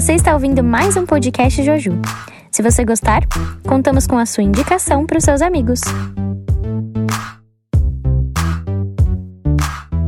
Você 0.00 0.14
está 0.14 0.32
ouvindo 0.32 0.64
mais 0.64 0.96
um 0.96 1.04
podcast 1.04 1.62
Joju. 1.62 1.92
Se 2.50 2.62
você 2.62 2.86
gostar, 2.86 3.20
contamos 3.68 4.06
com 4.06 4.16
a 4.16 4.24
sua 4.24 4.42
indicação 4.42 5.04
para 5.04 5.18
os 5.18 5.24
seus 5.24 5.42
amigos. 5.42 5.82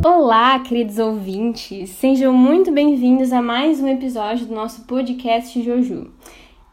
Olá, 0.03 0.59
queridos 0.61 0.99
ouvintes! 0.99 1.91
Sejam 1.91 2.33
muito 2.33 2.73
bem-vindos 2.73 3.35
a 3.35 3.43
mais 3.43 3.83
um 3.83 3.89
episódio 3.89 4.47
do 4.47 4.55
nosso 4.55 4.81
podcast 4.87 5.63
Joju. 5.63 6.11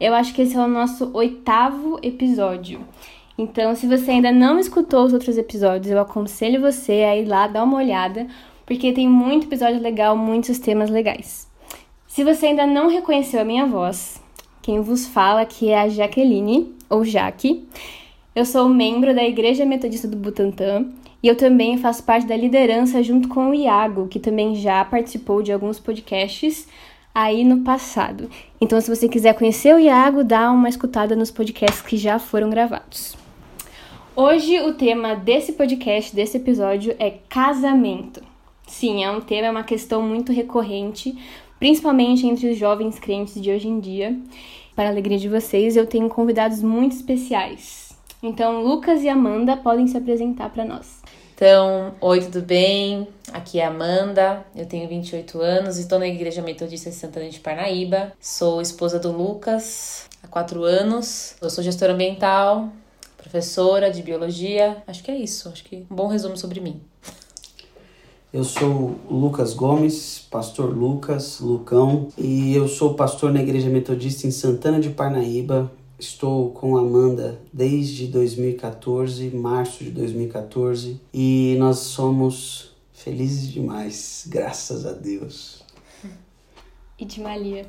Eu 0.00 0.14
acho 0.14 0.32
que 0.32 0.40
esse 0.40 0.56
é 0.56 0.60
o 0.60 0.66
nosso 0.66 1.10
oitavo 1.12 2.00
episódio. 2.02 2.80
Então, 3.36 3.76
se 3.76 3.86
você 3.86 4.12
ainda 4.12 4.32
não 4.32 4.58
escutou 4.58 5.04
os 5.04 5.12
outros 5.12 5.36
episódios, 5.36 5.92
eu 5.92 6.00
aconselho 6.00 6.58
você 6.58 6.92
a 6.92 7.14
ir 7.14 7.26
lá 7.26 7.46
dar 7.46 7.64
uma 7.64 7.76
olhada, 7.76 8.26
porque 8.64 8.94
tem 8.94 9.06
muito 9.06 9.46
episódio 9.46 9.78
legal, 9.78 10.16
muitos 10.16 10.58
temas 10.58 10.88
legais. 10.88 11.49
Se 12.20 12.24
você 12.24 12.48
ainda 12.48 12.66
não 12.66 12.90
reconheceu 12.90 13.40
a 13.40 13.44
minha 13.46 13.64
voz, 13.64 14.22
quem 14.60 14.78
vos 14.82 15.06
fala 15.06 15.40
aqui 15.40 15.70
é 15.70 15.80
a 15.80 15.88
Jaqueline, 15.88 16.70
ou 16.90 17.02
Jaque. 17.02 17.66
Eu 18.36 18.44
sou 18.44 18.68
membro 18.68 19.14
da 19.14 19.24
Igreja 19.24 19.64
Metodista 19.64 20.06
do 20.06 20.18
Butantã 20.18 20.84
e 21.22 21.28
eu 21.28 21.34
também 21.34 21.78
faço 21.78 22.02
parte 22.02 22.26
da 22.26 22.36
liderança 22.36 23.02
junto 23.02 23.26
com 23.26 23.48
o 23.48 23.54
Iago, 23.54 24.06
que 24.06 24.18
também 24.18 24.54
já 24.54 24.84
participou 24.84 25.42
de 25.42 25.50
alguns 25.50 25.80
podcasts 25.80 26.68
aí 27.14 27.42
no 27.42 27.60
passado. 27.60 28.28
Então, 28.60 28.78
se 28.82 28.94
você 28.94 29.08
quiser 29.08 29.32
conhecer 29.32 29.74
o 29.74 29.78
Iago, 29.78 30.22
dá 30.22 30.52
uma 30.52 30.68
escutada 30.68 31.16
nos 31.16 31.30
podcasts 31.30 31.80
que 31.80 31.96
já 31.96 32.18
foram 32.18 32.50
gravados. 32.50 33.16
Hoje 34.14 34.60
o 34.60 34.74
tema 34.74 35.14
desse 35.14 35.54
podcast, 35.54 36.14
desse 36.14 36.36
episódio 36.36 36.94
é 36.98 37.14
casamento. 37.30 38.20
Sim, 38.66 39.02
é 39.02 39.10
um 39.10 39.22
tema, 39.22 39.46
é 39.46 39.50
uma 39.50 39.64
questão 39.64 40.02
muito 40.02 40.32
recorrente, 40.32 41.16
principalmente 41.60 42.26
entre 42.26 42.50
os 42.50 42.58
jovens 42.58 42.98
crentes 42.98 43.40
de 43.40 43.52
hoje 43.52 43.68
em 43.68 43.78
dia. 43.78 44.18
Para 44.74 44.88
a 44.88 44.90
alegria 44.90 45.18
de 45.18 45.28
vocês, 45.28 45.76
eu 45.76 45.86
tenho 45.86 46.08
convidados 46.08 46.62
muito 46.62 46.96
especiais. 46.96 47.90
Então, 48.22 48.62
Lucas 48.62 49.02
e 49.02 49.08
Amanda 49.08 49.56
podem 49.56 49.86
se 49.86 49.96
apresentar 49.96 50.50
para 50.50 50.64
nós. 50.64 51.00
Então, 51.34 51.94
oi, 52.00 52.20
tudo 52.20 52.42
bem? 52.42 53.08
Aqui 53.32 53.60
é 53.60 53.64
a 53.64 53.68
Amanda, 53.68 54.44
eu 54.54 54.66
tenho 54.66 54.88
28 54.88 55.40
anos 55.40 55.78
e 55.78 55.82
estou 55.82 55.98
na 55.98 56.06
Igreja 56.06 56.42
Metodista 56.42 56.90
de 56.90 56.96
Santana 56.96 57.28
de 57.28 57.40
Parnaíba. 57.40 58.12
Sou 58.20 58.60
esposa 58.60 58.98
do 58.98 59.12
Lucas 59.12 60.06
há 60.22 60.28
4 60.28 60.64
anos. 60.64 61.36
Eu 61.40 61.48
sou 61.48 61.62
gestora 61.62 61.92
ambiental, 61.92 62.70
professora 63.16 63.90
de 63.90 64.02
biologia. 64.02 64.82
Acho 64.86 65.02
que 65.02 65.10
é 65.10 65.16
isso, 65.16 65.48
acho 65.48 65.64
que 65.64 65.86
um 65.90 65.94
bom 65.94 66.08
resumo 66.08 66.36
sobre 66.36 66.60
mim. 66.60 66.80
Eu 68.32 68.44
sou 68.44 68.96
o 69.10 69.16
Lucas 69.16 69.54
Gomes, 69.54 70.24
pastor 70.30 70.72
Lucas, 70.72 71.40
Lucão, 71.40 72.06
e 72.16 72.54
eu 72.54 72.68
sou 72.68 72.94
pastor 72.94 73.32
na 73.32 73.42
Igreja 73.42 73.68
Metodista 73.68 74.24
em 74.24 74.30
Santana 74.30 74.78
de 74.78 74.88
Parnaíba. 74.90 75.72
Estou 75.98 76.52
com 76.52 76.76
a 76.76 76.80
Amanda 76.80 77.40
desde 77.52 78.06
2014, 78.06 79.30
março 79.30 79.82
de 79.82 79.90
2014, 79.90 81.00
e 81.12 81.56
nós 81.58 81.78
somos 81.78 82.70
felizes 82.92 83.50
demais, 83.50 84.24
graças 84.28 84.86
a 84.86 84.92
Deus. 84.92 85.64
E 86.96 87.04
de 87.04 87.20
Malia. 87.20 87.66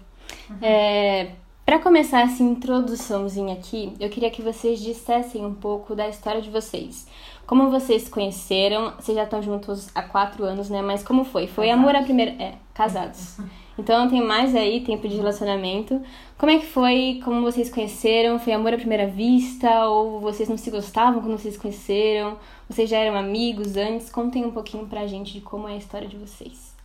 É, 0.62 1.32
Para 1.72 1.80
começar 1.80 2.24
essa 2.24 2.44
introduçãozinha 2.44 3.54
aqui, 3.54 3.94
eu 3.98 4.10
queria 4.10 4.30
que 4.30 4.42
vocês 4.42 4.78
dissessem 4.82 5.46
um 5.46 5.54
pouco 5.54 5.96
da 5.96 6.10
história 6.10 6.42
de 6.42 6.50
vocês. 6.50 7.08
Como 7.48 7.72
vocês 7.72 8.02
se 8.02 8.10
conheceram? 8.10 8.92
Vocês 9.00 9.16
já 9.16 9.24
estão 9.24 9.42
juntos 9.42 9.88
há 9.96 10.02
quatro 10.02 10.44
anos, 10.44 10.70
né? 10.70 10.82
Mas 10.82 11.02
como 11.02 11.24
foi? 11.24 11.48
Foi 11.48 11.68
casados. 11.68 11.82
amor 11.82 11.96
à 11.96 12.04
primeira... 12.04 12.32
É, 12.44 12.56
casados. 12.74 13.38
Então 13.80 14.10
tem 14.10 14.22
mais 14.22 14.54
aí 14.54 14.82
tempo 14.82 15.08
de 15.08 15.16
relacionamento. 15.16 16.02
Como 16.38 16.52
é 16.52 16.60
que 16.60 16.66
foi? 16.66 17.22
Como 17.24 17.42
vocês 17.42 17.70
conheceram? 17.70 18.38
Foi 18.38 18.52
amor 18.52 18.74
à 18.74 18.78
primeira 18.78 19.08
vista? 19.08 19.88
Ou 19.88 20.20
vocês 20.20 20.50
não 20.50 20.58
se 20.58 20.70
gostavam 20.70 21.22
quando 21.22 21.38
vocês 21.40 21.54
se 21.54 21.60
conheceram? 21.60 22.38
Vocês 22.70 22.90
já 22.90 22.98
eram 22.98 23.18
amigos 23.18 23.78
antes? 23.78 24.10
Contem 24.10 24.46
um 24.46 24.52
pouquinho 24.52 24.86
pra 24.88 25.08
gente 25.08 25.32
de 25.32 25.40
como 25.40 25.70
é 25.70 25.76
a 25.76 25.78
história 25.78 26.08
de 26.08 26.18
vocês. 26.18 26.76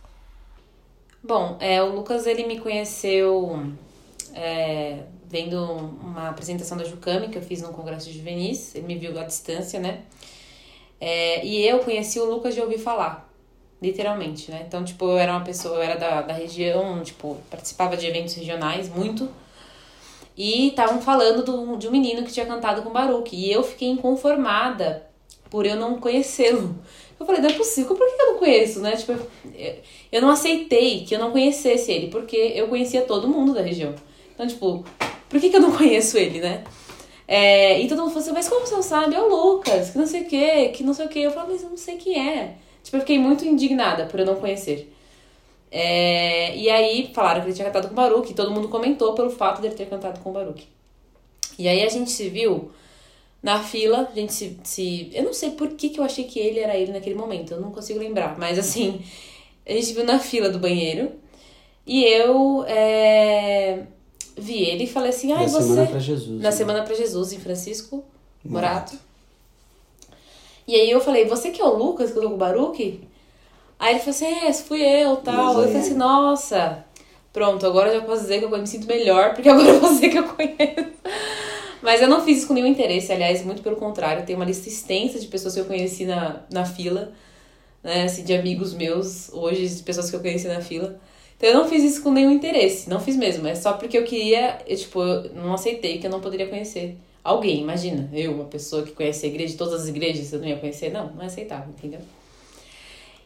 Bom, 1.21 1.57
é, 1.59 1.83
o 1.83 1.93
Lucas 1.93 2.25
ele 2.25 2.47
me 2.47 2.57
conheceu 2.57 3.59
é, 4.37 4.99
vendo 5.27 5.59
uma 5.59 6.29
apresentação 6.29 6.77
da 6.77 6.83
Jucami 6.83 7.29
que 7.29 7.37
eu 7.37 7.41
fiz 7.41 7.61
no 7.61 7.69
Congresso 7.69 8.09
de 8.09 8.17
Juvenis. 8.17 8.75
Ele 8.75 8.85
me 8.85 8.95
viu 8.95 9.19
à 9.19 9.23
distância, 9.23 9.79
né? 9.79 10.01
É, 11.01 11.43
e 11.45 11.67
eu 11.67 11.79
conheci 11.79 12.19
o 12.19 12.25
Lucas 12.25 12.53
de 12.53 12.61
ouvir 12.61 12.77
falar, 12.77 13.31
literalmente, 13.81 14.51
né? 14.51 14.63
Então, 14.67 14.83
tipo, 14.83 15.05
eu 15.05 15.17
era 15.17 15.31
uma 15.31 15.43
pessoa, 15.43 15.77
eu 15.77 15.81
era 15.81 15.95
da, 15.95 16.21
da 16.21 16.33
região, 16.33 17.01
tipo, 17.03 17.37
participava 17.49 17.97
de 17.97 18.05
eventos 18.05 18.35
regionais 18.35 18.89
muito. 18.89 19.27
E 20.35 20.67
estavam 20.67 21.01
falando 21.01 21.43
do, 21.43 21.77
de 21.77 21.87
um 21.87 21.91
menino 21.91 22.23
que 22.23 22.31
tinha 22.31 22.45
cantado 22.45 22.83
com 22.83 22.91
Baruch. 22.91 23.35
E 23.35 23.51
eu 23.51 23.63
fiquei 23.63 23.89
inconformada 23.89 25.07
por 25.49 25.65
eu 25.65 25.75
não 25.75 25.99
conhecê-lo. 25.99 26.75
Eu 27.19 27.25
falei, 27.25 27.41
não 27.41 27.49
é 27.49 27.53
possível, 27.53 27.95
por 27.95 28.07
que 28.07 28.21
eu 28.21 28.33
não 28.33 28.39
conheço, 28.39 28.79
né? 28.81 28.95
Tipo, 28.95 29.13
eu 30.11 30.21
não 30.21 30.29
aceitei 30.29 31.03
que 31.03 31.15
eu 31.15 31.19
não 31.19 31.31
conhecesse 31.31 31.91
ele, 31.91 32.07
porque 32.07 32.35
eu 32.35 32.67
conhecia 32.67 33.01
todo 33.01 33.27
mundo 33.27 33.55
da 33.55 33.61
região. 33.61 33.95
Então, 34.37 34.45
tipo, 34.45 34.85
por 35.27 35.39
que, 35.41 35.49
que 35.49 35.55
eu 35.55 35.61
não 35.61 35.71
conheço 35.75 36.15
ele, 36.15 36.39
né? 36.39 36.63
É, 37.27 37.81
e 37.81 37.87
todo 37.87 38.01
mundo 38.01 38.09
falou 38.09 38.23
assim, 38.23 38.33
mas 38.33 38.47
como 38.47 38.65
você 38.65 38.75
não 38.75 38.83
sabe? 38.83 39.15
É 39.15 39.19
o 39.19 39.27
Lucas, 39.27 39.89
que 39.89 39.97
não 39.97 40.05
sei 40.05 40.21
o 40.21 40.25
que, 40.25 40.69
que 40.69 40.83
não 40.83 40.93
sei 40.93 41.07
o 41.07 41.09
que. 41.09 41.19
Eu 41.19 41.31
falei, 41.31 41.53
mas 41.53 41.63
eu 41.63 41.69
não 41.69 41.77
sei 41.77 41.97
quem 41.97 42.29
é. 42.29 42.55
Tipo, 42.83 42.97
eu 42.97 43.01
fiquei 43.01 43.17
muito 43.17 43.43
indignada 43.45 44.05
por 44.05 44.19
eu 44.19 44.25
não 44.27 44.35
conhecer. 44.35 44.93
É, 45.71 46.55
e 46.55 46.69
aí 46.69 47.11
falaram 47.13 47.41
que 47.41 47.47
ele 47.47 47.55
tinha 47.55 47.65
cantado 47.65 47.87
com 47.87 47.93
o 47.93 47.95
Baruch, 47.95 48.31
e 48.31 48.35
todo 48.35 48.51
mundo 48.51 48.69
comentou 48.69 49.13
pelo 49.13 49.29
fato 49.31 49.59
de 49.59 49.67
ele 49.67 49.75
ter 49.75 49.89
cantado 49.89 50.19
com 50.19 50.29
o 50.29 50.33
Baruch. 50.33 50.67
E 51.57 51.67
aí 51.67 51.83
a 51.83 51.89
gente 51.89 52.11
se 52.11 52.29
viu 52.29 52.71
na 53.41 53.61
fila, 53.63 54.07
a 54.11 54.15
gente 54.15 54.33
se, 54.33 54.57
se. 54.63 55.09
Eu 55.13 55.23
não 55.23 55.33
sei 55.33 55.51
por 55.51 55.69
que, 55.69 55.89
que 55.89 55.99
eu 55.99 56.03
achei 56.03 56.25
que 56.25 56.39
ele 56.39 56.59
era 56.59 56.77
ele 56.77 56.91
naquele 56.91 57.15
momento, 57.15 57.53
eu 57.53 57.61
não 57.61 57.71
consigo 57.71 57.99
lembrar. 57.99 58.37
Mas 58.37 58.59
assim, 58.59 59.01
a 59.65 59.73
gente 59.73 59.93
viu 59.93 60.05
na 60.05 60.19
fila 60.19 60.49
do 60.49 60.59
banheiro. 60.59 61.11
E 61.85 62.03
eu. 62.05 62.63
É, 62.67 63.83
vi 64.37 64.61
ele 64.63 64.83
e 64.83 64.87
falei 64.87 65.09
assim, 65.09 65.31
ah, 65.33 65.37
Na 65.39 65.47
você... 65.47 65.63
Semana 65.63 65.87
pra 65.87 65.99
Jesus. 65.99 66.37
Na 66.41 66.49
né? 66.49 66.51
Semana 66.51 66.83
pra 66.83 66.95
Jesus, 66.95 67.33
em 67.33 67.39
Francisco 67.39 68.03
Morato. 68.45 68.97
E 70.67 70.75
aí 70.75 70.89
eu 70.91 70.99
falei, 70.99 71.25
você 71.25 71.49
que 71.51 71.61
é 71.61 71.65
o 71.65 71.75
Lucas 71.77 72.11
que 72.11 72.17
eu 72.17 72.21
tô 72.23 72.29
com 72.29 72.35
o 72.35 72.37
Baruque? 72.37 73.01
Aí 73.79 73.91
ele 73.93 73.99
falou 73.99 74.11
assim, 74.11 74.25
é, 74.25 74.51
fui 74.53 74.81
eu, 74.81 75.17
tal. 75.17 75.33
Mas 75.35 75.55
Eu 75.55 75.61
aí- 75.61 75.67
falei 75.67 75.81
assim, 75.81 75.93
nossa, 75.93 76.85
pronto, 77.31 77.65
agora 77.65 77.89
eu 77.93 77.99
já 78.01 78.05
posso 78.05 78.21
dizer 78.23 78.39
que 78.39 78.45
eu 78.45 78.49
me 78.49 78.67
sinto 78.67 78.87
melhor, 78.87 79.33
porque 79.33 79.47
agora 79.49 79.69
é 79.69 79.79
você 79.79 80.09
que 80.09 80.17
eu 80.17 80.23
conheço. 80.27 80.91
Mas 81.81 82.01
eu 82.01 82.07
não 82.07 82.23
fiz 82.25 82.39
isso 82.39 82.47
com 82.47 82.53
nenhum 82.53 82.67
interesse, 82.67 83.11
aliás, 83.13 83.43
muito 83.45 83.61
pelo 83.61 83.75
contrário, 83.75 84.25
tem 84.25 84.35
uma 84.35 84.43
lista 84.43 84.67
extensa 84.67 85.19
de 85.19 85.27
pessoas 85.27 85.53
que 85.53 85.59
eu 85.59 85.65
conheci 85.65 86.05
na, 86.05 86.41
na 86.51 86.65
fila, 86.65 87.13
né, 87.83 88.03
assim, 88.03 88.23
de 88.23 88.33
amigos 88.33 88.73
meus, 88.73 89.31
hoje, 89.31 89.67
de 89.69 89.83
pessoas 89.83 90.09
que 90.09 90.15
eu 90.15 90.19
conheci 90.19 90.47
na 90.47 90.59
fila. 90.59 90.99
Então 91.37 91.49
eu 91.49 91.55
não 91.55 91.69
fiz 91.69 91.83
isso 91.83 92.01
com 92.01 92.11
nenhum 92.11 92.31
interesse, 92.31 92.89
não 92.89 92.99
fiz 92.99 93.15
mesmo, 93.15 93.47
é 93.47 93.53
só 93.53 93.73
porque 93.73 93.97
eu 93.97 94.03
queria, 94.03 94.57
eu, 94.67 94.75
tipo, 94.75 95.01
eu 95.01 95.33
não 95.35 95.53
aceitei 95.53 95.99
que 95.99 96.07
eu 96.07 96.11
não 96.11 96.19
poderia 96.19 96.47
conhecer 96.47 96.97
alguém, 97.23 97.61
imagina, 97.61 98.09
eu, 98.11 98.33
uma 98.33 98.45
pessoa 98.45 98.83
que 98.83 98.91
conhece 98.91 99.25
a 99.25 99.29
igreja, 99.29 99.55
todas 99.55 99.81
as 99.81 99.87
igrejas, 99.87 100.33
eu 100.33 100.39
não 100.39 100.47
ia 100.47 100.57
conhecer, 100.57 100.91
não, 100.91 101.11
não 101.13 101.25
aceitava, 101.25 101.69
entendeu? 101.69 101.99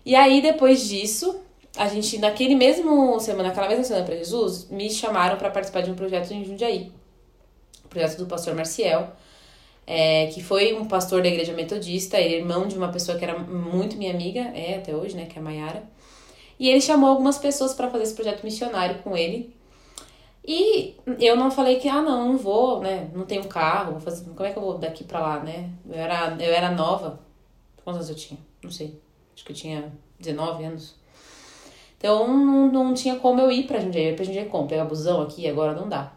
E 0.05 0.15
aí, 0.15 0.41
depois 0.41 0.89
disso, 0.89 1.39
a 1.77 1.87
gente, 1.87 2.17
naquele 2.17 2.55
mesmo 2.55 3.19
semana, 3.19 3.49
naquela 3.49 3.69
mesma 3.69 3.83
semana 3.83 4.05
para 4.05 4.15
Jesus, 4.15 4.67
me 4.69 4.89
chamaram 4.89 5.37
para 5.37 5.49
participar 5.49 5.81
de 5.81 5.91
um 5.91 5.95
projeto 5.95 6.31
em 6.31 6.43
Jundiaí. 6.43 6.91
O 7.85 7.87
projeto 7.87 8.17
do 8.17 8.25
pastor 8.25 8.55
Marcial, 8.55 9.15
é, 9.85 10.27
que 10.27 10.41
foi 10.41 10.73
um 10.73 10.85
pastor 10.85 11.21
da 11.21 11.27
igreja 11.27 11.53
metodista, 11.53 12.17
é 12.17 12.31
irmão 12.31 12.67
de 12.67 12.75
uma 12.75 12.89
pessoa 12.89 13.17
que 13.17 13.23
era 13.23 13.37
muito 13.37 13.95
minha 13.95 14.11
amiga, 14.11 14.41
é 14.55 14.75
até 14.75 14.95
hoje, 14.95 15.15
né, 15.15 15.27
que 15.27 15.37
é 15.37 15.41
a 15.41 15.43
Mayara. 15.43 15.83
E 16.61 16.69
ele 16.69 16.79
chamou 16.79 17.09
algumas 17.09 17.39
pessoas 17.39 17.73
para 17.73 17.89
fazer 17.89 18.03
esse 18.03 18.13
projeto 18.13 18.43
missionário 18.43 18.99
com 18.99 19.17
ele. 19.17 19.51
E 20.45 20.93
eu 21.19 21.35
não 21.35 21.49
falei 21.49 21.77
que, 21.77 21.89
ah, 21.89 22.03
não, 22.03 22.27
não 22.27 22.37
vou, 22.37 22.79
né? 22.81 23.09
Não 23.15 23.25
tenho 23.25 23.47
carro, 23.47 23.93
vou 23.93 23.99
fazer, 23.99 24.25
como 24.25 24.45
é 24.45 24.51
que 24.51 24.59
eu 24.59 24.61
vou 24.61 24.77
daqui 24.77 25.03
pra 25.03 25.19
lá, 25.19 25.39
né? 25.39 25.71
Eu 25.89 25.95
era, 25.95 26.37
eu 26.39 26.53
era 26.53 26.69
nova. 26.69 27.19
Quantos 27.83 28.01
anos 28.01 28.09
eu 28.11 28.15
tinha? 28.15 28.39
Não 28.61 28.69
sei. 28.69 28.95
Acho 29.33 29.43
que 29.43 29.53
eu 29.53 29.55
tinha 29.55 29.91
19 30.19 30.63
anos. 30.65 30.93
Então 31.97 32.27
não, 32.27 32.71
não 32.71 32.93
tinha 32.93 33.15
como 33.15 33.41
eu 33.41 33.51
ir 33.51 33.65
pra 33.65 33.79
Jundiaí. 33.79 34.03
Eu 34.03 34.09
ia 34.11 34.15
pra 34.15 34.25
Jundiaí 34.25 34.45
como? 34.45 34.67
Pegar 34.67 34.85
busão 34.85 35.19
aqui, 35.19 35.47
agora 35.47 35.73
não 35.73 35.89
dá. 35.89 36.13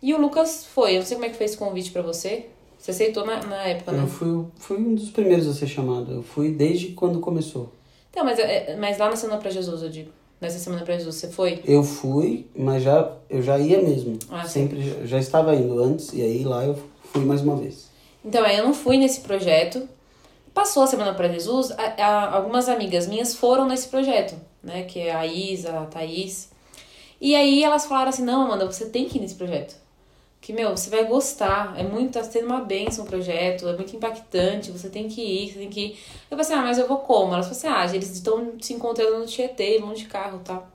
E 0.00 0.14
o 0.14 0.18
Lucas 0.18 0.64
foi. 0.64 0.92
Eu 0.92 1.00
não 1.00 1.06
sei 1.06 1.18
como 1.18 1.26
é 1.26 1.28
que 1.28 1.36
fez 1.36 1.50
esse 1.50 1.58
convite 1.58 1.90
pra 1.90 2.00
você. 2.00 2.48
Você 2.78 2.92
aceitou 2.92 3.26
na, 3.26 3.42
na 3.44 3.62
época, 3.64 3.92
né? 3.92 4.02
Eu 4.02 4.06
fui, 4.06 4.46
fui 4.56 4.78
um 4.78 4.94
dos 4.94 5.10
primeiros 5.10 5.46
a 5.46 5.52
ser 5.52 5.66
chamado. 5.66 6.10
Eu 6.10 6.22
fui 6.22 6.50
desde 6.50 6.92
quando 6.92 7.20
começou. 7.20 7.70
Então, 8.12 8.24
mas, 8.26 8.38
é- 8.38 8.76
mas 8.78 8.98
lá 8.98 9.08
na 9.08 9.16
Semana 9.16 9.40
pra 9.40 9.50
Jesus, 9.50 9.82
eu 9.82 9.88
digo. 9.88 10.10
Nessa 10.40 10.58
Semana 10.58 10.84
pra 10.84 10.94
Jesus, 10.98 11.14
você 11.16 11.28
foi? 11.28 11.62
Eu 11.64 11.82
fui, 11.82 12.46
mas 12.54 12.82
já, 12.82 13.10
eu 13.30 13.40
já 13.42 13.58
ia 13.58 13.80
mesmo. 13.80 14.18
Ah. 14.30 14.44
Sempre 14.44 14.82
já, 14.82 15.06
já 15.06 15.18
estava 15.18 15.54
indo 15.54 15.82
antes, 15.82 16.12
e 16.12 16.20
aí 16.20 16.44
lá 16.44 16.64
eu 16.64 16.76
fui 17.12 17.24
mais 17.24 17.40
uma 17.40 17.56
vez. 17.56 17.88
Então, 18.24 18.44
aí 18.44 18.58
eu 18.58 18.64
não 18.64 18.74
fui 18.74 18.98
nesse 18.98 19.20
projeto. 19.22 19.88
Passou 20.52 20.82
a 20.82 20.86
Semana 20.86 21.14
pra 21.14 21.28
Jesus, 21.28 21.70
a- 21.70 21.94
a- 21.96 22.34
algumas 22.36 22.68
amigas 22.68 23.06
minhas 23.06 23.34
foram 23.34 23.66
nesse 23.66 23.88
projeto, 23.88 24.34
né? 24.62 24.82
Que 24.82 24.98
é 25.00 25.14
a 25.14 25.26
Isa, 25.26 25.78
a 25.80 25.86
Thaís. 25.86 26.50
E 27.20 27.34
aí 27.34 27.62
elas 27.64 27.86
falaram 27.86 28.10
assim, 28.10 28.22
não, 28.24 28.42
Amanda, 28.42 28.66
você 28.70 28.86
tem 28.86 29.06
que 29.08 29.16
ir 29.16 29.20
nesse 29.22 29.36
projeto. 29.36 29.76
Que, 30.42 30.52
meu, 30.52 30.76
você 30.76 30.90
vai 30.90 31.06
gostar. 31.06 31.78
É 31.78 31.84
muito, 31.84 32.14
tá 32.14 32.24
sendo 32.24 32.46
uma 32.46 32.60
benção 32.60 33.04
o 33.04 33.08
projeto, 33.08 33.68
é 33.68 33.76
muito 33.76 33.96
impactante, 33.96 34.72
você 34.72 34.90
tem 34.90 35.08
que 35.08 35.22
ir, 35.22 35.52
você 35.52 35.58
tem 35.60 35.70
que 35.70 35.80
ir. 35.80 35.90
Eu 36.30 36.36
falei 36.36 36.42
assim, 36.42 36.54
ah, 36.54 36.62
mas 36.62 36.78
eu 36.78 36.88
vou 36.88 36.98
como? 36.98 37.32
Elas 37.32 37.46
falaram 37.46 37.80
assim, 37.80 37.94
ah, 37.94 37.96
eles 37.96 38.10
estão 38.10 38.54
se 38.60 38.74
encontrando 38.74 39.20
no 39.20 39.26
Tietê, 39.26 39.78
vão 39.78 39.94
de 39.94 40.06
carro 40.06 40.40
e 40.42 40.44
tal. 40.44 40.68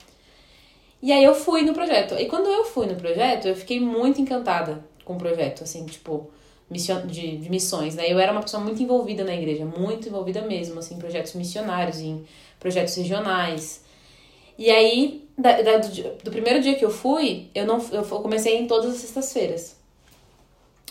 E 1.02 1.12
aí 1.12 1.22
eu 1.22 1.34
fui 1.34 1.62
no 1.62 1.74
projeto. 1.74 2.14
E 2.14 2.26
quando 2.26 2.46
eu 2.48 2.64
fui 2.64 2.86
no 2.86 2.96
projeto, 2.96 3.46
eu 3.46 3.54
fiquei 3.54 3.78
muito 3.78 4.20
encantada 4.20 4.84
com 5.04 5.14
o 5.14 5.18
projeto, 5.18 5.62
assim, 5.62 5.84
tipo, 5.86 6.30
de, 6.70 7.36
de 7.38 7.50
missões, 7.50 7.94
né? 7.94 8.10
Eu 8.10 8.18
era 8.18 8.32
uma 8.32 8.42
pessoa 8.42 8.62
muito 8.62 8.82
envolvida 8.82 9.22
na 9.22 9.34
igreja, 9.34 9.64
muito 9.64 10.08
envolvida 10.08 10.42
mesmo, 10.42 10.78
assim, 10.78 10.94
em 10.94 10.98
projetos 10.98 11.34
missionários, 11.34 12.00
em 12.00 12.24
projetos 12.58 12.94
regionais. 12.96 13.84
E 14.58 14.70
aí, 14.70 15.27
da, 15.38 15.62
da, 15.62 15.78
do, 15.78 15.88
do, 16.24 16.30
primeiro 16.30 16.60
dia 16.60 16.74
que 16.74 16.84
eu 16.84 16.90
fui, 16.90 17.48
eu 17.54 17.64
não 17.64 17.78
eu 17.92 18.02
comecei 18.04 18.58
em 18.58 18.66
todas 18.66 18.90
as 18.90 18.96
sextas-feiras. 18.96 19.76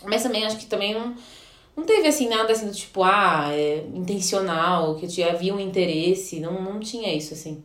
Mas 0.05 0.23
também 0.23 0.45
acho 0.45 0.57
que 0.57 0.65
também 0.65 0.93
não, 0.93 1.15
não 1.75 1.83
teve 1.83 2.07
assim 2.07 2.29
nada 2.29 2.53
assim 2.53 2.67
do 2.67 2.73
tipo, 2.73 3.03
ah, 3.03 3.49
é, 3.51 3.83
intencional, 3.93 4.95
que 4.95 5.07
tinha, 5.07 5.31
havia 5.31 5.53
um 5.53 5.59
interesse, 5.59 6.39
não, 6.39 6.61
não 6.61 6.79
tinha 6.79 7.13
isso 7.13 7.33
assim. 7.33 7.63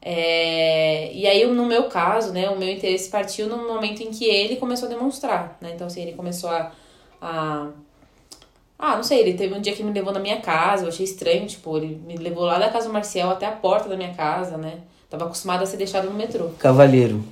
É, 0.00 1.12
e 1.12 1.26
aí, 1.26 1.44
no 1.46 1.66
meu 1.66 1.88
caso, 1.88 2.32
né, 2.32 2.48
o 2.48 2.56
meu 2.56 2.70
interesse 2.70 3.10
partiu 3.10 3.48
no 3.48 3.66
momento 3.66 4.02
em 4.02 4.10
que 4.12 4.24
ele 4.24 4.54
começou 4.56 4.86
a 4.86 4.90
demonstrar, 4.92 5.58
né? 5.60 5.72
Então, 5.74 5.88
assim, 5.88 6.02
ele 6.02 6.12
começou 6.12 6.48
a, 6.48 6.72
a 7.20 7.70
ah, 8.78 8.96
não 8.96 9.02
sei, 9.02 9.20
ele 9.20 9.34
teve 9.34 9.54
um 9.54 9.60
dia 9.60 9.74
que 9.74 9.82
me 9.82 9.92
levou 9.92 10.12
na 10.12 10.20
minha 10.20 10.40
casa, 10.40 10.84
eu 10.84 10.88
achei 10.88 11.04
estranho, 11.04 11.46
tipo, 11.46 11.76
ele 11.76 11.96
me 12.06 12.16
levou 12.16 12.44
lá 12.44 12.58
da 12.58 12.70
casa 12.70 12.86
do 12.86 12.92
Marcial 12.92 13.30
até 13.30 13.46
a 13.46 13.52
porta 13.52 13.88
da 13.88 13.96
minha 13.96 14.14
casa, 14.14 14.56
né? 14.58 14.82
Tava 15.08 15.24
acostumada 15.24 15.62
a 15.62 15.66
ser 15.66 15.76
deixado 15.76 16.08
no 16.08 16.14
metrô. 16.14 16.48
Cavalheiro. 16.58 17.22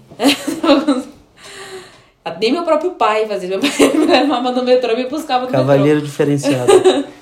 Nem 2.40 2.52
meu 2.52 2.64
próprio 2.64 2.92
pai 2.92 3.26
fazia. 3.26 3.48
Meu 3.48 3.60
pai 3.60 3.70
me 3.94 4.06
levava 4.06 4.52
no 4.52 4.62
metrô 4.62 4.92
e 4.92 4.96
me 4.96 5.08
buscava 5.08 5.46
no 5.46 5.50
Cavalheiro 5.50 6.00
metrô. 6.00 6.06
diferenciado. 6.06 6.72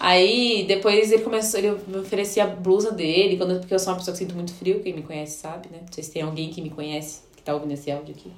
Aí 0.00 0.64
depois 0.68 1.10
ele 1.10 1.22
começou, 1.22 1.58
ele 1.58 1.76
me 1.88 1.98
oferecia 1.98 2.44
a 2.44 2.46
blusa 2.46 2.92
dele, 2.92 3.36
quando, 3.36 3.58
porque 3.58 3.74
eu 3.74 3.78
sou 3.80 3.92
uma 3.92 3.98
pessoa 3.98 4.12
que 4.12 4.18
sinto 4.18 4.34
muito 4.34 4.52
frio, 4.54 4.80
quem 4.80 4.94
me 4.94 5.02
conhece 5.02 5.40
sabe, 5.40 5.68
né? 5.72 5.78
Não 5.80 5.92
sei 5.92 6.04
se 6.04 6.12
tem 6.12 6.22
alguém 6.22 6.50
que 6.50 6.62
me 6.62 6.70
conhece, 6.70 7.22
que 7.34 7.42
tá 7.42 7.52
ouvindo 7.52 7.72
esse 7.72 7.90
áudio 7.90 8.14
aqui. 8.16 8.30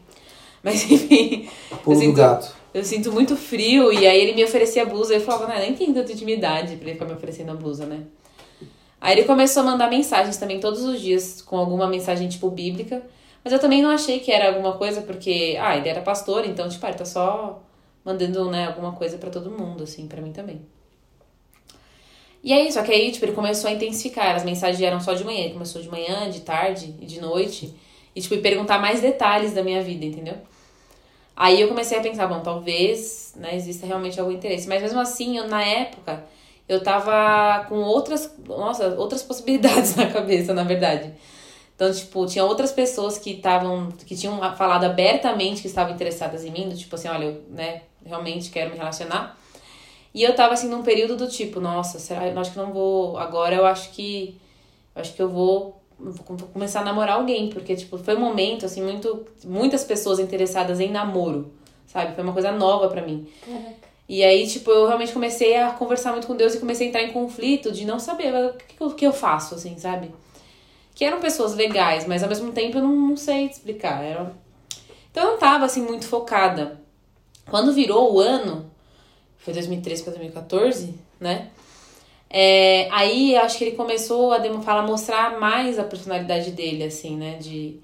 Mas 0.63 0.91
enfim. 0.91 1.49
Pulo 1.85 1.97
eu 1.97 2.01
sinto, 2.01 2.17
gato. 2.17 2.55
Eu 2.73 2.85
sinto 2.85 3.13
muito 3.13 3.37
frio 3.37 3.93
e 3.93 4.07
aí 4.07 4.21
ele 4.21 4.33
me 4.33 4.45
oferecia 4.45 4.83
a 4.83 4.87
blusa. 4.87 5.15
Eu 5.15 5.21
falava, 5.21 5.49
não, 5.49 5.59
nem 5.59 5.75
tem 5.75 5.93
tanta 5.93 6.13
intimidade 6.13 6.77
pra 6.77 6.87
ele 6.87 6.95
ficar 6.95 7.05
me 7.05 7.13
oferecendo 7.13 7.51
a 7.51 7.55
blusa, 7.55 7.85
né? 7.85 8.05
Aí 9.01 9.17
ele 9.17 9.25
começou 9.25 9.63
a 9.63 9.67
mandar 9.67 9.89
mensagens 9.89 10.37
também 10.37 10.61
todos 10.61 10.83
os 10.85 11.01
dias, 11.01 11.41
com 11.43 11.57
alguma 11.57 11.89
mensagem 11.89 12.29
tipo 12.29 12.51
bíblica. 12.51 13.03
Mas 13.43 13.53
eu 13.53 13.59
também 13.59 13.83
não 13.83 13.91
achei 13.91 14.21
que 14.21 14.31
era 14.31 14.49
alguma 14.49 14.75
coisa, 14.75 15.01
porque, 15.03 15.57
ah, 15.61 15.77
ele 15.77 15.89
era 15.89 16.03
pastor, 16.03 16.45
então, 16.45 16.69
tipo, 16.69 16.85
ah, 16.85 16.91
ele 16.91 16.99
tá 16.99 17.07
só 17.07 17.63
mandando, 18.05 18.51
né, 18.51 18.67
alguma 18.67 18.93
coisa 18.93 19.17
para 19.17 19.31
todo 19.31 19.51
mundo, 19.51 19.85
assim, 19.85 20.07
para 20.07 20.21
mim 20.21 20.33
também. 20.33 20.61
E 22.43 22.53
aí, 22.53 22.73
só 22.73 22.83
que 22.83 22.91
aí, 22.91 23.11
tipo, 23.13 23.25
ele 23.25 23.33
começou 23.33 23.69
a 23.69 23.73
intensificar. 23.73 24.35
As 24.35 24.45
mensagens 24.45 24.81
eram 24.81 25.01
só 25.01 25.13
de 25.13 25.25
manhã. 25.25 25.45
Ele 25.45 25.53
começou 25.53 25.81
de 25.83 25.89
manhã, 25.89 26.31
de 26.31 26.41
tarde 26.41 26.95
e 27.01 27.07
de 27.07 27.21
noite. 27.21 27.75
E, 28.15 28.21
tipo, 28.21 28.37
perguntar 28.39 28.79
mais 28.79 29.01
detalhes 29.01 29.53
da 29.53 29.63
minha 29.63 29.83
vida, 29.83 30.07
entendeu? 30.07 30.39
Aí 31.37 31.61
eu 31.61 31.69
comecei 31.69 31.99
a 31.99 32.01
pensar, 32.01 32.27
bom, 32.27 32.41
talvez, 32.41 33.35
né, 33.37 33.55
exista 33.57 33.87
realmente 33.87 34.19
algum 34.19 34.33
interesse. 34.33 34.69
Mas 34.69 34.83
mesmo 34.83 35.01
assim, 35.01 35.37
eu, 35.37 35.49
na 35.49 35.63
época, 35.63 36.25
eu 36.73 36.83
tava 36.83 37.65
com 37.69 37.77
outras, 37.77 38.33
nossa, 38.47 38.89
outras 38.97 39.23
possibilidades 39.23 39.95
na 39.97 40.07
cabeça, 40.07 40.55
na 40.55 40.63
verdade. 40.63 41.13
Então, 41.75 41.91
tipo, 41.93 42.27
tinha 42.27 42.45
outras 42.45 42.71
pessoas 42.73 43.19
que 43.19 43.31
estavam, 43.31 43.91
que 44.07 44.15
tinham 44.15 44.39
falado 44.55 44.85
abertamente 44.85 45.63
que 45.63 45.67
estavam 45.67 45.95
interessadas 45.95 46.45
em 46.45 46.51
mim, 46.51 46.69
do 46.69 46.77
tipo 46.77 46.95
assim, 46.95 47.09
olha, 47.09 47.25
eu, 47.25 47.43
né, 47.49 47.83
realmente 48.05 48.51
quero 48.51 48.71
me 48.71 48.77
relacionar. 48.77 49.39
E 50.13 50.23
eu 50.23 50.35
tava 50.35 50.55
assim 50.55 50.69
num 50.69 50.83
período 50.83 51.17
do 51.17 51.27
tipo, 51.27 51.61
nossa, 51.61 51.99
será, 51.99 52.29
eu 52.29 52.39
acho 52.39 52.53
que 52.53 52.59
não 52.59 52.73
vou, 52.73 53.17
agora 53.17 53.55
eu 53.55 53.65
acho 53.65 53.91
que 53.91 54.39
eu 54.95 55.01
acho 55.01 55.15
que 55.15 55.23
eu 55.23 55.29
vou 55.29 55.81
vou 55.99 56.49
começar 56.53 56.81
a 56.81 56.85
namorar 56.85 57.17
alguém, 57.17 57.51
porque, 57.51 57.77
tipo, 57.77 57.99
foi 57.99 58.17
um 58.17 58.21
momento, 58.21 58.65
assim, 58.65 58.83
muito. 58.83 59.27
Muitas 59.45 59.85
pessoas 59.85 60.19
interessadas 60.19 60.81
em 60.81 60.91
namoro, 60.91 61.53
sabe? 61.87 62.15
Foi 62.15 62.25
uma 62.25 62.33
coisa 62.33 62.51
nova 62.51 62.89
para 62.89 63.03
mim. 63.03 63.29
Caraca. 63.45 63.90
E 64.13 64.25
aí, 64.25 64.45
tipo, 64.45 64.69
eu 64.73 64.89
realmente 64.89 65.13
comecei 65.13 65.57
a 65.57 65.71
conversar 65.71 66.11
muito 66.11 66.27
com 66.27 66.35
Deus 66.35 66.53
e 66.53 66.59
comecei 66.59 66.85
a 66.85 66.89
entrar 66.89 67.03
em 67.05 67.13
conflito 67.13 67.71
de 67.71 67.85
não 67.85 68.01
saber 68.01 68.35
o 68.81 68.89
que, 68.91 68.97
que 68.97 69.07
eu 69.07 69.13
faço, 69.13 69.55
assim, 69.55 69.79
sabe? 69.79 70.11
Que 70.97 71.05
eram 71.05 71.21
pessoas 71.21 71.55
legais, 71.55 72.09
mas 72.09 72.21
ao 72.21 72.29
mesmo 72.29 72.51
tempo 72.51 72.79
eu 72.79 72.83
não, 72.83 72.93
não 72.93 73.17
sei 73.17 73.47
explicar. 73.47 74.03
Era... 74.03 74.35
Então 75.13 75.23
eu 75.23 75.31
não 75.31 75.39
tava, 75.39 75.65
assim, 75.65 75.83
muito 75.83 76.09
focada. 76.09 76.81
Quando 77.49 77.73
virou 77.73 78.15
o 78.15 78.19
ano, 78.19 78.69
foi 79.39 79.55
2013 79.55 80.03
para 80.03 80.15
2014, 80.15 80.93
né? 81.21 81.49
É, 82.29 82.89
aí 82.91 83.37
acho 83.37 83.59
que 83.59 83.63
ele 83.63 83.77
começou 83.77 84.33
a 84.33 84.43
falar, 84.61 84.83
mostrar 84.83 85.39
mais 85.39 85.79
a 85.79 85.85
personalidade 85.85 86.51
dele, 86.51 86.83
assim, 86.83 87.17
né? 87.17 87.37
De 87.37 87.79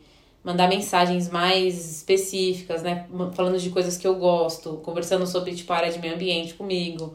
mandar 0.47 0.69
mensagens 0.69 1.29
mais 1.29 1.97
específicas, 1.97 2.81
né? 2.81 3.07
Falando 3.35 3.59
de 3.59 3.69
coisas 3.69 3.97
que 3.97 4.07
eu 4.07 4.15
gosto, 4.15 4.75
conversando 4.85 5.27
sobre, 5.27 5.53
tipo, 5.53 5.73
a 5.73 5.77
área 5.77 5.93
de 5.93 5.99
meio 5.99 6.15
ambiente 6.15 6.55
comigo. 6.55 7.13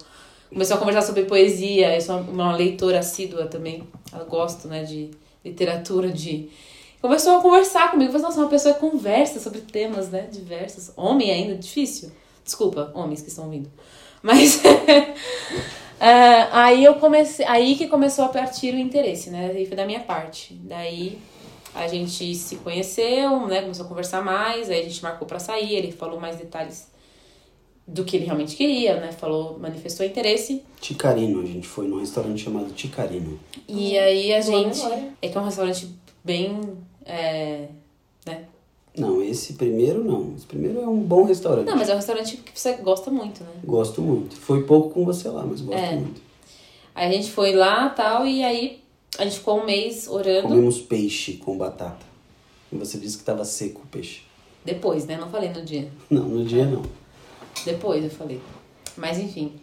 Começou 0.50 0.76
a 0.76 0.80
conversar 0.80 1.04
sobre 1.04 1.24
poesia, 1.24 1.96
eu 1.96 2.02
sou 2.02 2.20
uma 2.20 2.54
leitora 2.54 3.00
assídua 3.00 3.46
também. 3.46 3.88
Eu 4.12 4.26
gosto, 4.26 4.68
né, 4.68 4.84
de 4.84 5.12
literatura, 5.46 6.10
de... 6.10 6.50
Começou 7.02 7.38
a 7.38 7.42
conversar 7.42 7.90
comigo, 7.90 8.12
falou, 8.12 8.28
nossa, 8.28 8.42
uma 8.42 8.50
pessoa 8.50 8.74
que 8.74 8.82
conversa 8.82 9.40
sobre 9.40 9.62
temas, 9.62 10.10
né, 10.10 10.28
diversos. 10.30 10.92
Homem 10.98 11.32
ainda, 11.32 11.56
difícil. 11.56 12.12
Desculpa, 12.44 12.92
homens 12.94 13.22
que 13.22 13.30
estão 13.30 13.50
vindo. 13.50 13.72
Mas... 14.22 14.58
Uh, 14.58 15.12
aí 16.52 16.84
eu 16.84 16.96
comecei, 16.96 17.46
aí 17.46 17.78
que 17.78 17.88
começou 17.88 18.26
a 18.26 18.30
partir 18.30 18.74
o 18.74 18.78
interesse, 18.78 19.30
né? 19.30 19.54
Aí 19.56 19.66
foi 19.66 19.78
da 19.78 19.86
minha 19.86 20.02
parte. 20.02 20.54
Daí 20.66 21.18
a 21.74 21.88
gente 21.88 22.36
se 22.36 22.58
conheceu, 22.58 23.48
né? 23.48 23.62
Começou 23.62 23.86
a 23.86 23.90
conversar 23.90 24.24
mais, 24.24 24.70
aí 24.70 24.82
a 24.82 24.84
gente 24.84 25.02
marcou 25.02 25.28
para 25.28 25.40
sair, 25.40 25.74
ele 25.74 25.92
falou 25.92 26.20
mais 26.20 26.36
detalhes 26.38 26.92
do 27.88 28.04
que 28.04 28.16
ele 28.16 28.26
realmente 28.26 28.56
queria, 28.56 29.00
né? 29.00 29.12
Falou, 29.12 29.58
manifestou 29.60 30.06
interesse. 30.06 30.64
Ticarino, 30.80 31.42
a 31.42 31.46
gente 31.46 31.68
foi 31.68 31.88
num 31.88 32.00
restaurante 32.00 32.44
chamado 32.44 32.72
Ticarino. 32.74 33.40
E 33.68 33.98
aí 33.98 34.34
a 34.34 34.42
gente. 34.42 34.82
É 35.22 35.28
que 35.28 35.38
é 35.38 35.42
um 35.42 35.46
restaurante 35.46 35.90
bem. 36.24 36.60
É, 37.06 37.68
né? 38.26 38.46
Não, 38.98 39.22
esse 39.22 39.54
primeiro 39.54 40.04
não. 40.04 40.34
Esse 40.36 40.46
primeiro 40.46 40.82
é 40.82 40.88
um 40.88 41.00
bom 41.00 41.24
restaurante. 41.24 41.66
Não, 41.66 41.76
mas 41.76 41.90
é 41.90 41.94
um 41.94 41.98
restaurante 41.98 42.38
que 42.38 42.60
você 42.60 42.74
gosta 42.74 43.10
muito, 43.10 43.44
né? 43.44 43.52
Gosto 43.64 44.02
muito. 44.02 44.36
Foi 44.36 44.64
pouco 44.64 44.90
com 44.92 45.06
você 45.06 45.30
lá, 45.30 45.46
mas 45.46 45.62
gosto 45.62 45.80
é. 45.80 45.96
muito. 45.96 46.22
Aí 46.94 47.10
a 47.10 47.12
gente 47.12 47.32
foi 47.32 47.54
lá 47.54 47.90
tal, 47.90 48.28
e 48.28 48.44
aí 48.44 48.82
a 49.18 49.24
gente 49.24 49.40
ficou 49.40 49.62
um 49.62 49.66
mês 49.66 50.08
orando. 50.08 50.48
Comemos 50.48 50.80
peixe 50.80 51.34
com 51.34 51.58
batata. 51.58 52.06
E 52.72 52.78
você 52.78 52.98
disse 52.98 53.18
que 53.18 53.24
estava 53.24 53.44
seco 53.44 53.82
o 53.84 53.88
peixe. 53.88 54.22
Depois, 54.64 55.06
né? 55.06 55.18
Não 55.18 55.30
falei 55.30 55.50
no 55.50 55.64
dia. 55.64 55.90
Não, 56.10 56.24
no 56.24 56.46
dia 56.46 56.66
não. 56.66 56.84
Depois 57.66 58.04
eu 58.04 58.10
falei. 58.10 58.40
Mas 58.96 59.20
enfim. 59.20 59.54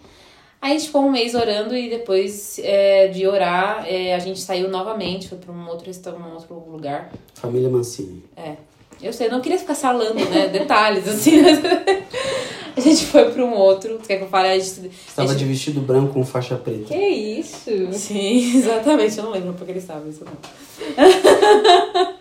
Aí 0.61 0.73
a 0.73 0.79
gente 0.79 0.87
ficou 0.87 1.03
um 1.03 1.11
mês 1.11 1.35
orando 1.35 1.77
e 1.77 1.89
depois 1.89 2.59
é, 2.59 3.07
de 3.09 3.27
orar, 3.27 3.87
é, 3.87 4.15
a 4.15 4.19
gente 4.19 4.41
saiu 4.41 4.69
novamente, 4.69 5.29
foi 5.29 5.39
para 5.39 5.53
um 5.53 5.69
outro, 5.69 5.89
um 6.19 6.35
outro 6.35 6.55
lugar. 6.69 7.13
Família 7.35 7.69
Mancini. 7.69 8.25
É. 8.37 8.57
Eu 9.01 9.13
sei, 9.13 9.29
eu 9.29 9.31
não 9.31 9.41
queria 9.41 9.59
ficar 9.59 9.77
salando, 9.77 10.15
né? 10.15 10.49
Detalhes, 10.51 11.07
assim. 11.07 11.31
a 12.79 12.81
gente 12.81 13.07
foi 13.07 13.31
para 13.31 13.45
um 13.45 13.55
outro. 13.55 13.99
Quer 14.07 14.19
que 14.19 14.25
eu 14.25 14.29
fale? 14.29 14.49
A 14.49 14.59
gente, 14.59 14.91
estava 15.07 15.29
gente... 15.29 15.39
de 15.39 15.45
vestido 15.45 15.81
branco 15.81 16.15
com 16.15 16.25
faixa 16.25 16.57
preta. 16.57 16.85
Que 16.85 16.95
isso? 16.95 17.71
Sim, 17.93 18.57
exatamente. 18.59 19.19
Eu 19.19 19.25
não 19.25 19.33
lembro 19.33 19.53
porque 19.55 19.73
ele 19.73 19.79
estava 19.81 20.09
isso 20.09 20.25
não. 20.25 20.33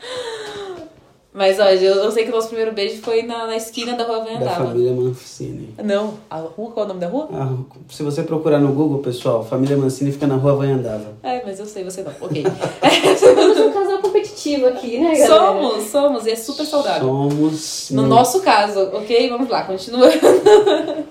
Mas, 1.38 1.60
olha, 1.60 1.76
eu, 1.76 1.98
eu 1.98 2.12
sei 2.12 2.24
que 2.24 2.32
o 2.32 2.34
nosso 2.34 2.48
primeiro 2.48 2.72
beijo 2.72 3.00
foi 3.00 3.22
na, 3.22 3.46
na 3.46 3.56
esquina 3.56 3.94
da 3.94 4.06
rua 4.06 4.22
Vanhandava. 4.24 4.50
Da 4.50 4.70
família 4.72 4.92
Mancini. 4.92 5.76
Não, 5.84 6.16
a 6.32 6.38
rua, 6.38 6.72
qual 6.72 6.80
é 6.80 6.86
o 6.86 6.88
nome 6.88 7.00
da 7.00 7.08
rua? 7.08 7.30
Ah, 7.32 7.56
se 7.90 8.02
você 8.02 8.24
procurar 8.24 8.58
no 8.60 8.74
Google, 8.74 9.04
pessoal, 9.04 9.46
família 9.46 9.78
Mancini 9.78 10.12
fica 10.12 10.26
na 10.26 10.34
rua 10.34 10.56
Vanhandava. 10.56 11.14
É, 11.22 11.46
mas 11.46 11.60
eu 11.60 11.68
sei, 11.68 11.84
você 11.84 12.02
não. 12.02 12.12
Ok. 12.20 12.44
Somos 13.20 13.60
um 13.60 13.72
casal 13.72 14.02
competitivo 14.38 14.68
aqui, 14.68 15.00
né, 15.00 15.18
galera? 15.18 15.28
Somos, 15.28 15.84
somos, 15.86 16.26
e 16.26 16.32
é 16.32 16.36
super 16.36 16.66
saudável. 16.66 17.08
Somos. 17.08 17.90
No 17.92 18.06
nosso 18.06 18.42
caso, 18.42 18.80
ok? 18.94 19.30
Vamos 19.30 19.50
lá, 19.50 19.64
continuando. 19.64 20.14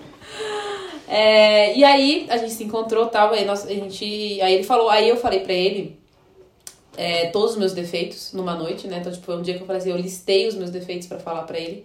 é, 1.08 1.76
e 1.76 1.84
aí, 1.84 2.26
a 2.30 2.36
gente 2.36 2.52
se 2.52 2.64
encontrou 2.64 3.06
tal, 3.06 3.32
aí, 3.32 3.44
nós, 3.44 3.66
a 3.66 3.74
gente, 3.74 4.04
aí 4.40 4.54
ele 4.54 4.64
falou, 4.64 4.88
aí 4.88 5.08
eu 5.08 5.16
falei 5.16 5.40
pra 5.40 5.52
ele 5.52 5.98
é, 6.96 7.26
todos 7.26 7.52
os 7.52 7.56
meus 7.56 7.72
defeitos 7.72 8.32
numa 8.32 8.54
noite, 8.54 8.86
né? 8.86 8.98
Então, 9.00 9.12
tipo, 9.12 9.26
foi 9.26 9.36
um 9.36 9.42
dia 9.42 9.54
que 9.54 9.62
eu 9.62 9.66
falei 9.66 9.82
assim, 9.82 9.90
eu 9.90 9.96
listei 9.96 10.46
os 10.46 10.54
meus 10.54 10.70
defeitos 10.70 11.08
para 11.08 11.18
falar 11.18 11.42
para 11.42 11.58
ele. 11.58 11.84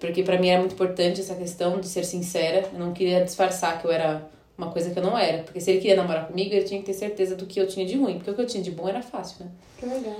Porque 0.00 0.22
para 0.22 0.38
mim 0.38 0.48
era 0.48 0.60
muito 0.60 0.74
importante 0.74 1.20
essa 1.20 1.34
questão 1.34 1.80
de 1.80 1.88
ser 1.88 2.04
sincera. 2.04 2.68
Eu 2.72 2.78
não 2.78 2.92
queria 2.92 3.24
disfarçar 3.24 3.80
que 3.80 3.86
eu 3.86 3.92
era 3.92 4.28
uma 4.56 4.70
coisa 4.70 4.90
que 4.90 4.98
eu 4.98 5.02
não 5.02 5.16
era. 5.16 5.42
Porque 5.42 5.60
se 5.60 5.70
ele 5.70 5.80
queria 5.80 5.96
namorar 5.96 6.26
comigo, 6.26 6.54
ele 6.54 6.64
tinha 6.64 6.80
que 6.80 6.86
ter 6.86 6.94
certeza 6.94 7.36
do 7.36 7.46
que 7.46 7.60
eu 7.60 7.66
tinha 7.66 7.84
de 7.84 7.96
ruim. 7.96 8.14
Porque 8.14 8.30
o 8.30 8.34
que 8.34 8.40
eu 8.40 8.46
tinha 8.46 8.62
de 8.62 8.70
bom 8.70 8.88
era 8.88 9.02
fácil, 9.02 9.44
né? 9.44 9.50
Que 9.78 9.86
legal. 9.86 10.16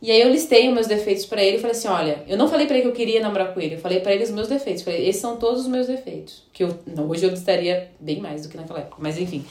E 0.00 0.10
aí 0.10 0.20
eu 0.20 0.28
listei 0.28 0.68
os 0.68 0.74
meus 0.74 0.86
defeitos 0.86 1.24
para 1.24 1.42
ele 1.42 1.56
e 1.56 1.60
falei 1.60 1.74
assim, 1.74 1.88
olha, 1.88 2.22
eu 2.28 2.36
não 2.36 2.48
falei 2.48 2.66
para 2.66 2.76
ele 2.76 2.82
que 2.82 2.88
eu 2.88 2.94
queria 2.94 3.20
namorar 3.20 3.54
com 3.54 3.60
ele, 3.60 3.76
eu 3.76 3.78
falei 3.78 4.00
para 4.00 4.12
ele 4.12 4.24
os 4.24 4.30
meus 4.30 4.46
defeitos. 4.46 4.82
Falei, 4.82 5.08
esses 5.08 5.20
são 5.20 5.36
todos 5.36 5.62
os 5.62 5.68
meus 5.68 5.86
defeitos. 5.86 6.42
Que 6.52 6.64
eu, 6.64 6.78
não, 6.86 7.08
hoje 7.08 7.24
eu 7.24 7.30
listaria 7.30 7.90
bem 7.98 8.20
mais 8.20 8.42
do 8.42 8.48
que 8.48 8.56
naquela 8.56 8.80
época, 8.80 8.96
mas 9.00 9.18
enfim. 9.18 9.44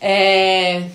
É, 0.00 0.88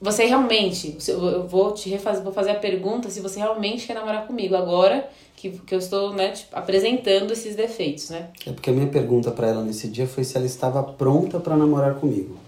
você 0.00 0.26
realmente, 0.26 0.98
eu 1.08 1.46
vou 1.46 1.72
te 1.72 1.88
refazer, 1.88 2.22
vou 2.22 2.32
fazer 2.32 2.50
a 2.50 2.56
pergunta 2.56 3.08
se 3.08 3.20
você 3.20 3.38
realmente 3.38 3.86
quer 3.86 3.94
namorar 3.94 4.26
comigo 4.26 4.54
agora 4.54 5.08
que, 5.50 5.58
que 5.58 5.74
eu 5.74 5.78
estou, 5.78 6.14
né, 6.14 6.30
tipo, 6.30 6.56
apresentando 6.56 7.32
esses 7.32 7.54
defeitos, 7.54 8.08
né? 8.08 8.30
É 8.46 8.52
porque 8.52 8.70
a 8.70 8.72
minha 8.72 8.86
pergunta 8.86 9.30
para 9.30 9.48
ela 9.48 9.62
nesse 9.62 9.88
dia 9.88 10.06
foi 10.06 10.24
se 10.24 10.36
ela 10.36 10.46
estava 10.46 10.82
pronta 10.82 11.38
para 11.38 11.56
namorar 11.56 11.94
comigo. 11.96 12.38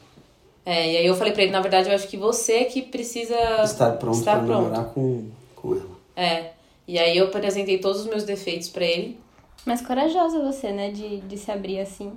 É, 0.64 0.92
e 0.92 0.96
aí 0.96 1.06
eu 1.06 1.14
falei 1.14 1.32
para 1.32 1.42
ele, 1.42 1.52
na 1.52 1.60
verdade, 1.60 1.88
eu 1.88 1.94
acho 1.94 2.08
que 2.08 2.16
você 2.16 2.54
é 2.54 2.64
que 2.64 2.82
precisa 2.82 3.36
estar 3.62 3.92
pronto 3.92 4.22
para 4.22 4.42
namorar 4.42 4.86
com, 4.86 5.26
com 5.54 5.74
ela. 5.74 5.96
É. 6.16 6.52
E 6.88 6.98
aí 6.98 7.16
eu 7.16 7.26
apresentei 7.26 7.78
todos 7.78 8.00
os 8.00 8.06
meus 8.06 8.24
defeitos 8.24 8.68
para 8.68 8.84
ele. 8.84 9.18
Mas 9.64 9.82
corajosa 9.82 10.40
você, 10.40 10.72
né, 10.72 10.90
de, 10.90 11.20
de 11.20 11.36
se 11.36 11.50
abrir 11.50 11.80
assim 11.80 12.12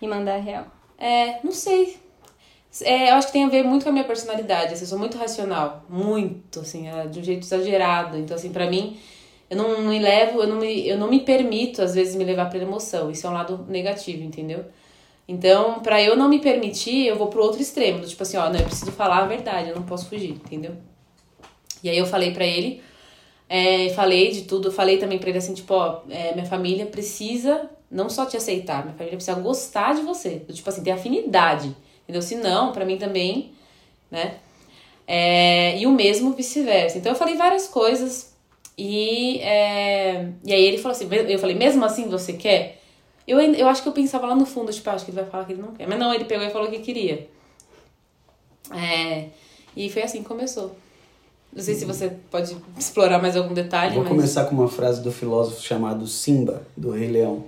e 0.00 0.08
mandar 0.08 0.38
real. 0.38 0.66
É, 0.98 1.38
não 1.44 1.52
sei. 1.52 1.98
É, 2.82 3.10
eu 3.10 3.14
acho 3.14 3.28
que 3.28 3.32
tem 3.34 3.44
a 3.44 3.48
ver 3.48 3.62
muito 3.62 3.84
com 3.84 3.90
a 3.90 3.92
minha 3.92 4.04
personalidade. 4.04 4.72
Assim, 4.72 4.84
eu 4.84 4.88
sou 4.88 4.98
muito 4.98 5.18
racional. 5.18 5.84
Muito, 5.88 6.60
assim, 6.60 6.88
é, 6.88 7.06
de 7.06 7.20
um 7.20 7.22
jeito 7.22 7.44
exagerado. 7.44 8.16
Então, 8.18 8.36
assim, 8.36 8.50
para 8.50 8.68
mim, 8.68 8.98
eu 9.50 9.56
não, 9.56 9.82
me 9.82 9.98
levo, 9.98 10.40
eu 10.40 10.46
não 10.46 10.56
me, 10.56 10.88
eu 10.88 10.98
não 10.98 11.08
me 11.08 11.20
permito, 11.20 11.82
às 11.82 11.94
vezes, 11.94 12.16
me 12.16 12.24
levar 12.24 12.48
pra 12.50 12.58
emoção. 12.58 13.10
Isso 13.10 13.26
é 13.26 13.30
um 13.30 13.34
lado 13.34 13.66
negativo, 13.68 14.22
entendeu? 14.22 14.64
Então, 15.26 15.80
para 15.80 16.02
eu 16.02 16.16
não 16.16 16.28
me 16.28 16.40
permitir, 16.40 17.06
eu 17.06 17.16
vou 17.16 17.28
pro 17.28 17.42
outro 17.42 17.60
extremo. 17.60 18.04
Tipo 18.04 18.22
assim, 18.22 18.36
ó, 18.36 18.50
não, 18.50 18.58
eu 18.58 18.66
preciso 18.66 18.92
falar 18.92 19.18
a 19.18 19.26
verdade, 19.26 19.70
eu 19.70 19.74
não 19.74 19.82
posso 19.82 20.08
fugir, 20.08 20.30
entendeu? 20.30 20.72
E 21.82 21.88
aí 21.88 21.96
eu 21.96 22.06
falei 22.06 22.32
para 22.32 22.46
ele, 22.46 22.82
é, 23.48 23.90
falei 23.90 24.30
de 24.30 24.42
tudo, 24.42 24.72
falei 24.72 24.98
também 24.98 25.18
pra 25.18 25.28
ele 25.28 25.38
assim, 25.38 25.54
tipo, 25.54 25.74
ó, 25.74 26.02
é, 26.10 26.32
minha 26.34 26.46
família 26.46 26.86
precisa 26.86 27.70
não 27.90 28.10
só 28.10 28.26
te 28.26 28.36
aceitar, 28.36 28.82
minha 28.82 28.96
família 28.96 29.16
precisa 29.16 29.38
gostar 29.38 29.94
de 29.94 30.02
você. 30.02 30.40
Tipo 30.50 30.68
assim, 30.68 30.82
ter 30.82 30.90
afinidade. 30.90 31.74
Entendeu? 32.02 32.20
Se 32.20 32.36
não, 32.36 32.72
pra 32.72 32.84
mim 32.84 32.98
também, 32.98 33.52
né? 34.10 34.38
É, 35.06 35.78
e 35.78 35.86
o 35.86 35.90
mesmo 35.90 36.32
vice-versa. 36.32 36.98
Então 36.98 37.12
eu 37.12 37.16
falei 37.16 37.36
várias 37.36 37.68
coisas 37.68 38.33
e, 38.76 39.38
é, 39.40 40.28
e 40.44 40.52
aí 40.52 40.64
ele 40.64 40.78
falou 40.78 40.96
assim, 40.96 41.08
eu 41.28 41.38
falei, 41.38 41.54
mesmo 41.54 41.84
assim 41.84 42.08
você 42.08 42.32
quer? 42.32 42.80
Eu, 43.26 43.40
eu 43.40 43.68
acho 43.68 43.82
que 43.82 43.88
eu 43.88 43.92
pensava 43.92 44.26
lá 44.26 44.34
no 44.34 44.44
fundo, 44.44 44.72
tipo, 44.72 44.88
acho 44.90 45.04
que 45.04 45.10
ele 45.10 45.20
vai 45.20 45.30
falar 45.30 45.44
que 45.44 45.52
ele 45.52 45.62
não 45.62 45.72
quer. 45.72 45.86
Mas 45.88 45.98
não, 45.98 46.12
ele 46.12 46.24
pegou 46.24 46.46
e 46.46 46.50
falou 46.50 46.68
que 46.68 46.80
queria. 46.80 47.28
É, 48.70 49.28
e 49.76 49.88
foi 49.88 50.02
assim 50.02 50.22
que 50.22 50.28
começou. 50.28 50.76
Não 51.54 51.62
sei 51.62 51.74
se 51.74 51.84
você 51.84 52.10
pode 52.30 52.56
explorar 52.76 53.22
mais 53.22 53.36
algum 53.36 53.54
detalhe. 53.54 53.94
Vou 53.94 54.02
mas... 54.02 54.12
começar 54.12 54.44
com 54.46 54.56
uma 54.56 54.68
frase 54.68 55.00
do 55.00 55.12
filósofo 55.12 55.62
chamado 55.62 56.06
Simba, 56.06 56.66
do 56.76 56.90
Rei 56.90 57.08
Leão. 57.08 57.44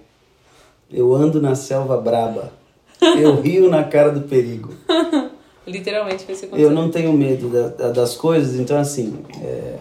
Eu 0.90 1.12
ando 1.12 1.42
na 1.42 1.56
selva 1.56 2.00
braba. 2.00 2.52
Eu 3.00 3.40
rio 3.40 3.68
na 3.68 3.82
cara 3.84 4.10
do 4.10 4.22
perigo. 4.22 4.72
Literalmente 5.66 6.24
foi 6.24 6.34
isso 6.34 6.46
que 6.46 6.60
Eu 6.60 6.70
não 6.70 6.88
tenho 6.90 7.12
medo 7.12 7.48
da, 7.48 7.90
das 7.90 8.14
coisas, 8.14 8.58
então 8.60 8.78
assim. 8.78 9.18
É, 9.42 9.78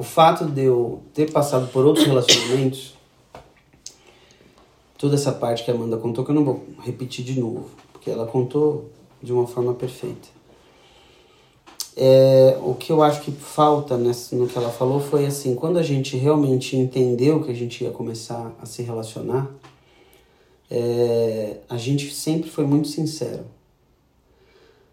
o 0.00 0.02
fato 0.02 0.46
de 0.46 0.62
eu 0.62 1.02
ter 1.12 1.30
passado 1.30 1.70
por 1.70 1.84
outros 1.84 2.06
relacionamentos, 2.06 2.94
toda 4.96 5.14
essa 5.14 5.30
parte 5.30 5.62
que 5.62 5.70
a 5.70 5.74
Amanda 5.74 5.98
contou, 5.98 6.24
que 6.24 6.30
eu 6.30 6.34
não 6.34 6.42
vou 6.42 6.64
repetir 6.82 7.22
de 7.22 7.38
novo, 7.38 7.68
porque 7.92 8.10
ela 8.10 8.26
contou 8.26 8.88
de 9.22 9.30
uma 9.30 9.46
forma 9.46 9.74
perfeita. 9.74 10.26
É, 11.94 12.58
o 12.62 12.72
que 12.72 12.90
eu 12.90 13.02
acho 13.02 13.20
que 13.20 13.30
falta 13.30 13.98
nessa, 13.98 14.34
no 14.34 14.46
que 14.46 14.56
ela 14.56 14.70
falou 14.70 15.00
foi 15.00 15.26
assim, 15.26 15.54
quando 15.54 15.78
a 15.78 15.82
gente 15.82 16.16
realmente 16.16 16.78
entendeu 16.78 17.44
que 17.44 17.50
a 17.50 17.54
gente 17.54 17.84
ia 17.84 17.90
começar 17.90 18.56
a 18.58 18.64
se 18.64 18.80
relacionar, 18.82 19.50
é, 20.70 21.58
a 21.68 21.76
gente 21.76 22.10
sempre 22.14 22.48
foi 22.48 22.64
muito 22.64 22.88
sincero. 22.88 23.44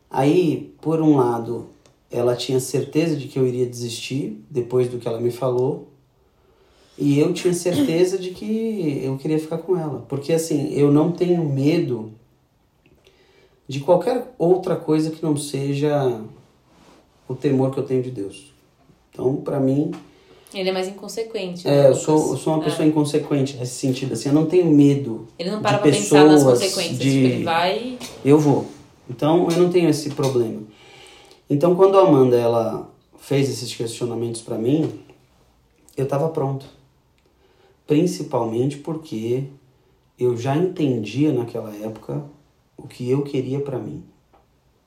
Aí, 0.09 0.75
por 0.81 0.99
um 0.99 1.15
lado, 1.15 1.69
ela 2.09 2.35
tinha 2.35 2.59
certeza 2.59 3.15
de 3.15 3.27
que 3.27 3.37
eu 3.37 3.45
iria 3.45 3.65
desistir 3.65 4.41
depois 4.49 4.87
do 4.89 4.97
que 4.97 5.07
ela 5.07 5.19
me 5.19 5.31
falou. 5.31 5.89
E 6.97 7.19
eu 7.19 7.31
tinha 7.33 7.53
certeza 7.53 8.17
de 8.17 8.31
que 8.31 9.01
eu 9.03 9.17
queria 9.17 9.37
ficar 9.37 9.59
com 9.59 9.77
ela. 9.77 10.03
Porque 10.07 10.33
assim, 10.33 10.73
eu 10.73 10.91
não 10.91 11.11
tenho 11.11 11.43
medo 11.43 12.11
de 13.67 13.81
qualquer 13.81 14.33
outra 14.37 14.75
coisa 14.75 15.11
que 15.11 15.21
não 15.21 15.35
seja 15.35 16.21
o 17.27 17.35
temor 17.35 17.71
que 17.71 17.79
eu 17.79 17.83
tenho 17.83 18.01
de 18.01 18.09
Deus. 18.09 18.53
Então, 19.11 19.35
para 19.35 19.59
mim. 19.59 19.91
Ele 20.53 20.69
é 20.69 20.71
mais 20.71 20.87
inconsequente. 20.87 21.67
Né, 21.67 21.85
é, 21.85 21.89
eu 21.89 21.95
sou, 21.95 22.31
eu 22.31 22.37
sou 22.37 22.53
uma 22.53 22.63
pessoa 22.63 22.85
é. 22.85 22.87
inconsequente 22.87 23.57
nesse 23.57 23.75
sentido. 23.75 24.13
Assim, 24.13 24.29
eu 24.29 24.35
não 24.35 24.45
tenho 24.45 24.65
medo. 24.65 25.27
Ele 25.37 25.51
não 25.51 25.61
para 25.61 25.79
pra 25.79 25.91
pensar 25.91 26.25
nas 26.25 26.43
consequências. 26.43 26.97
De... 26.97 27.11
Tipo, 27.11 27.25
ele 27.25 27.43
vai. 27.43 27.97
Eu 28.23 28.39
vou. 28.39 28.65
Então, 29.09 29.49
eu 29.51 29.57
não 29.57 29.69
tenho 29.69 29.89
esse 29.89 30.11
problema. 30.11 30.61
Então, 31.49 31.75
quando 31.75 31.97
a 31.97 32.01
Amanda 32.01 32.37
ela 32.37 32.89
fez 33.17 33.49
esses 33.49 33.73
questionamentos 33.73 34.41
para 34.41 34.57
mim, 34.57 34.99
eu 35.95 36.03
estava 36.03 36.29
pronto. 36.29 36.65
Principalmente 37.85 38.77
porque 38.77 39.45
eu 40.19 40.35
já 40.35 40.55
entendia 40.55 41.31
naquela 41.31 41.73
época 41.75 42.23
o 42.75 42.87
que 42.87 43.09
eu 43.09 43.23
queria 43.23 43.59
para 43.61 43.79
mim. 43.79 44.03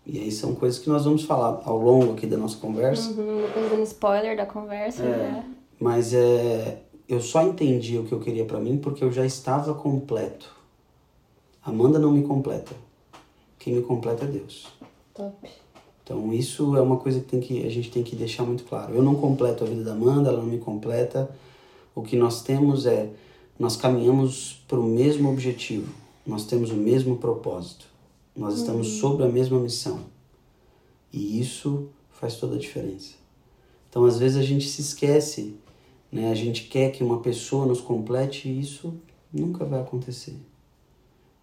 E 0.04 0.18
aí 0.18 0.30
são 0.30 0.54
coisas 0.54 0.78
que 0.78 0.88
nós 0.88 1.04
vamos 1.04 1.24
falar 1.24 1.62
ao 1.64 1.78
longo 1.78 2.12
aqui 2.12 2.26
da 2.26 2.36
nossa 2.36 2.56
conversa. 2.58 3.10
Uhum, 3.10 3.42
depois 3.42 3.70
dando 3.70 3.82
spoiler 3.82 4.36
da 4.36 4.46
conversa. 4.46 5.02
É, 5.02 5.06
né? 5.06 5.54
Mas 5.78 6.12
é, 6.12 6.82
eu 7.08 7.20
só 7.20 7.42
entendi 7.42 7.98
o 7.98 8.04
que 8.04 8.12
eu 8.12 8.20
queria 8.20 8.44
para 8.44 8.58
mim 8.58 8.78
porque 8.78 9.02
eu 9.02 9.12
já 9.12 9.24
estava 9.24 9.74
completo. 9.74 10.54
Amanda 11.62 11.98
não 11.98 12.12
me 12.12 12.22
completa. 12.22 12.72
Quem 13.58 13.74
me 13.74 13.82
completa 13.82 14.24
é 14.24 14.28
Deus. 14.28 14.66
Top. 15.14 15.48
Então 16.10 16.32
isso 16.32 16.76
é 16.76 16.80
uma 16.80 16.96
coisa 16.96 17.20
que, 17.20 17.26
tem 17.26 17.38
que 17.38 17.64
a 17.64 17.70
gente 17.70 17.88
tem 17.88 18.02
que 18.02 18.16
deixar 18.16 18.42
muito 18.42 18.64
claro. 18.64 18.92
Eu 18.92 19.00
não 19.00 19.14
completo 19.14 19.62
a 19.62 19.66
vida 19.68 19.84
da 19.84 19.92
Amanda, 19.92 20.28
ela 20.28 20.38
não 20.38 20.46
me 20.46 20.58
completa. 20.58 21.30
O 21.94 22.02
que 22.02 22.16
nós 22.16 22.42
temos 22.42 22.84
é, 22.84 23.12
nós 23.56 23.76
caminhamos 23.76 24.60
para 24.66 24.80
o 24.80 24.82
mesmo 24.82 25.30
objetivo, 25.30 25.94
nós 26.26 26.46
temos 26.46 26.72
o 26.72 26.74
mesmo 26.74 27.18
propósito, 27.18 27.86
nós 28.34 28.58
estamos 28.58 28.88
uhum. 28.88 29.00
sobre 29.00 29.24
a 29.24 29.28
mesma 29.28 29.60
missão. 29.60 30.00
E 31.12 31.40
isso 31.40 31.88
faz 32.10 32.34
toda 32.34 32.56
a 32.56 32.58
diferença. 32.58 33.14
Então 33.88 34.04
às 34.04 34.18
vezes 34.18 34.36
a 34.36 34.42
gente 34.42 34.68
se 34.68 34.80
esquece, 34.80 35.54
né? 36.10 36.28
a 36.28 36.34
gente 36.34 36.64
quer 36.64 36.90
que 36.90 37.04
uma 37.04 37.20
pessoa 37.20 37.66
nos 37.66 37.80
complete 37.80 38.48
e 38.48 38.58
isso 38.58 38.92
nunca 39.32 39.64
vai 39.64 39.80
acontecer. 39.80 40.34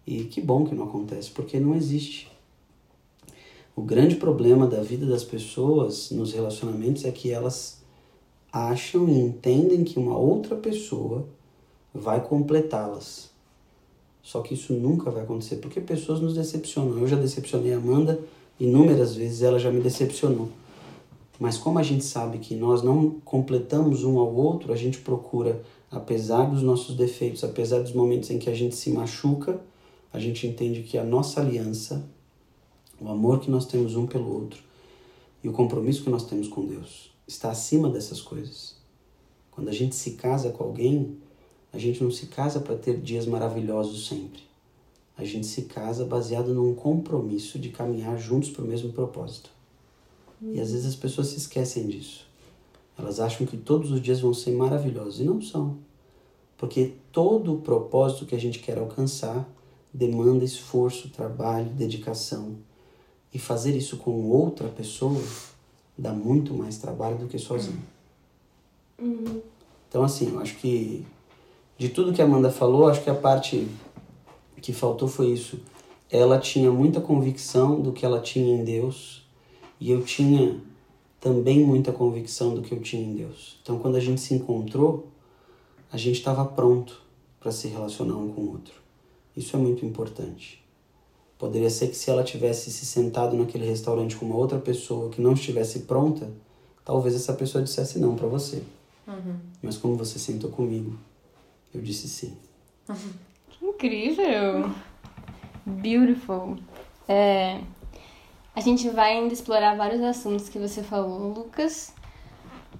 E 0.06 0.24
que 0.24 0.42
bom 0.42 0.66
que 0.66 0.74
não 0.74 0.84
acontece, 0.84 1.30
porque 1.30 1.58
não 1.58 1.74
existe. 1.74 2.30
O 3.78 3.82
grande 3.82 4.16
problema 4.16 4.66
da 4.66 4.82
vida 4.82 5.06
das 5.06 5.22
pessoas 5.22 6.10
nos 6.10 6.32
relacionamentos 6.32 7.04
é 7.04 7.12
que 7.12 7.30
elas 7.30 7.80
acham 8.52 9.08
e 9.08 9.16
entendem 9.16 9.84
que 9.84 10.00
uma 10.00 10.18
outra 10.18 10.56
pessoa 10.56 11.24
vai 11.94 12.20
completá-las. 12.20 13.30
Só 14.20 14.40
que 14.40 14.54
isso 14.54 14.72
nunca 14.72 15.12
vai 15.12 15.22
acontecer, 15.22 15.58
porque 15.58 15.80
pessoas 15.80 16.20
nos 16.20 16.34
decepcionam. 16.34 16.98
Eu 16.98 17.06
já 17.06 17.14
decepcionei 17.14 17.72
a 17.72 17.76
Amanda 17.76 18.18
inúmeras 18.58 19.14
vezes, 19.14 19.42
ela 19.42 19.60
já 19.60 19.70
me 19.70 19.80
decepcionou. 19.80 20.48
Mas 21.38 21.56
como 21.56 21.78
a 21.78 21.84
gente 21.84 22.04
sabe 22.04 22.38
que 22.38 22.56
nós 22.56 22.82
não 22.82 23.20
completamos 23.24 24.02
um 24.02 24.18
ao 24.18 24.34
outro, 24.34 24.72
a 24.72 24.76
gente 24.76 24.98
procura, 24.98 25.62
apesar 25.88 26.50
dos 26.50 26.64
nossos 26.64 26.96
defeitos, 26.96 27.44
apesar 27.44 27.78
dos 27.78 27.92
momentos 27.92 28.28
em 28.28 28.40
que 28.40 28.50
a 28.50 28.54
gente 28.54 28.74
se 28.74 28.90
machuca, 28.90 29.60
a 30.12 30.18
gente 30.18 30.48
entende 30.48 30.82
que 30.82 30.98
a 30.98 31.04
nossa 31.04 31.40
aliança 31.40 32.04
o 33.00 33.08
amor 33.08 33.40
que 33.40 33.50
nós 33.50 33.66
temos 33.66 33.94
um 33.94 34.06
pelo 34.06 34.32
outro 34.32 34.62
e 35.42 35.48
o 35.48 35.52
compromisso 35.52 36.02
que 36.02 36.10
nós 36.10 36.24
temos 36.24 36.48
com 36.48 36.66
Deus 36.66 37.10
está 37.26 37.50
acima 37.50 37.88
dessas 37.88 38.20
coisas. 38.20 38.74
Quando 39.50 39.68
a 39.68 39.72
gente 39.72 39.94
se 39.94 40.12
casa 40.12 40.50
com 40.50 40.64
alguém, 40.64 41.16
a 41.72 41.78
gente 41.78 42.02
não 42.02 42.10
se 42.10 42.26
casa 42.26 42.60
para 42.60 42.76
ter 42.76 43.00
dias 43.00 43.26
maravilhosos 43.26 44.06
sempre. 44.06 44.42
A 45.16 45.24
gente 45.24 45.46
se 45.46 45.62
casa 45.62 46.04
baseado 46.04 46.54
num 46.54 46.74
compromisso 46.74 47.58
de 47.58 47.68
caminhar 47.68 48.18
juntos 48.18 48.50
para 48.50 48.64
o 48.64 48.66
mesmo 48.66 48.92
propósito. 48.92 49.50
E 50.40 50.60
às 50.60 50.70
vezes 50.70 50.86
as 50.86 50.96
pessoas 50.96 51.28
se 51.28 51.38
esquecem 51.38 51.86
disso. 51.88 52.26
Elas 52.96 53.20
acham 53.20 53.46
que 53.46 53.56
todos 53.56 53.90
os 53.90 54.00
dias 54.00 54.20
vão 54.20 54.32
ser 54.32 54.52
maravilhosos 54.52 55.20
e 55.20 55.24
não 55.24 55.42
são. 55.42 55.78
Porque 56.56 56.94
todo 57.12 57.54
o 57.54 57.60
propósito 57.60 58.26
que 58.26 58.34
a 58.34 58.40
gente 58.40 58.60
quer 58.60 58.78
alcançar 58.78 59.48
demanda 59.92 60.44
esforço, 60.44 61.10
trabalho, 61.10 61.70
dedicação. 61.70 62.56
E 63.32 63.38
fazer 63.38 63.76
isso 63.76 63.98
com 63.98 64.30
outra 64.30 64.68
pessoa 64.68 65.22
dá 65.96 66.12
muito 66.12 66.54
mais 66.54 66.78
trabalho 66.78 67.18
do 67.18 67.26
que 67.26 67.38
sozinho. 67.38 67.82
Uhum. 69.00 69.40
Então, 69.88 70.02
assim, 70.02 70.32
eu 70.32 70.40
acho 70.40 70.56
que 70.56 71.04
de 71.76 71.88
tudo 71.88 72.12
que 72.12 72.20
a 72.20 72.24
Amanda 72.24 72.50
falou, 72.50 72.88
acho 72.88 73.02
que 73.02 73.10
a 73.10 73.14
parte 73.14 73.68
que 74.60 74.72
faltou 74.72 75.08
foi 75.08 75.28
isso. 75.28 75.60
Ela 76.10 76.38
tinha 76.38 76.70
muita 76.70 77.00
convicção 77.00 77.80
do 77.80 77.92
que 77.92 78.04
ela 78.04 78.20
tinha 78.20 78.54
em 78.54 78.64
Deus 78.64 79.26
e 79.80 79.90
eu 79.90 80.02
tinha 80.02 80.60
também 81.20 81.64
muita 81.64 81.92
convicção 81.92 82.54
do 82.54 82.62
que 82.62 82.72
eu 82.72 82.80
tinha 82.80 83.02
em 83.02 83.14
Deus. 83.14 83.58
Então, 83.62 83.78
quando 83.78 83.96
a 83.96 84.00
gente 84.00 84.20
se 84.20 84.34
encontrou, 84.34 85.08
a 85.92 85.96
gente 85.96 86.18
estava 86.18 86.44
pronto 86.44 87.02
para 87.40 87.52
se 87.52 87.68
relacionar 87.68 88.16
um 88.16 88.32
com 88.32 88.40
o 88.42 88.50
outro. 88.52 88.74
Isso 89.36 89.56
é 89.56 89.58
muito 89.58 89.84
importante. 89.84 90.62
Poderia 91.38 91.70
ser 91.70 91.88
que 91.88 91.96
se 91.96 92.10
ela 92.10 92.24
tivesse 92.24 92.70
se 92.70 92.84
sentado 92.84 93.36
naquele 93.36 93.64
restaurante 93.64 94.16
com 94.16 94.26
uma 94.26 94.36
outra 94.36 94.58
pessoa 94.58 95.08
que 95.08 95.20
não 95.20 95.34
estivesse 95.34 95.80
pronta, 95.80 96.28
talvez 96.84 97.14
essa 97.14 97.32
pessoa 97.32 97.62
dissesse 97.62 97.98
não 97.98 98.16
para 98.16 98.26
você. 98.26 98.62
Uhum. 99.06 99.36
Mas 99.62 99.76
como 99.76 99.96
você 99.96 100.18
sentou 100.18 100.50
comigo, 100.50 100.98
eu 101.72 101.80
disse 101.80 102.08
sim. 102.08 102.36
Uhum. 102.88 103.12
Que 103.48 103.64
incrível! 103.64 104.70
Beautiful. 105.64 106.56
É, 107.06 107.60
a 108.56 108.60
gente 108.60 108.88
vai 108.88 109.12
ainda 109.12 109.32
explorar 109.32 109.76
vários 109.76 110.02
assuntos 110.02 110.48
que 110.48 110.58
você 110.58 110.82
falou, 110.82 111.32
Lucas. 111.32 111.94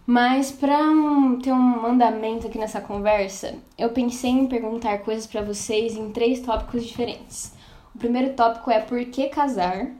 Mas 0.04 0.50
para 0.50 0.82
um, 0.90 1.38
ter 1.38 1.52
um 1.52 1.82
mandamento 1.82 2.46
aqui 2.46 2.58
nessa 2.58 2.80
conversa, 2.80 3.54
eu 3.76 3.90
pensei 3.90 4.30
em 4.30 4.46
perguntar 4.46 4.98
coisas 5.00 5.26
para 5.26 5.42
vocês 5.42 5.94
em 5.94 6.10
três 6.10 6.40
tópicos 6.40 6.84
diferentes. 6.84 7.52
O 7.98 8.06
primeiro 8.08 8.32
tópico 8.34 8.70
é 8.70 8.78
por 8.78 9.04
que 9.06 9.26
casar. 9.26 9.90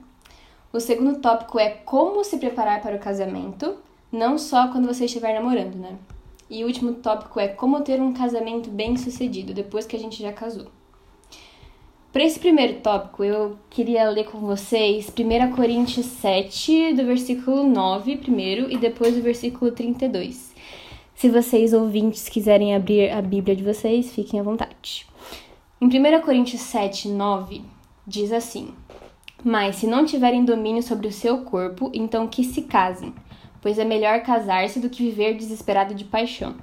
O 0.71 0.79
segundo 0.79 1.19
tópico 1.19 1.59
é 1.59 1.69
como 1.69 2.23
se 2.23 2.37
preparar 2.37 2.81
para 2.81 2.95
o 2.95 2.99
casamento, 2.99 3.75
não 4.09 4.37
só 4.37 4.69
quando 4.69 4.87
você 4.87 5.03
estiver 5.03 5.33
namorando, 5.33 5.75
né? 5.75 5.97
E 6.49 6.63
o 6.63 6.67
último 6.67 6.93
tópico 6.93 7.41
é 7.41 7.49
como 7.49 7.81
ter 7.81 7.99
um 7.99 8.13
casamento 8.13 8.69
bem 8.69 8.95
sucedido 8.95 9.53
depois 9.53 9.85
que 9.85 9.97
a 9.97 9.99
gente 9.99 10.23
já 10.23 10.31
casou. 10.31 10.67
Para 12.13 12.23
esse 12.23 12.39
primeiro 12.39 12.79
tópico, 12.79 13.21
eu 13.21 13.59
queria 13.69 14.09
ler 14.09 14.23
com 14.23 14.37
vocês 14.39 15.09
1 15.09 15.53
Coríntios 15.53 16.05
7, 16.05 16.93
do 16.93 17.03
versículo 17.03 17.63
9 17.63 18.15
primeiro 18.15 18.71
e 18.71 18.77
depois 18.77 19.17
o 19.17 19.21
versículo 19.21 19.73
32. 19.73 20.55
Se 21.15 21.27
vocês 21.27 21.73
ouvintes 21.73 22.29
quiserem 22.29 22.73
abrir 22.73 23.11
a 23.11 23.21
Bíblia 23.21 23.57
de 23.57 23.63
vocês, 23.65 24.13
fiquem 24.13 24.39
à 24.39 24.43
vontade. 24.43 25.05
Em 25.81 25.85
1 25.85 26.21
Coríntios 26.21 26.61
7, 26.61 27.09
9, 27.09 27.61
diz 28.09 28.33
assim: 28.33 28.73
Mas 29.43 29.75
se 29.75 29.85
não 29.87 30.03
tiverem 30.03 30.43
domínio 30.43 30.81
sobre 30.81 31.07
o 31.07 31.13
seu 31.13 31.43
corpo, 31.43 31.91
então 31.93 32.27
que 32.27 32.43
se 32.43 32.63
casem, 32.63 33.13
pois 33.61 33.77
é 33.77 33.85
melhor 33.85 34.21
casar-se 34.23 34.79
do 34.79 34.89
que 34.89 35.03
viver 35.03 35.35
desesperado 35.35 35.93
de 35.93 36.03
paixão. 36.03 36.55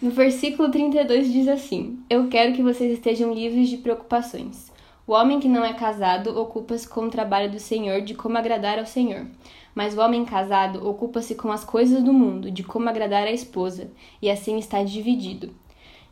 No 0.00 0.10
versículo 0.10 0.70
32 0.70 1.32
diz 1.32 1.48
assim: 1.48 1.98
Eu 2.08 2.28
quero 2.28 2.54
que 2.54 2.62
vocês 2.62 2.92
estejam 2.92 3.34
livres 3.34 3.68
de 3.68 3.78
preocupações. 3.78 4.70
O 5.06 5.12
homem 5.12 5.40
que 5.40 5.48
não 5.48 5.64
é 5.64 5.72
casado 5.72 6.38
ocupa-se 6.38 6.88
com 6.88 7.06
o 7.06 7.10
trabalho 7.10 7.50
do 7.50 7.58
Senhor 7.58 8.00
de 8.00 8.14
como 8.14 8.38
agradar 8.38 8.78
ao 8.78 8.86
Senhor. 8.86 9.26
Mas 9.74 9.96
o 9.96 10.00
homem 10.00 10.24
casado 10.24 10.86
ocupa-se 10.88 11.34
com 11.34 11.50
as 11.50 11.64
coisas 11.64 12.02
do 12.02 12.12
mundo, 12.12 12.48
de 12.50 12.62
como 12.62 12.88
agradar 12.88 13.26
à 13.26 13.32
esposa, 13.32 13.90
e 14.22 14.30
assim 14.30 14.56
está 14.56 14.84
dividido. 14.84 15.52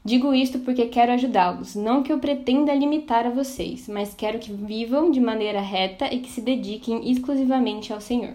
Digo 0.05 0.33
isto 0.33 0.61
porque 0.61 0.87
quero 0.87 1.13
ajudá-los, 1.13 1.75
não 1.75 2.03
que 2.03 2.13
eu 2.13 2.19
pretenda 2.19 2.75
limitar 2.75 3.27
a 3.27 3.31
vocês, 3.31 3.89
mas 3.89 4.15
quero 4.15 4.39
que 4.39 4.53
vivam 4.53 5.11
de 5.11 5.21
maneira 5.21 5.61
reta 5.61 6.13
e 6.13 6.21
que 6.21 6.31
se 6.31 6.41
dediquem 6.41 7.11
exclusivamente 7.11 7.93
ao 7.93 8.01
Senhor. 8.01 8.35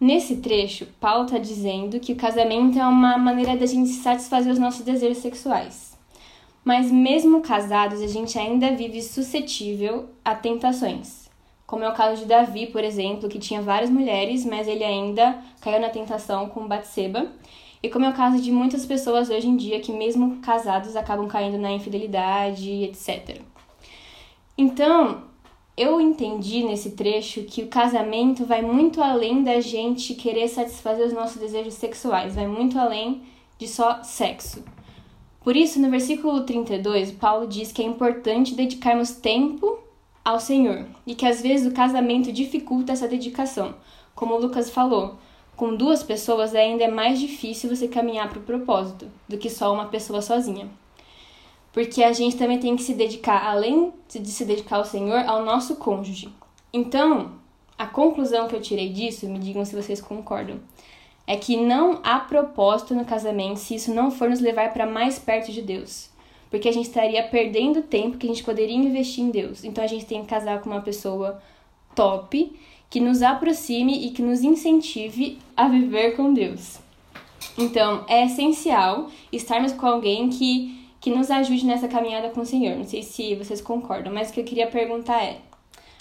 Nesse 0.00 0.36
trecho, 0.36 0.86
Paulo 0.98 1.24
está 1.24 1.38
dizendo 1.38 2.00
que 2.00 2.12
o 2.12 2.16
casamento 2.16 2.78
é 2.78 2.86
uma 2.86 3.18
maneira 3.18 3.56
da 3.56 3.66
gente 3.66 3.90
satisfazer 3.90 4.52
os 4.52 4.58
nossos 4.58 4.82
desejos 4.82 5.18
sexuais. 5.18 5.98
Mas 6.64 6.90
mesmo 6.90 7.40
casados, 7.40 8.00
a 8.00 8.06
gente 8.06 8.38
ainda 8.38 8.74
vive 8.74 9.02
suscetível 9.02 10.08
a 10.24 10.34
tentações. 10.34 11.28
Como 11.66 11.84
é 11.84 11.88
o 11.88 11.94
caso 11.94 12.22
de 12.22 12.28
Davi, 12.28 12.66
por 12.66 12.82
exemplo, 12.82 13.28
que 13.28 13.38
tinha 13.38 13.60
várias 13.60 13.90
mulheres, 13.90 14.44
mas 14.44 14.66
ele 14.66 14.84
ainda 14.84 15.38
caiu 15.60 15.80
na 15.80 15.88
tentação 15.88 16.48
com 16.48 16.66
Batseba. 16.66 17.30
E 17.82 17.88
como 17.88 18.04
é 18.04 18.10
o 18.10 18.14
caso 18.14 18.42
de 18.42 18.52
muitas 18.52 18.84
pessoas 18.84 19.30
hoje 19.30 19.48
em 19.48 19.56
dia 19.56 19.80
que 19.80 19.92
mesmo 19.92 20.36
casados 20.40 20.96
acabam 20.96 21.26
caindo 21.26 21.58
na 21.58 21.72
infidelidade, 21.72 22.70
etc. 22.84 23.40
Então, 24.56 25.22
eu 25.76 25.98
entendi 25.98 26.62
nesse 26.62 26.90
trecho 26.90 27.44
que 27.44 27.62
o 27.62 27.68
casamento 27.68 28.44
vai 28.44 28.60
muito 28.60 29.02
além 29.02 29.42
da 29.42 29.60
gente 29.60 30.14
querer 30.14 30.46
satisfazer 30.48 31.06
os 31.06 31.12
nossos 31.14 31.40
desejos 31.40 31.74
sexuais, 31.74 32.34
vai 32.34 32.46
muito 32.46 32.78
além 32.78 33.22
de 33.58 33.66
só 33.66 34.02
sexo. 34.02 34.62
Por 35.42 35.56
isso, 35.56 35.80
no 35.80 35.88
versículo 35.88 36.42
32, 36.42 37.12
Paulo 37.12 37.46
diz 37.46 37.72
que 37.72 37.80
é 37.80 37.86
importante 37.86 38.54
dedicarmos 38.54 39.12
tempo 39.12 39.78
ao 40.22 40.38
Senhor 40.38 40.84
e 41.06 41.14
que 41.14 41.24
às 41.24 41.40
vezes 41.40 41.66
o 41.66 41.74
casamento 41.74 42.30
dificulta 42.30 42.92
essa 42.92 43.08
dedicação. 43.08 43.74
Como 44.14 44.36
Lucas 44.36 44.68
falou, 44.68 45.16
com 45.60 45.76
duas 45.76 46.02
pessoas 46.02 46.54
ainda 46.54 46.84
é 46.84 46.88
mais 46.88 47.20
difícil 47.20 47.68
você 47.68 47.86
caminhar 47.86 48.30
para 48.30 48.38
o 48.38 48.42
propósito 48.42 49.10
do 49.28 49.36
que 49.36 49.50
só 49.50 49.70
uma 49.70 49.88
pessoa 49.88 50.22
sozinha. 50.22 50.70
Porque 51.70 52.02
a 52.02 52.14
gente 52.14 52.38
também 52.38 52.58
tem 52.58 52.74
que 52.74 52.82
se 52.82 52.94
dedicar, 52.94 53.46
além 53.46 53.92
de 54.08 54.30
se 54.30 54.46
dedicar 54.46 54.76
ao 54.76 54.86
Senhor, 54.86 55.18
ao 55.26 55.44
nosso 55.44 55.76
cônjuge. 55.76 56.30
Então, 56.72 57.32
a 57.76 57.86
conclusão 57.86 58.48
que 58.48 58.56
eu 58.56 58.62
tirei 58.62 58.88
disso, 58.88 59.28
me 59.28 59.38
digam 59.38 59.62
se 59.66 59.76
vocês 59.76 60.00
concordam, 60.00 60.60
é 61.26 61.36
que 61.36 61.58
não 61.58 62.00
há 62.02 62.20
propósito 62.20 62.94
no 62.94 63.04
casamento 63.04 63.58
se 63.58 63.74
isso 63.74 63.92
não 63.92 64.10
for 64.10 64.30
nos 64.30 64.40
levar 64.40 64.72
para 64.72 64.86
mais 64.86 65.18
perto 65.18 65.52
de 65.52 65.60
Deus. 65.60 66.08
Porque 66.48 66.70
a 66.70 66.72
gente 66.72 66.86
estaria 66.86 67.22
perdendo 67.24 67.82
tempo 67.82 68.16
que 68.16 68.26
a 68.26 68.30
gente 68.30 68.44
poderia 68.44 68.74
investir 68.74 69.22
em 69.22 69.30
Deus. 69.30 69.62
Então 69.62 69.84
a 69.84 69.86
gente 69.86 70.06
tem 70.06 70.22
que 70.22 70.28
casar 70.28 70.62
com 70.62 70.70
uma 70.70 70.80
pessoa 70.80 71.38
top, 71.94 72.50
que 72.90 73.00
nos 73.00 73.22
aproxime 73.22 74.06
e 74.06 74.10
que 74.10 74.20
nos 74.20 74.42
incentive 74.42 75.38
a 75.56 75.68
viver 75.68 76.16
com 76.16 76.34
Deus. 76.34 76.80
Então, 77.56 78.04
é 78.08 78.26
essencial 78.26 79.08
estarmos 79.32 79.72
com 79.72 79.86
alguém 79.86 80.28
que 80.28 80.78
que 81.00 81.10
nos 81.10 81.30
ajude 81.30 81.64
nessa 81.64 81.88
caminhada 81.88 82.28
com 82.28 82.42
o 82.42 82.46
Senhor. 82.46 82.76
Não 82.76 82.84
sei 82.84 83.02
se 83.02 83.34
vocês 83.34 83.60
concordam, 83.60 84.12
mas 84.12 84.28
o 84.28 84.32
que 84.34 84.40
eu 84.40 84.44
queria 84.44 84.66
perguntar 84.66 85.22
é: 85.24 85.38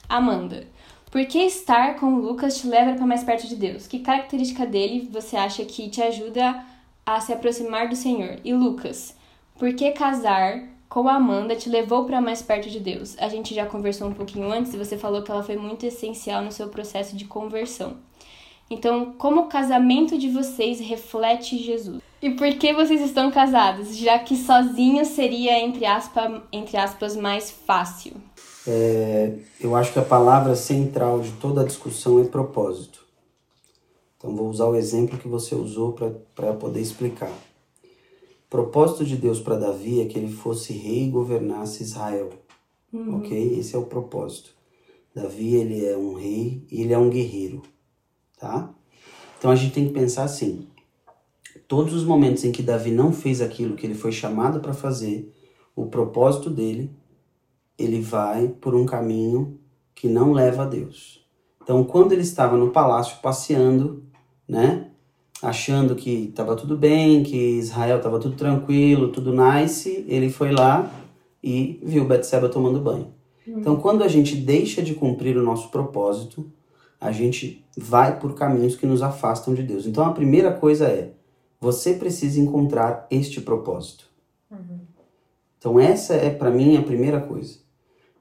Amanda, 0.09 0.67
por 1.09 1.25
que 1.25 1.39
estar 1.39 1.95
com 1.95 2.15
Lucas 2.15 2.59
te 2.59 2.67
leva 2.67 2.93
para 2.93 3.07
mais 3.07 3.23
perto 3.23 3.47
de 3.47 3.55
Deus? 3.55 3.87
Que 3.87 3.99
característica 3.99 4.65
dele 4.65 5.07
você 5.09 5.37
acha 5.37 5.63
que 5.63 5.89
te 5.89 6.01
ajuda 6.01 6.63
a 7.05 7.19
se 7.21 7.31
aproximar 7.31 7.87
do 7.87 7.95
Senhor? 7.95 8.39
E 8.43 8.53
Lucas, 8.53 9.15
por 9.57 9.73
que 9.73 9.91
casar 9.91 10.67
com 10.89 11.07
a 11.07 11.15
Amanda 11.15 11.55
te 11.55 11.69
levou 11.69 12.05
para 12.05 12.19
mais 12.19 12.41
perto 12.41 12.67
de 12.67 12.79
Deus? 12.79 13.15
A 13.19 13.29
gente 13.29 13.53
já 13.53 13.65
conversou 13.65 14.07
um 14.07 14.13
pouquinho 14.13 14.51
antes 14.51 14.73
e 14.73 14.77
você 14.77 14.97
falou 14.97 15.21
que 15.21 15.29
ela 15.29 15.43
foi 15.43 15.55
muito 15.55 15.85
essencial 15.85 16.41
no 16.41 16.51
seu 16.51 16.67
processo 16.67 17.15
de 17.15 17.25
conversão. 17.25 17.97
Então, 18.69 19.13
como 19.17 19.41
o 19.41 19.47
casamento 19.47 20.17
de 20.17 20.29
vocês 20.29 20.79
reflete 20.79 21.57
Jesus? 21.57 22.01
E 22.21 22.31
por 22.31 22.51
que 22.55 22.73
vocês 22.73 23.01
estão 23.01 23.31
casados? 23.31 23.95
Já 23.95 24.19
que 24.19 24.35
sozinho 24.35 25.05
seria, 25.05 25.59
entre, 25.59 25.85
aspa, 25.85 26.43
entre 26.51 26.75
aspas, 26.75 27.15
mais 27.15 27.49
fácil. 27.49 28.13
É, 28.67 29.33
eu 29.59 29.75
acho 29.75 29.93
que 29.93 29.99
a 29.99 30.03
palavra 30.03 30.55
central 30.55 31.19
de 31.21 31.31
toda 31.33 31.61
a 31.61 31.65
discussão 31.65 32.19
é 32.19 32.25
propósito. 32.25 33.05
Então, 34.17 34.35
vou 34.35 34.49
usar 34.49 34.65
o 34.65 34.75
exemplo 34.75 35.17
que 35.17 35.27
você 35.27 35.55
usou 35.55 35.95
para 36.35 36.53
poder 36.53 36.81
explicar. 36.81 37.31
Propósito 38.49 39.05
de 39.05 39.15
Deus 39.15 39.39
para 39.39 39.57
Davi 39.57 40.01
é 40.01 40.05
que 40.05 40.17
ele 40.17 40.31
fosse 40.31 40.73
rei 40.73 41.05
e 41.05 41.11
governasse 41.11 41.83
Israel. 41.83 42.29
Uhum. 42.91 43.17
Ok? 43.17 43.59
Esse 43.59 43.75
é 43.75 43.79
o 43.79 43.85
propósito. 43.85 44.51
Davi, 45.13 45.55
ele 45.55 45.85
é 45.85 45.97
um 45.97 46.13
rei 46.13 46.65
e 46.71 46.81
ele 46.81 46.93
é 46.93 46.97
um 46.97 47.09
guerreiro 47.09 47.61
tá? 48.39 48.73
Então 49.37 49.51
a 49.51 49.55
gente 49.55 49.73
tem 49.73 49.87
que 49.87 49.93
pensar 49.93 50.23
assim: 50.23 50.67
todos 51.67 51.93
os 51.93 52.03
momentos 52.03 52.43
em 52.43 52.51
que 52.51 52.63
Davi 52.63 52.91
não 52.91 53.11
fez 53.11 53.41
aquilo 53.41 53.75
que 53.75 53.85
ele 53.85 53.93
foi 53.93 54.11
chamado 54.11 54.61
para 54.61 54.73
fazer, 54.73 55.31
o 55.75 55.85
propósito 55.87 56.49
dele, 56.49 56.91
ele 57.77 58.01
vai 58.01 58.47
por 58.47 58.73
um 58.73 58.85
caminho 58.85 59.59
que 59.93 60.07
não 60.07 60.31
leva 60.31 60.63
a 60.63 60.65
Deus. 60.65 61.25
Então, 61.61 61.83
quando 61.83 62.13
ele 62.13 62.21
estava 62.21 62.57
no 62.57 62.71
palácio 62.71 63.17
passeando, 63.21 64.03
né, 64.47 64.89
achando 65.41 65.95
que 65.95 66.25
estava 66.25 66.55
tudo 66.55 66.75
bem, 66.75 67.23
que 67.23 67.35
Israel 67.35 67.97
estava 67.97 68.19
tudo 68.19 68.35
tranquilo, 68.35 69.09
tudo 69.09 69.33
nice, 69.33 70.05
ele 70.07 70.29
foi 70.29 70.51
lá 70.51 70.91
e 71.41 71.79
viu 71.83 72.05
Betseba 72.05 72.49
tomando 72.49 72.79
banho. 72.79 73.13
Então, 73.47 73.77
quando 73.77 74.03
a 74.03 74.07
gente 74.07 74.35
deixa 74.35 74.81
de 74.81 74.93
cumprir 74.93 75.35
o 75.35 75.43
nosso 75.43 75.69
propósito, 75.69 76.51
a 76.99 77.11
gente 77.11 77.65
vai 77.77 78.19
por 78.19 78.35
caminhos 78.35 78.75
que 78.75 78.85
nos 78.85 79.01
afastam 79.01 79.53
de 79.53 79.63
Deus. 79.63 79.85
Então 79.85 80.03
a 80.05 80.11
primeira 80.11 80.51
coisa 80.51 80.85
é: 80.87 81.13
você 81.59 81.93
precisa 81.93 82.39
encontrar 82.39 83.07
este 83.09 83.39
propósito. 83.39 84.05
Uhum. 84.51 84.79
Então 85.57 85.79
essa 85.79 86.13
é 86.13 86.29
para 86.29 86.51
mim 86.51 86.75
a 86.75 86.83
primeira 86.83 87.21
coisa. 87.21 87.59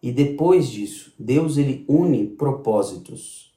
E 0.01 0.13
depois 0.13 0.69
disso, 0.69 1.13
Deus 1.19 1.57
ele 1.57 1.85
une 1.89 2.25
propósitos. 2.25 3.53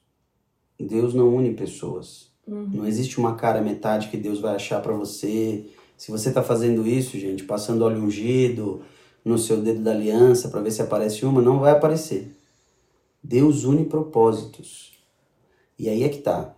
Deus 0.78 1.14
não 1.14 1.32
une 1.36 1.54
pessoas. 1.54 2.31
Uhum. 2.46 2.68
Não 2.72 2.86
existe 2.86 3.18
uma 3.18 3.34
cara 3.34 3.60
metade 3.60 4.08
que 4.08 4.16
Deus 4.16 4.40
vai 4.40 4.54
achar 4.54 4.80
para 4.80 4.92
você. 4.92 5.66
Se 5.96 6.10
você 6.10 6.28
está 6.28 6.42
fazendo 6.42 6.86
isso, 6.86 7.18
gente, 7.18 7.44
passando 7.44 7.82
óleo 7.82 8.02
ungido 8.02 8.82
no 9.24 9.38
seu 9.38 9.60
dedo 9.62 9.82
da 9.82 9.92
aliança 9.92 10.48
para 10.48 10.60
ver 10.60 10.72
se 10.72 10.82
aparece 10.82 11.24
uma, 11.24 11.40
não 11.40 11.60
vai 11.60 11.72
aparecer. 11.72 12.36
Deus 13.22 13.64
une 13.64 13.84
propósitos. 13.84 14.92
E 15.78 15.88
aí 15.88 16.02
é 16.02 16.08
que 16.08 16.18
tá. 16.18 16.56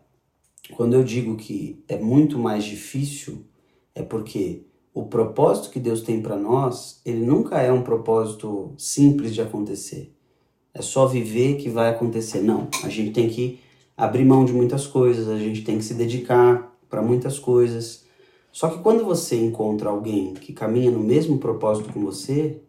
quando 0.77 0.95
eu 0.95 1.05
digo 1.05 1.37
que 1.37 1.83
é 1.87 1.99
muito 1.99 2.39
mais 2.39 2.65
difícil, 2.65 3.45
é 3.95 4.03
porque 4.03 4.63
o 4.95 5.05
propósito 5.05 5.71
que 5.71 5.81
Deus 5.81 6.01
tem 6.01 6.23
para 6.23 6.37
nós, 6.37 7.01
ele 7.05 7.25
nunca 7.25 7.61
é 7.61 7.71
um 7.71 7.83
propósito 7.83 8.73
simples 8.79 9.35
de 9.35 9.43
acontecer. 9.43 10.15
É 10.73 10.81
só 10.81 11.07
viver 11.07 11.57
que 11.57 11.69
vai 11.69 11.91
acontecer. 11.91 12.41
Não, 12.41 12.69
a 12.83 12.89
gente 12.89 13.13
tem 13.13 13.29
que 13.29 13.61
abrir 13.97 14.25
mão 14.25 14.45
de 14.45 14.53
muitas 14.53 14.87
coisas, 14.87 15.29
a 15.29 15.39
gente 15.39 15.63
tem 15.63 15.79
que 15.79 15.85
se 15.85 15.95
dedicar 15.95 16.77
para 16.89 17.03
muitas 17.03 17.39
coisas. 17.39 18.05
Só 18.53 18.69
que 18.69 18.83
quando 18.83 19.05
você 19.05 19.37
encontra 19.37 19.91
alguém 19.91 20.35
que 20.35 20.53
caminha 20.53 20.91
no 20.91 21.01
mesmo 21.01 21.39
propósito 21.39 21.93
com 21.93 22.01
você, 22.01 22.61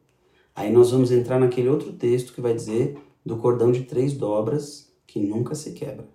aí 0.56 0.72
nós 0.72 0.92
vamos 0.92 1.12
entrar 1.12 1.40
naquele 1.40 1.70
outro 1.70 1.94
texto 1.94 2.34
que 2.34 2.42
vai 2.42 2.54
dizer 2.54 2.98
do 3.26 3.38
cordão 3.38 3.72
de 3.72 3.84
três 3.84 4.14
dobras 4.14 4.92
que 5.06 5.20
nunca 5.20 5.56
se 5.56 5.74
quebra. 5.74 6.08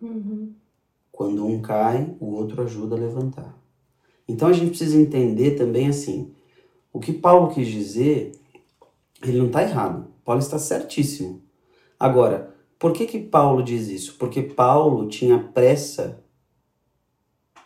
Uhum. 0.00 0.52
Quando 1.10 1.44
um 1.44 1.60
cai, 1.60 2.14
o 2.20 2.26
outro 2.26 2.62
ajuda 2.62 2.94
a 2.94 2.98
levantar. 2.98 3.58
Então 4.28 4.48
a 4.48 4.52
gente 4.52 4.70
precisa 4.70 4.96
entender 4.96 5.52
também 5.52 5.88
assim, 5.88 6.32
o 6.92 7.00
que 7.00 7.12
Paulo 7.12 7.52
quis 7.52 7.66
dizer, 7.66 8.32
ele 9.22 9.38
não 9.38 9.46
está 9.46 9.62
errado. 9.62 10.06
Paulo 10.24 10.40
está 10.40 10.58
certíssimo. 10.58 11.42
Agora, 11.98 12.54
por 12.78 12.92
que 12.92 13.06
que 13.06 13.18
Paulo 13.18 13.62
diz 13.62 13.88
isso? 13.88 14.14
Porque 14.18 14.40
Paulo 14.40 15.08
tinha 15.08 15.38
pressa, 15.38 16.22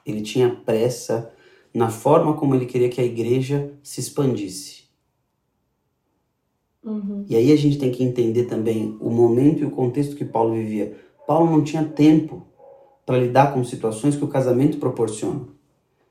ele 0.07 0.23
tinha 0.23 0.49
pressa 0.49 1.33
na 1.75 1.91
forma 1.91 2.35
como 2.35 2.55
ele 2.55 2.67
queria 2.67 2.89
que 2.89 3.01
a 3.01 3.05
igreja 3.05 3.73
se 3.83 4.01
expandisse. 4.01 4.83
Uhum. 6.85 7.25
E 7.29 7.37
aí 7.37 7.53
a 7.53 7.57
gente 7.57 7.79
tem 7.79 7.93
que 7.93 8.03
entender 8.03 8.45
também 8.45 8.97
o 9.01 9.11
momento 9.11 9.63
e 9.63 9.67
o 9.67 9.71
contexto 9.71 10.17
que 10.17 10.25
Paulo 10.25 10.55
vivia. 10.55 10.97
Paulo 11.27 11.51
não 11.51 11.63
tinha 11.63 11.85
tempo 11.85 12.43
para 13.07 13.19
lidar 13.19 13.53
com 13.53 13.63
situações 13.65 14.17
que 14.17 14.25
o 14.25 14.29
casamento 14.29 14.79
proporciona. 14.79 15.43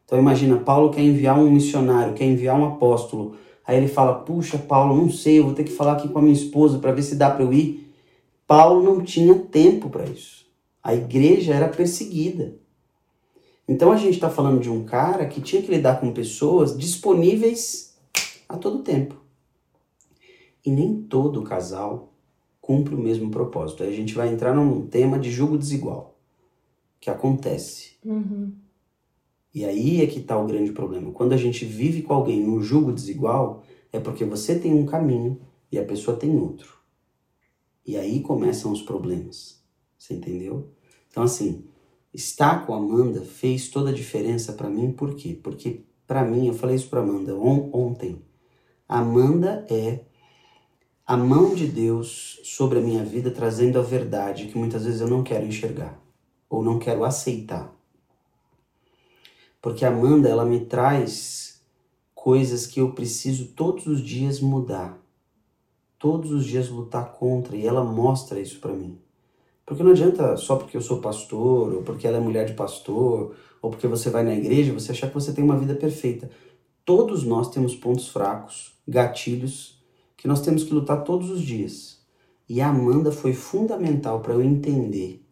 Então 0.05 0.19
imagina, 0.19 0.57
Paulo 0.57 0.91
quer 0.91 1.01
enviar 1.01 1.37
um 1.39 1.49
missionário, 1.49 2.13
quer 2.13 2.25
enviar 2.25 2.57
um 2.57 2.65
apóstolo. 2.65 3.35
Aí 3.65 3.77
ele 3.77 3.87
fala: 3.87 4.13
"Puxa, 4.13 4.57
Paulo, 4.57 4.95
não 4.95 5.09
sei, 5.09 5.39
eu 5.39 5.45
vou 5.45 5.53
ter 5.53 5.63
que 5.63 5.71
falar 5.71 5.93
aqui 5.93 6.07
com 6.09 6.19
a 6.19 6.21
minha 6.21 6.33
esposa 6.33 6.79
para 6.79 6.91
ver 6.91 7.03
se 7.03 7.15
dá 7.15 7.29
para 7.29 7.43
eu 7.43 7.53
ir". 7.53 7.80
Paulo 8.51 8.83
não 8.83 9.01
tinha 9.01 9.33
tempo 9.33 9.89
para 9.89 10.03
isso. 10.03 10.45
A 10.83 10.93
igreja 10.93 11.53
era 11.53 11.69
perseguida. 11.69 12.57
Então 13.65 13.93
a 13.93 13.95
gente 13.95 14.15
está 14.15 14.29
falando 14.29 14.59
de 14.59 14.69
um 14.69 14.83
cara 14.83 15.25
que 15.25 15.39
tinha 15.39 15.61
que 15.61 15.71
lidar 15.71 16.01
com 16.01 16.11
pessoas 16.11 16.77
disponíveis 16.77 17.97
a 18.49 18.57
todo 18.57 18.83
tempo. 18.83 19.15
E 20.65 20.69
nem 20.69 21.01
todo 21.01 21.43
casal 21.43 22.11
cumpre 22.59 22.93
o 22.93 22.97
mesmo 22.97 23.31
propósito. 23.31 23.83
Aí 23.83 23.89
a 23.89 23.95
gente 23.95 24.13
vai 24.13 24.27
entrar 24.27 24.53
num 24.53 24.85
tema 24.85 25.17
de 25.17 25.31
julgo 25.31 25.57
desigual 25.57 26.17
que 26.99 27.09
acontece. 27.09 27.91
Uhum. 28.03 28.51
E 29.55 29.63
aí 29.63 30.01
é 30.01 30.07
que 30.07 30.19
está 30.19 30.37
o 30.37 30.45
grande 30.45 30.73
problema. 30.73 31.13
Quando 31.13 31.31
a 31.31 31.37
gente 31.37 31.63
vive 31.63 32.01
com 32.01 32.13
alguém 32.13 32.41
num 32.41 32.61
julgo 32.61 32.91
desigual, 32.91 33.63
é 33.93 33.99
porque 34.01 34.25
você 34.25 34.59
tem 34.59 34.73
um 34.73 34.85
caminho 34.85 35.39
e 35.71 35.79
a 35.79 35.85
pessoa 35.85 36.17
tem 36.17 36.37
outro. 36.37 36.80
E 37.91 37.97
aí 37.97 38.21
começam 38.21 38.71
os 38.71 38.81
problemas. 38.81 39.61
Você 39.99 40.13
entendeu? 40.13 40.69
Então, 41.09 41.23
assim, 41.23 41.65
estar 42.13 42.65
com 42.65 42.73
a 42.73 42.77
Amanda 42.77 43.19
fez 43.19 43.67
toda 43.67 43.89
a 43.89 43.93
diferença 43.93 44.53
para 44.53 44.69
mim, 44.69 44.93
por 44.93 45.13
quê? 45.13 45.37
Porque, 45.43 45.83
para 46.07 46.23
mim, 46.23 46.47
eu 46.47 46.53
falei 46.53 46.77
isso 46.77 46.87
para 46.87 47.01
Amanda 47.01 47.35
on 47.35 47.69
ontem. 47.73 48.21
Amanda 48.87 49.67
é 49.69 50.05
a 51.05 51.17
mão 51.17 51.53
de 51.53 51.67
Deus 51.67 52.39
sobre 52.45 52.79
a 52.79 52.81
minha 52.81 53.03
vida, 53.03 53.29
trazendo 53.29 53.77
a 53.77 53.81
verdade 53.81 54.47
que 54.47 54.57
muitas 54.57 54.85
vezes 54.85 55.01
eu 55.01 55.09
não 55.09 55.21
quero 55.21 55.45
enxergar 55.45 56.01
ou 56.49 56.63
não 56.63 56.79
quero 56.79 57.03
aceitar. 57.03 57.75
Porque 59.61 59.83
a 59.83 59.89
Amanda, 59.89 60.29
ela 60.29 60.45
me 60.45 60.63
traz 60.63 61.61
coisas 62.15 62.65
que 62.65 62.79
eu 62.79 62.93
preciso 62.93 63.47
todos 63.47 63.85
os 63.85 63.99
dias 64.01 64.39
mudar. 64.39 64.97
Todos 66.01 66.31
os 66.31 66.45
dias 66.45 66.67
lutar 66.67 67.11
contra 67.11 67.55
e 67.55 67.63
ela 67.63 67.83
mostra 67.83 68.39
isso 68.39 68.59
para 68.59 68.73
mim. 68.73 68.97
Porque 69.63 69.83
não 69.83 69.91
adianta 69.91 70.35
só 70.35 70.55
porque 70.55 70.75
eu 70.75 70.81
sou 70.81 70.99
pastor, 70.99 71.75
ou 71.75 71.83
porque 71.83 72.07
ela 72.07 72.17
é 72.17 72.19
mulher 72.19 72.43
de 72.43 72.55
pastor, 72.55 73.35
ou 73.61 73.69
porque 73.69 73.85
você 73.85 74.09
vai 74.09 74.23
na 74.23 74.33
igreja, 74.33 74.73
você 74.73 74.93
achar 74.93 75.09
que 75.09 75.13
você 75.13 75.31
tem 75.31 75.43
uma 75.43 75.59
vida 75.59 75.75
perfeita. 75.75 76.31
Todos 76.83 77.23
nós 77.23 77.51
temos 77.51 77.75
pontos 77.75 78.07
fracos, 78.07 78.73
gatilhos, 78.87 79.79
que 80.17 80.27
nós 80.27 80.41
temos 80.41 80.63
que 80.63 80.73
lutar 80.73 81.03
todos 81.03 81.29
os 81.29 81.39
dias. 81.39 82.01
E 82.49 82.61
a 82.61 82.69
Amanda 82.69 83.11
foi 83.11 83.33
fundamental 83.33 84.21
para 84.21 84.33
eu 84.33 84.41
entender 84.41 85.23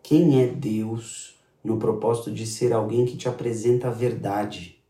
quem 0.00 0.40
é 0.40 0.46
Deus 0.46 1.40
no 1.64 1.76
propósito 1.76 2.30
de 2.30 2.46
ser 2.46 2.72
alguém 2.72 3.04
que 3.04 3.16
te 3.16 3.28
apresenta 3.28 3.88
a 3.88 3.90
verdade. 3.90 4.80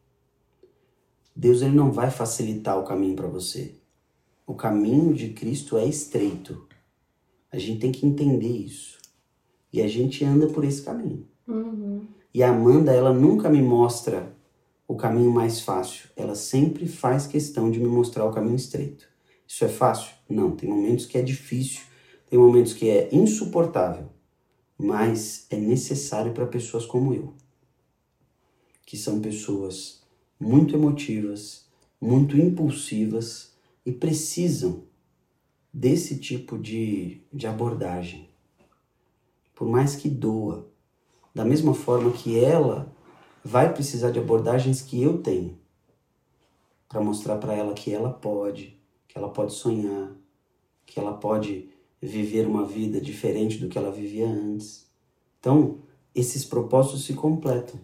Deus 1.35 1.63
ele 1.63 1.75
não 1.75 1.91
vai 1.91 2.11
facilitar 2.11 2.79
o 2.79 2.85
caminho 2.85 3.17
para 3.17 3.27
você. 3.27 3.75
O 4.47 4.55
caminho 4.55 5.13
de 5.13 5.31
Cristo 5.31 5.77
é 5.77 5.85
estreito. 5.85 6.69
A 7.51 7.59
gente 7.59 7.81
tem 7.81 7.91
que 7.91 8.07
entender 8.07 8.49
isso. 8.49 8.97
E 9.73 9.83
a 9.83 9.89
gente 9.89 10.25
anda 10.25 10.47
por 10.47 10.65
esse 10.65 10.83
caminho. 10.83 11.27
Uhum. 11.49 12.07
E 12.33 12.45
a 12.45 12.51
Amanda, 12.51 12.93
ela 12.93 13.13
nunca 13.13 13.51
me 13.51 13.61
mostra 13.61 14.33
o 14.87 14.95
caminho 14.95 15.33
mais 15.33 15.61
fácil. 15.61 16.09
Ela 16.15 16.37
sempre 16.37 16.87
faz 16.87 17.27
questão 17.27 17.71
de 17.73 17.81
me 17.81 17.89
mostrar 17.89 18.25
o 18.25 18.33
caminho 18.33 18.55
estreito. 18.55 19.09
Isso 19.49 19.65
é 19.65 19.69
fácil? 19.69 20.15
Não. 20.29 20.55
Tem 20.55 20.71
momentos 20.71 21.07
que 21.07 21.19
é 21.19 21.23
difícil, 21.23 21.83
tem 22.31 22.39
momentos 22.39 22.73
que 22.73 22.89
é 22.89 23.09
insuportável. 23.11 24.09
Mas 24.79 25.47
é 25.51 25.57
necessário 25.57 26.33
para 26.33 26.47
pessoas 26.47 26.87
como 26.87 27.13
eu, 27.13 27.35
que 28.85 28.97
são 28.97 29.21
pessoas 29.21 30.03
muito 30.39 30.77
emotivas, 30.77 31.67
muito 32.01 32.37
impulsivas 32.37 33.56
e 33.87 33.93
precisam 33.93 34.83
desse 35.73 36.19
tipo 36.19 36.59
de, 36.59 37.23
de 37.33 37.47
abordagem. 37.47 38.29
Por 39.55 39.69
mais 39.69 39.95
que 39.95 40.09
doa, 40.09 40.69
da 41.33 41.45
mesma 41.45 41.73
forma 41.73 42.11
que 42.11 42.39
ela 42.39 42.93
vai 43.45 43.73
precisar 43.73 44.11
de 44.11 44.19
abordagens 44.19 44.83
que 44.83 45.01
eu 45.01 45.23
tenho 45.23 45.57
para 46.89 47.01
mostrar 47.01 47.37
para 47.37 47.55
ela 47.55 47.75
que 47.75 47.93
ela 47.93 48.13
pode, 48.13 48.77
que 49.07 49.17
ela 49.17 49.29
pode 49.29 49.53
sonhar, 49.53 50.13
que 50.85 50.99
ela 50.99 51.15
pode 51.15 51.69
viver 52.03 52.47
uma 52.47 52.65
vida 52.65 53.01
diferente 53.01 53.59
do 53.59 53.69
que 53.69 53.79
ela 53.79 53.93
vivia 53.93 54.27
antes. 54.27 54.91
Então, 55.39 55.79
esses 56.15 56.45
propósitos 56.45 57.05
se 57.05 57.15
completam. 57.15 57.79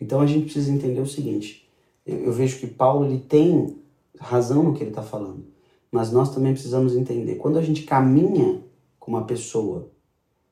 Então 0.00 0.20
a 0.20 0.26
gente 0.26 0.44
precisa 0.44 0.72
entender 0.72 1.00
o 1.00 1.06
seguinte: 1.06 1.68
eu, 2.04 2.24
eu 2.24 2.32
vejo 2.32 2.58
que 2.58 2.66
Paulo 2.66 3.06
ele 3.06 3.20
tem 3.20 3.78
razão 4.18 4.62
no 4.62 4.74
que 4.74 4.82
ele 4.82 4.90
está 4.90 5.02
falando, 5.02 5.46
mas 5.90 6.12
nós 6.12 6.34
também 6.34 6.52
precisamos 6.52 6.96
entender 6.96 7.36
quando 7.36 7.58
a 7.58 7.62
gente 7.62 7.84
caminha 7.84 8.62
com 8.98 9.10
uma 9.10 9.24
pessoa 9.24 9.90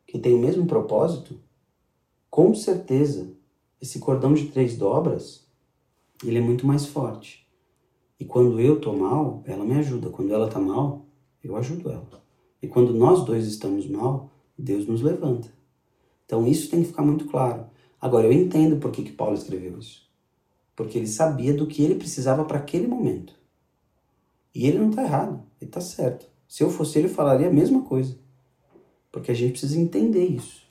que 0.06 0.18
tem 0.18 0.34
o 0.34 0.38
mesmo 0.38 0.66
propósito, 0.66 1.40
com 2.30 2.54
certeza 2.54 3.32
esse 3.80 3.98
cordão 3.98 4.32
de 4.32 4.46
três 4.46 4.76
dobras 4.76 5.44
ele 6.22 6.38
é 6.38 6.40
muito 6.40 6.66
mais 6.66 6.86
forte. 6.86 7.46
E 8.18 8.24
quando 8.24 8.60
eu 8.60 8.80
tô 8.80 8.92
mal, 8.92 9.42
ela 9.44 9.64
me 9.64 9.74
ajuda. 9.74 10.08
Quando 10.10 10.32
ela 10.32 10.48
tá 10.48 10.58
mal, 10.58 11.06
eu 11.42 11.56
ajudo 11.56 11.90
ela. 11.90 12.22
E 12.62 12.68
quando 12.68 12.94
nós 12.94 13.24
dois 13.24 13.46
estamos 13.46 13.86
mal, 13.88 14.30
Deus 14.56 14.86
nos 14.86 15.02
levanta. 15.02 15.52
Então 16.24 16.46
isso 16.46 16.70
tem 16.70 16.80
que 16.80 16.88
ficar 16.88 17.02
muito 17.02 17.26
claro. 17.26 17.66
Agora, 18.00 18.26
eu 18.26 18.32
entendo 18.32 18.76
por 18.76 18.90
que, 18.90 19.02
que 19.02 19.12
Paulo 19.12 19.34
escreveu 19.34 19.78
isso. 19.78 20.08
Porque 20.76 20.96
ele 20.96 21.06
sabia 21.06 21.52
do 21.52 21.66
que 21.66 21.82
ele 21.82 21.96
precisava 21.96 22.44
para 22.44 22.58
aquele 22.58 22.86
momento. 22.86 23.34
E 24.54 24.66
ele 24.66 24.78
não 24.78 24.90
está 24.90 25.02
errado, 25.02 25.42
ele 25.60 25.68
está 25.68 25.80
certo. 25.80 26.26
Se 26.46 26.62
eu 26.62 26.70
fosse 26.70 26.98
ele, 26.98 27.08
eu 27.08 27.12
falaria 27.12 27.48
a 27.48 27.52
mesma 27.52 27.82
coisa. 27.82 28.16
Porque 29.10 29.30
a 29.30 29.34
gente 29.34 29.52
precisa 29.52 29.78
entender 29.78 30.24
isso. 30.24 30.62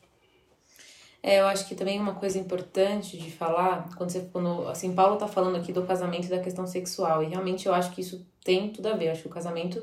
É, 1.22 1.40
eu 1.40 1.46
acho 1.46 1.68
que 1.68 1.76
também 1.76 2.00
uma 2.00 2.16
coisa 2.16 2.38
importante 2.38 3.18
de 3.18 3.32
falar, 3.32 3.90
quando 3.96 4.10
você 4.10 4.22
quando, 4.32 4.68
assim, 4.68 4.94
Paulo 4.94 5.16
tá 5.16 5.28
falando 5.28 5.56
aqui 5.56 5.72
do 5.72 5.84
casamento 5.84 6.26
e 6.26 6.30
da 6.30 6.40
questão 6.40 6.68
sexual, 6.68 7.24
e 7.24 7.28
realmente 7.28 7.66
eu 7.66 7.74
acho 7.74 7.92
que 7.92 8.02
isso 8.02 8.26
tem 8.44 8.70
tudo 8.72 8.88
a 8.88 8.94
ver. 8.94 9.08
Eu 9.08 9.12
acho 9.14 9.22
que 9.22 9.28
o 9.28 9.32
casamento 9.32 9.82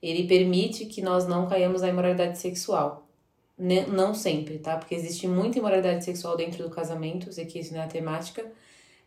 ele 0.00 0.26
permite 0.26 0.86
que 0.86 1.02
nós 1.02 1.26
não 1.26 1.48
caiamos 1.48 1.82
na 1.82 1.88
imoralidade 1.88 2.38
sexual. 2.38 3.08
Né, 3.58 3.86
não 3.86 4.14
sempre, 4.14 4.58
tá? 4.58 4.76
Porque 4.76 4.94
existe 4.94 5.28
muita 5.28 5.58
imoralidade 5.58 6.04
sexual 6.04 6.36
dentro 6.36 6.64
do 6.64 6.70
casamento, 6.70 7.32
sei 7.32 7.44
que 7.44 7.60
isso 7.60 7.72
não 7.72 7.80
é 7.80 7.84
a 7.84 7.88
temática, 7.88 8.44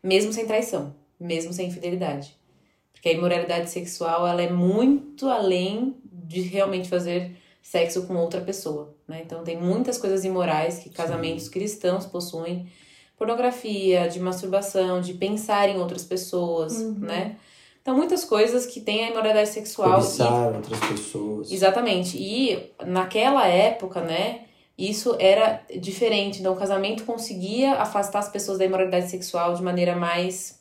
mesmo 0.01 0.31
sem 0.31 0.45
traição, 0.45 0.95
mesmo 1.19 1.51
sem 1.51 1.67
infidelidade. 1.67 2.37
Porque 3.05 3.15
a 3.15 3.19
imoralidade 3.19 3.69
sexual, 3.69 4.25
ela 4.25 4.41
é 4.41 4.49
muito 4.49 5.29
além 5.29 5.95
de 6.11 6.41
realmente 6.41 6.89
fazer 6.89 7.37
sexo 7.61 8.07
com 8.07 8.15
outra 8.15 8.41
pessoa, 8.41 8.95
né? 9.07 9.21
Então 9.23 9.43
tem 9.43 9.55
muitas 9.55 9.99
coisas 9.99 10.25
imorais 10.25 10.79
que 10.79 10.89
casamentos 10.89 11.43
Sim. 11.43 11.51
cristãos 11.51 12.07
possuem, 12.07 12.65
pornografia, 13.15 14.07
de 14.07 14.19
masturbação, 14.19 15.01
de 15.01 15.13
pensar 15.13 15.69
em 15.69 15.77
outras 15.77 16.03
pessoas, 16.03 16.77
uhum. 16.77 16.95
né? 16.97 17.35
Então 17.79 17.95
muitas 17.95 18.25
coisas 18.25 18.65
que 18.65 18.81
têm 18.81 19.05
a 19.05 19.11
imoralidade 19.11 19.49
sexual 19.49 20.01
Cobiçar 20.01 20.53
e... 20.53 20.55
outras 20.55 20.79
pessoas. 20.79 21.51
Exatamente. 21.51 22.17
E 22.17 22.71
naquela 22.87 23.45
época, 23.45 24.01
né, 24.01 24.45
isso 24.75 25.15
era 25.19 25.61
diferente. 25.79 26.39
Então, 26.39 26.53
o 26.53 26.57
casamento 26.57 27.03
conseguia 27.05 27.73
afastar 27.75 28.17
as 28.17 28.29
pessoas 28.29 28.57
da 28.57 28.65
imoralidade 28.65 29.11
sexual 29.11 29.53
de 29.53 29.61
maneira 29.61 29.95
mais 29.95 30.54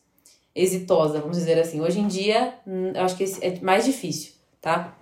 exitosa, 0.54 1.20
vamos 1.20 1.36
dizer 1.36 1.58
assim. 1.58 1.80
Hoje 1.80 2.00
em 2.00 2.06
dia, 2.06 2.54
hum, 2.66 2.92
eu 2.94 3.02
acho 3.02 3.16
que 3.16 3.24
é 3.40 3.58
mais 3.60 3.84
difícil, 3.84 4.32
tá? 4.60 4.96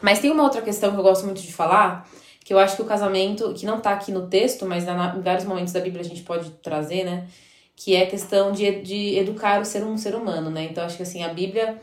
Mas 0.00 0.18
tem 0.18 0.30
uma 0.30 0.42
outra 0.42 0.62
questão 0.62 0.92
que 0.92 0.98
eu 0.98 1.02
gosto 1.02 1.24
muito 1.24 1.40
de 1.40 1.52
falar, 1.52 2.08
que 2.44 2.52
eu 2.52 2.58
acho 2.58 2.76
que 2.76 2.82
o 2.82 2.86
casamento, 2.86 3.52
que 3.54 3.66
não 3.66 3.80
tá 3.80 3.92
aqui 3.92 4.10
no 4.10 4.28
texto, 4.28 4.66
mas 4.66 4.84
em 4.86 5.20
vários 5.20 5.44
momentos 5.44 5.72
da 5.72 5.80
Bíblia 5.80 6.00
a 6.00 6.04
gente 6.04 6.22
pode 6.22 6.50
trazer, 6.62 7.04
né? 7.04 7.28
Que 7.76 7.94
é 7.94 8.02
a 8.02 8.06
questão 8.06 8.52
de, 8.52 8.82
de 8.82 9.18
educar 9.18 9.60
o 9.60 9.64
ser 9.64 9.84
um 9.84 9.96
ser 9.96 10.14
humano, 10.14 10.50
né? 10.50 10.64
Então, 10.64 10.84
acho 10.84 10.96
que 10.96 11.02
assim, 11.02 11.22
a 11.22 11.32
Bíblia 11.32 11.80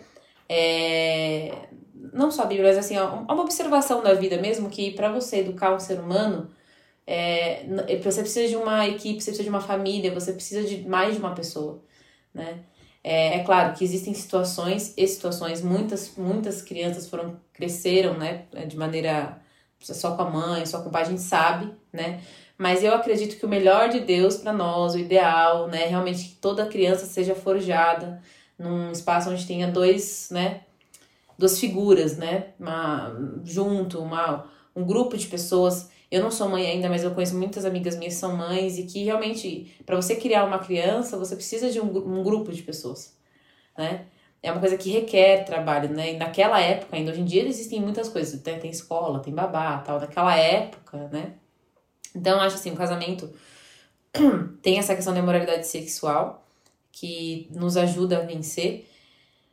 é, 0.50 1.54
não 2.14 2.32
só 2.32 2.44
a 2.44 2.46
Bíblia, 2.46 2.68
mas 2.68 2.78
assim, 2.78 2.98
ó, 2.98 3.22
uma 3.22 3.42
observação 3.42 4.02
da 4.02 4.14
vida 4.14 4.38
mesmo, 4.42 4.70
que 4.70 4.92
para 4.92 5.12
você 5.12 5.40
educar 5.40 5.74
um 5.74 5.80
ser 5.80 6.00
humano, 6.00 6.50
é, 7.06 7.66
você 8.04 8.22
precisa 8.22 8.48
de 8.48 8.56
uma 8.56 8.88
equipe, 8.88 9.22
você 9.22 9.32
precisa 9.32 9.44
de 9.44 9.50
uma 9.50 9.62
família, 9.62 10.14
você 10.14 10.34
precisa 10.34 10.64
de 10.64 10.88
mais 10.88 11.14
de 11.14 11.20
uma 11.20 11.34
pessoa, 11.34 11.82
né? 12.38 12.60
É, 13.04 13.40
é 13.40 13.44
claro 13.44 13.74
que 13.74 13.84
existem 13.84 14.14
situações 14.14 14.94
e 14.98 15.08
situações, 15.08 15.62
muitas, 15.62 16.16
muitas 16.18 16.62
crianças 16.62 17.10
foram, 17.10 17.40
cresceram, 17.54 18.14
né, 18.18 18.46
de 18.68 18.78
maneira 18.78 19.42
só 19.80 20.16
com 20.16 20.24
a 20.24 20.30
mãe, 20.30 20.66
só 20.66 20.82
com 20.82 20.90
o 20.90 20.92
pai, 20.92 21.04
a 21.04 21.06
gente 21.06 21.22
sabe, 21.22 21.72
né? 21.94 22.22
Mas 22.58 22.84
eu 22.84 22.94
acredito 22.94 23.38
que 23.38 23.46
o 23.46 23.50
melhor 23.50 23.90
de 23.90 24.00
Deus 24.00 24.38
para 24.38 24.52
nós, 24.52 24.96
o 24.96 25.00
ideal, 25.00 25.68
né, 25.68 25.86
realmente 25.86 26.30
que 26.30 26.36
toda 26.36 26.66
criança 26.66 27.06
seja 27.06 27.36
forjada 27.36 28.22
num 28.58 28.92
espaço 28.92 29.30
onde 29.30 29.46
tenha 29.46 29.68
dois, 29.68 30.30
né, 30.32 30.62
duas 31.38 31.60
figuras, 31.60 32.18
né? 32.18 32.48
Uma, 32.60 33.16
junto, 33.44 34.00
uma, 34.00 34.46
um 34.76 34.84
grupo 34.84 35.16
de 35.18 35.28
pessoas. 35.28 35.90
Eu 36.10 36.22
não 36.24 36.32
sou 36.32 36.48
mãe 36.48 36.66
ainda, 36.66 36.90
mas 36.90 37.04
eu 37.04 37.12
conheço 37.12 37.36
muitas 37.38 37.66
amigas 37.66 37.98
minhas 37.98 38.14
que 38.14 38.20
são 38.20 38.36
mães 38.36 38.78
e 38.78 38.84
que 38.84 39.04
realmente, 39.04 39.76
para 39.86 39.96
você 39.96 40.16
criar 40.16 40.46
uma 40.46 40.60
criança, 40.60 41.18
você 41.18 41.36
precisa 41.36 41.70
de 41.70 41.82
um, 41.82 41.86
um 41.86 42.24
grupo 42.24 42.52
de 42.52 42.64
pessoas, 42.64 43.18
né? 43.78 44.06
É 44.42 44.52
uma 44.52 44.62
coisa 44.62 44.78
que 44.78 44.90
requer 44.92 45.44
trabalho, 45.44 45.90
né? 45.90 46.14
E 46.14 46.18
naquela 46.18 46.62
época, 46.62 46.96
ainda 46.96 47.12
hoje 47.12 47.22
em 47.22 47.26
dia 47.26 47.46
existem 47.46 47.82
muitas 47.82 48.08
coisas, 48.08 48.40
tem, 48.42 48.60
tem 48.60 48.72
escola, 48.72 49.20
tem 49.20 49.34
babá, 49.34 49.80
tal. 49.80 50.00
Naquela 50.00 50.36
época, 50.38 51.10
né? 51.12 51.34
Então, 52.16 52.40
acho 52.40 52.56
assim, 52.56 52.72
o 52.72 52.76
casamento 52.76 53.30
tem 54.62 54.80
essa 54.80 54.96
questão 54.96 55.14
da 55.14 55.22
moralidade 55.22 55.68
sexual 55.68 56.46
que 56.92 57.48
nos 57.52 57.78
ajuda 57.78 58.20
a 58.20 58.22
vencer, 58.22 58.88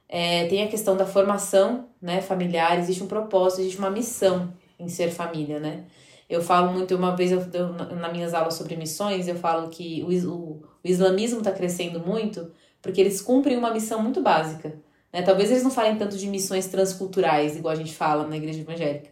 é, 0.09 0.47
tem 0.47 0.63
a 0.63 0.69
questão 0.69 0.97
da 0.97 1.05
formação 1.05 1.89
né, 2.01 2.21
familiar, 2.21 2.79
existe 2.79 3.03
um 3.03 3.07
propósito, 3.07 3.63
existe 3.63 3.79
uma 3.79 3.91
missão 3.91 4.55
em 4.79 4.89
ser 4.89 5.11
família, 5.11 5.59
né? 5.59 5.85
Eu 6.29 6.43
falo 6.43 6.73
muito, 6.73 6.95
uma 6.97 7.15
vez 7.15 7.33
eu, 7.33 7.41
eu 7.53 7.73
nas 7.73 8.13
minhas 8.13 8.35
aulas 8.35 8.55
sobre 8.55 8.77
missões, 8.77 9.29
eu 9.29 9.37
falo 9.37 9.69
que 9.69 10.03
o, 10.03 10.31
o, 10.31 10.63
o 10.83 10.89
islamismo 10.89 11.39
está 11.39 11.53
crescendo 11.53 12.01
muito 12.01 12.51
porque 12.85 13.01
eles 13.01 13.23
cumprem 13.23 13.57
uma 13.57 13.73
missão 13.73 14.03
muito 14.03 14.21
básica. 14.21 14.75
Né? 15.11 15.23
Talvez 15.23 15.51
eles 15.51 15.63
não 15.63 15.71
falem 15.71 15.97
tanto 15.97 16.19
de 16.19 16.27
missões 16.27 16.67
transculturais, 16.67 17.57
igual 17.57 17.73
a 17.73 17.77
gente 17.77 17.95
fala 17.95 18.27
na 18.27 18.37
igreja 18.37 18.61
evangélica, 18.61 19.11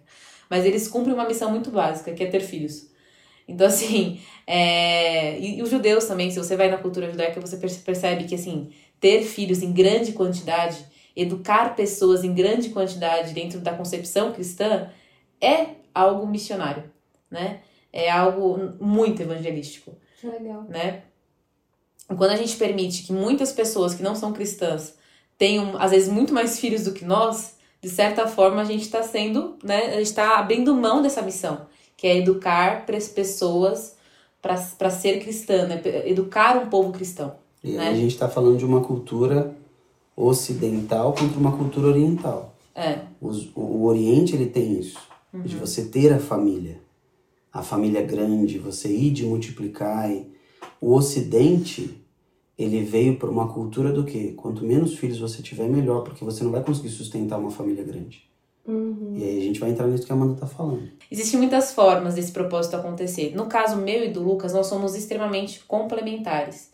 mas 0.50 0.66
eles 0.66 0.88
cumprem 0.88 1.14
uma 1.14 1.26
missão 1.26 1.50
muito 1.50 1.70
básica, 1.70 2.12
que 2.12 2.22
é 2.22 2.26
ter 2.26 2.40
filhos. 2.40 2.90
Então, 3.48 3.66
assim, 3.66 4.20
é... 4.46 5.38
e, 5.38 5.58
e 5.58 5.62
os 5.62 5.70
judeus 5.70 6.04
também, 6.04 6.30
se 6.30 6.38
você 6.38 6.54
vai 6.54 6.70
na 6.70 6.76
cultura 6.76 7.10
judaica, 7.10 7.40
você 7.40 7.56
percebe 7.56 8.24
que, 8.24 8.34
assim, 8.34 8.70
ter 9.00 9.22
filhos 9.22 9.62
em 9.62 9.72
grande 9.72 10.12
quantidade, 10.12 10.84
educar 11.16 11.74
pessoas 11.74 12.24
em 12.24 12.34
grande 12.34 12.68
quantidade 12.70 13.32
dentro 13.32 13.58
da 13.60 13.72
concepção 13.72 14.32
cristã 14.32 14.90
é 15.40 15.66
algo 15.94 16.26
missionário, 16.26 16.84
né? 17.32 17.60
É 17.92 18.10
algo 18.10 18.74
muito 18.80 19.22
evangelístico. 19.22 19.92
Legal. 20.22 20.64
Né? 20.68 21.02
Quando 22.06 22.30
a 22.30 22.36
gente 22.36 22.56
permite 22.56 23.02
que 23.02 23.12
muitas 23.12 23.52
pessoas 23.52 23.94
que 23.94 24.02
não 24.02 24.14
são 24.14 24.32
cristãs 24.32 24.94
tenham, 25.38 25.76
às 25.78 25.90
vezes, 25.90 26.08
muito 26.08 26.32
mais 26.32 26.60
filhos 26.60 26.84
do 26.84 26.92
que 26.92 27.04
nós, 27.04 27.56
de 27.82 27.88
certa 27.88 28.28
forma 28.28 28.60
a 28.60 28.64
gente 28.64 28.82
está 28.82 29.02
sendo, 29.02 29.56
né? 29.62 29.86
A 29.86 29.96
gente 29.96 30.02
está 30.02 30.38
abrindo 30.38 30.74
mão 30.74 31.02
dessa 31.02 31.22
missão, 31.22 31.66
que 31.96 32.06
é 32.06 32.18
educar 32.18 32.86
pessoas 32.86 33.96
para 34.40 34.90
ser 34.90 35.20
cristã, 35.20 35.66
né? 35.66 35.80
Educar 36.04 36.56
um 36.56 36.68
povo 36.68 36.92
cristão. 36.92 37.34
E 37.64 37.72
né? 37.72 37.88
a 37.88 37.94
gente 37.94 38.12
está 38.12 38.28
falando 38.28 38.58
de 38.58 38.64
uma 38.64 38.82
cultura 38.82 39.54
ocidental 40.16 41.12
contra 41.12 41.38
uma 41.38 41.56
cultura 41.56 41.88
oriental. 41.88 42.54
É. 42.74 43.00
Os, 43.20 43.50
o 43.54 43.84
Oriente 43.84 44.34
ele 44.34 44.46
tem 44.46 44.78
isso, 44.78 44.98
uhum. 45.32 45.42
de 45.42 45.56
você 45.56 45.84
ter 45.84 46.12
a 46.12 46.18
família, 46.18 46.78
a 47.52 47.62
família 47.62 48.02
grande, 48.02 48.58
você 48.58 48.88
ir 48.88 49.10
de 49.10 49.24
multiplicar. 49.24 50.10
O 50.80 50.94
Ocidente 50.94 52.02
ele 52.58 52.82
veio 52.82 53.16
por 53.16 53.28
uma 53.28 53.52
cultura 53.52 53.92
do 53.92 54.04
que 54.04 54.32
quanto 54.32 54.64
menos 54.64 54.96
filhos 54.96 55.18
você 55.18 55.42
tiver 55.42 55.68
melhor, 55.68 56.02
porque 56.02 56.24
você 56.24 56.44
não 56.44 56.50
vai 56.50 56.62
conseguir 56.62 56.90
sustentar 56.90 57.38
uma 57.38 57.50
família 57.50 57.84
grande. 57.84 58.30
Uhum. 58.66 59.14
E 59.16 59.24
aí 59.24 59.38
a 59.38 59.42
gente 59.42 59.58
vai 59.58 59.70
entrar 59.70 59.88
nisso 59.88 60.06
que 60.06 60.12
a 60.12 60.14
Amanda 60.14 60.40
tá 60.40 60.46
falando. 60.46 60.88
Existem 61.10 61.38
muitas 61.38 61.72
formas 61.72 62.14
desse 62.14 62.30
propósito 62.30 62.76
acontecer. 62.76 63.34
No 63.34 63.46
caso 63.46 63.76
meu 63.76 64.04
e 64.04 64.08
do 64.08 64.22
Lucas, 64.22 64.52
nós 64.52 64.66
somos 64.66 64.94
extremamente 64.94 65.64
complementares. 65.64 66.70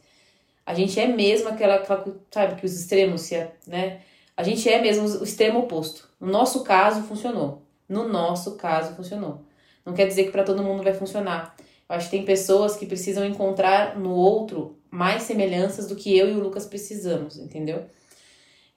A 0.66 0.74
gente 0.74 1.00
é 1.00 1.06
mesmo 1.06 1.48
aquela, 1.48 1.76
aquela 1.76 2.04
sabe, 2.30 2.60
que 2.60 2.66
os 2.66 2.78
extremos, 2.78 3.22
se 3.22 3.34
é, 3.34 3.54
né? 3.66 4.00
A 4.36 4.42
gente 4.42 4.68
é 4.68 4.80
mesmo 4.80 5.08
o 5.08 5.24
extremo 5.24 5.60
oposto. 5.60 6.08
No 6.20 6.30
nosso 6.30 6.62
caso, 6.62 7.02
funcionou. 7.02 7.62
No 7.88 8.06
nosso 8.06 8.56
caso, 8.56 8.94
funcionou. 8.94 9.40
Não 9.88 9.94
quer 9.94 10.06
dizer 10.06 10.24
que 10.24 10.30
para 10.30 10.44
todo 10.44 10.62
mundo 10.62 10.82
vai 10.82 10.92
funcionar. 10.92 11.56
Eu 11.88 11.96
acho 11.96 12.10
que 12.10 12.16
tem 12.18 12.24
pessoas 12.24 12.76
que 12.76 12.84
precisam 12.84 13.24
encontrar 13.24 13.98
no 13.98 14.10
outro 14.10 14.76
mais 14.90 15.22
semelhanças 15.22 15.88
do 15.88 15.96
que 15.96 16.14
eu 16.14 16.28
e 16.28 16.32
o 16.34 16.40
Lucas 16.40 16.66
precisamos, 16.66 17.38
entendeu? 17.38 17.86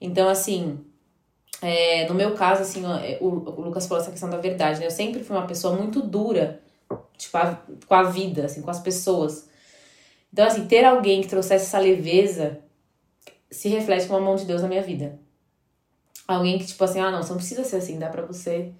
Então, 0.00 0.26
assim, 0.26 0.82
é, 1.60 2.08
no 2.08 2.14
meu 2.14 2.34
caso, 2.34 2.62
assim, 2.62 2.82
é, 3.02 3.18
o, 3.20 3.26
o, 3.26 3.60
Lucas 3.60 3.86
falou 3.86 4.02
essa 4.02 4.10
questão 4.10 4.30
da 4.30 4.38
verdade, 4.38 4.80
né? 4.80 4.86
Eu 4.86 4.90
sempre 4.90 5.22
fui 5.22 5.36
uma 5.36 5.46
pessoa 5.46 5.76
muito 5.76 6.00
dura, 6.00 6.62
tipo, 7.18 7.36
a, 7.36 7.62
com 7.86 7.94
a 7.94 8.04
vida, 8.04 8.46
assim, 8.46 8.62
com 8.62 8.70
as 8.70 8.80
pessoas. 8.80 9.50
Então, 10.32 10.46
assim, 10.46 10.66
ter 10.66 10.82
alguém 10.82 11.20
que 11.20 11.28
trouxesse 11.28 11.66
essa 11.66 11.78
leveza 11.78 12.58
se 13.50 13.68
reflete 13.68 14.06
com 14.06 14.16
a 14.16 14.20
mão 14.20 14.34
de 14.34 14.46
Deus 14.46 14.62
na 14.62 14.68
minha 14.68 14.82
vida. 14.82 15.20
Alguém 16.26 16.58
que, 16.58 16.64
tipo 16.64 16.82
assim, 16.82 17.00
ah, 17.00 17.10
não, 17.10 17.22
você 17.22 17.28
não 17.28 17.36
precisa 17.36 17.64
ser 17.64 17.76
assim, 17.76 17.98
dá 17.98 18.08
pra 18.08 18.24
você, 18.24 18.72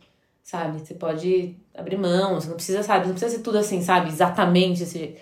sabe? 0.42 0.78
Você 0.78 0.94
pode 0.94 1.56
abrir 1.74 1.96
mão, 1.96 2.34
você 2.34 2.48
não 2.48 2.56
precisa, 2.56 2.82
sabe? 2.82 3.06
Não 3.06 3.14
precisa 3.14 3.36
ser 3.36 3.42
tudo 3.42 3.58
assim, 3.58 3.82
sabe? 3.82 4.08
Exatamente 4.08 4.80
desse 4.80 4.98
jeito. 4.98 5.20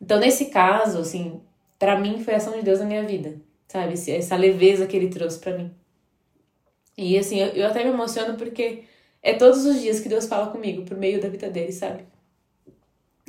Então, 0.00 0.18
nesse 0.18 0.46
caso, 0.46 0.98
assim, 0.98 1.40
para 1.78 1.98
mim 1.98 2.22
foi 2.24 2.34
a 2.34 2.36
ação 2.38 2.54
de 2.54 2.62
Deus 2.62 2.80
na 2.80 2.86
minha 2.86 3.04
vida, 3.04 3.40
sabe? 3.68 3.94
Essa 3.94 4.36
leveza 4.36 4.86
que 4.86 4.96
ele 4.96 5.08
trouxe 5.08 5.38
para 5.38 5.56
mim. 5.56 5.70
E, 6.96 7.18
assim, 7.18 7.38
eu, 7.38 7.48
eu 7.48 7.66
até 7.66 7.84
me 7.84 7.90
emociono 7.90 8.36
porque 8.36 8.84
é 9.22 9.34
todos 9.34 9.64
os 9.64 9.80
dias 9.80 10.00
que 10.00 10.08
Deus 10.08 10.26
fala 10.26 10.50
comigo 10.50 10.84
por 10.84 10.96
meio 10.96 11.20
da 11.20 11.28
vida 11.28 11.50
dele, 11.50 11.72
sabe? 11.72 12.04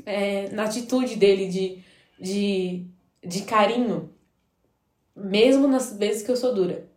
É, 0.06 0.50
na 0.50 0.63
atitude 0.63 1.15
dele 1.15 1.47
de 1.47 1.84
de, 2.21 2.86
de 3.24 3.41
carinho, 3.41 4.13
mesmo 5.15 5.67
nas 5.67 5.97
vezes 5.97 6.21
que 6.21 6.30
eu 6.30 6.38
sou 6.38 6.54
dura. 6.54 6.88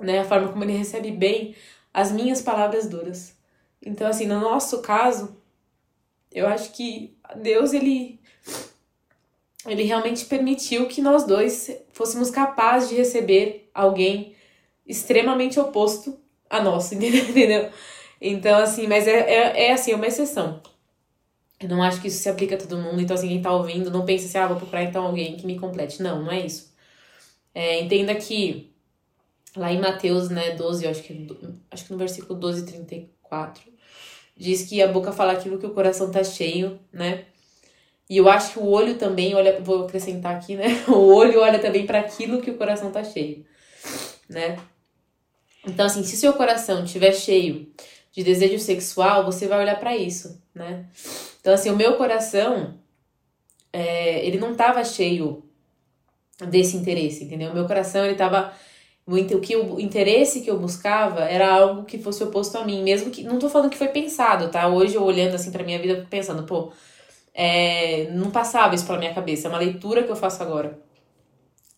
Né? 0.00 0.18
A 0.18 0.24
forma 0.24 0.48
como 0.48 0.64
ele 0.64 0.76
recebe 0.76 1.12
bem 1.12 1.54
as 1.96 2.12
minhas 2.12 2.42
palavras 2.42 2.86
duras. 2.86 3.34
Então, 3.80 4.06
assim, 4.06 4.26
no 4.26 4.38
nosso 4.38 4.82
caso, 4.82 5.34
eu 6.30 6.46
acho 6.46 6.72
que 6.72 7.16
Deus, 7.36 7.72
ele, 7.72 8.20
ele 9.66 9.82
realmente 9.82 10.26
permitiu 10.26 10.88
que 10.88 11.00
nós 11.00 11.24
dois 11.24 11.70
fôssemos 11.94 12.30
capazes 12.30 12.90
de 12.90 12.96
receber 12.96 13.70
alguém 13.72 14.34
extremamente 14.86 15.58
oposto 15.58 16.20
a 16.50 16.62
nós, 16.62 16.92
entendeu? 16.92 17.70
Então, 18.20 18.58
assim, 18.58 18.86
mas 18.86 19.08
é, 19.08 19.20
é, 19.20 19.68
é 19.68 19.72
assim, 19.72 19.92
é 19.92 19.96
uma 19.96 20.06
exceção. 20.06 20.60
Eu 21.58 21.70
não 21.70 21.82
acho 21.82 22.02
que 22.02 22.08
isso 22.08 22.18
se 22.18 22.28
aplica 22.28 22.56
a 22.56 22.58
todo 22.58 22.76
mundo, 22.76 23.00
então 23.00 23.14
assim, 23.14 23.28
quem 23.28 23.40
tá 23.40 23.50
ouvindo, 23.50 23.90
não 23.90 24.04
pense 24.04 24.26
assim, 24.26 24.36
ah, 24.36 24.46
vou 24.46 24.58
procurar 24.58 24.82
então 24.82 25.06
alguém 25.06 25.38
que 25.38 25.46
me 25.46 25.58
complete. 25.58 26.02
Não, 26.02 26.22
não 26.22 26.30
é 26.30 26.44
isso. 26.44 26.70
É, 27.54 27.80
entenda 27.80 28.14
que 28.14 28.75
lá 29.56 29.72
em 29.72 29.80
Mateus, 29.80 30.28
né, 30.28 30.52
12, 30.52 30.84
eu 30.84 30.90
acho 30.90 31.02
que, 31.02 31.26
acho 31.70 31.84
que 31.84 31.92
no 31.92 31.98
versículo 31.98 32.38
12, 32.38 32.66
34, 32.66 33.62
diz 34.36 34.68
que 34.68 34.82
a 34.82 34.88
boca 34.88 35.12
fala 35.12 35.32
aquilo 35.32 35.58
que 35.58 35.66
o 35.66 35.74
coração 35.74 36.10
tá 36.10 36.22
cheio, 36.22 36.78
né? 36.92 37.24
E 38.08 38.18
eu 38.18 38.28
acho 38.28 38.52
que 38.52 38.58
o 38.58 38.66
olho 38.66 38.96
também 38.96 39.34
olha, 39.34 39.60
vou 39.60 39.84
acrescentar 39.84 40.36
aqui, 40.36 40.54
né? 40.54 40.66
O 40.86 41.14
olho 41.14 41.40
olha 41.40 41.58
também 41.58 41.86
para 41.86 41.98
aquilo 41.98 42.40
que 42.40 42.50
o 42.50 42.56
coração 42.56 42.92
tá 42.92 43.02
cheio, 43.02 43.44
né? 44.28 44.58
Então, 45.66 45.86
assim, 45.86 46.04
se 46.04 46.16
seu 46.16 46.32
coração 46.34 46.84
estiver 46.84 47.12
cheio 47.12 47.68
de 48.12 48.22
desejo 48.22 48.58
sexual, 48.58 49.24
você 49.24 49.48
vai 49.48 49.60
olhar 49.60 49.78
para 49.80 49.96
isso, 49.96 50.40
né? 50.54 50.86
Então, 51.40 51.52
assim, 51.52 51.70
o 51.70 51.76
meu 51.76 51.96
coração, 51.96 52.78
é, 53.72 54.24
ele 54.24 54.38
não 54.38 54.54
tava 54.54 54.84
cheio 54.84 55.42
desse 56.48 56.76
interesse, 56.76 57.24
entendeu? 57.24 57.50
O 57.50 57.54
meu 57.54 57.66
coração, 57.66 58.04
ele 58.04 58.14
tava 58.14 58.52
o 59.06 59.40
que 59.40 59.56
o 59.56 59.78
interesse 59.78 60.40
que 60.40 60.50
eu 60.50 60.58
buscava 60.58 61.20
era 61.20 61.48
algo 61.48 61.84
que 61.84 61.96
fosse 61.98 62.24
oposto 62.24 62.58
a 62.58 62.64
mim, 62.64 62.82
mesmo 62.82 63.10
que 63.10 63.22
não 63.22 63.38
tô 63.38 63.48
falando 63.48 63.70
que 63.70 63.78
foi 63.78 63.88
pensado, 63.88 64.48
tá? 64.50 64.66
Hoje 64.66 64.96
eu 64.96 65.04
olhando 65.04 65.34
assim 65.34 65.52
para 65.52 65.62
minha 65.62 65.78
vida, 65.78 66.04
pensando, 66.10 66.42
pô, 66.42 66.72
é, 67.32 68.08
não 68.10 68.30
passava 68.30 68.74
isso 68.74 68.84
pela 68.84 68.98
minha 68.98 69.14
cabeça, 69.14 69.46
é 69.46 69.50
uma 69.50 69.58
leitura 69.58 70.02
que 70.02 70.10
eu 70.10 70.16
faço 70.16 70.42
agora. 70.42 70.78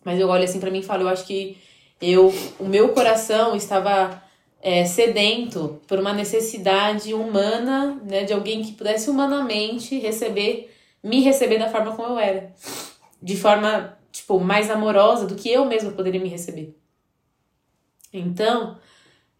Mas 0.03 0.19
eu 0.19 0.27
olho 0.27 0.43
assim 0.43 0.59
para 0.59 0.71
mim 0.71 0.79
e 0.79 0.83
falo, 0.83 1.03
eu 1.03 1.09
acho 1.09 1.25
que 1.25 1.57
eu, 2.01 2.33
o 2.59 2.65
meu 2.65 2.89
coração 2.93 3.55
estava 3.55 4.23
é, 4.61 4.85
sedento 4.85 5.79
por 5.87 5.99
uma 5.99 6.13
necessidade 6.13 7.13
humana, 7.13 8.01
né, 8.03 8.23
de 8.23 8.33
alguém 8.33 8.63
que 8.63 8.71
pudesse 8.71 9.09
humanamente 9.09 9.99
receber, 9.99 10.73
me 11.03 11.21
receber 11.21 11.59
da 11.59 11.69
forma 11.69 11.95
como 11.95 12.13
eu 12.13 12.19
era, 12.19 12.53
de 13.21 13.37
forma 13.37 13.97
tipo 14.11 14.39
mais 14.39 14.71
amorosa 14.71 15.27
do 15.27 15.35
que 15.35 15.51
eu 15.51 15.65
mesma 15.65 15.91
poderia 15.91 16.19
me 16.19 16.29
receber. 16.29 16.75
Então, 18.11 18.77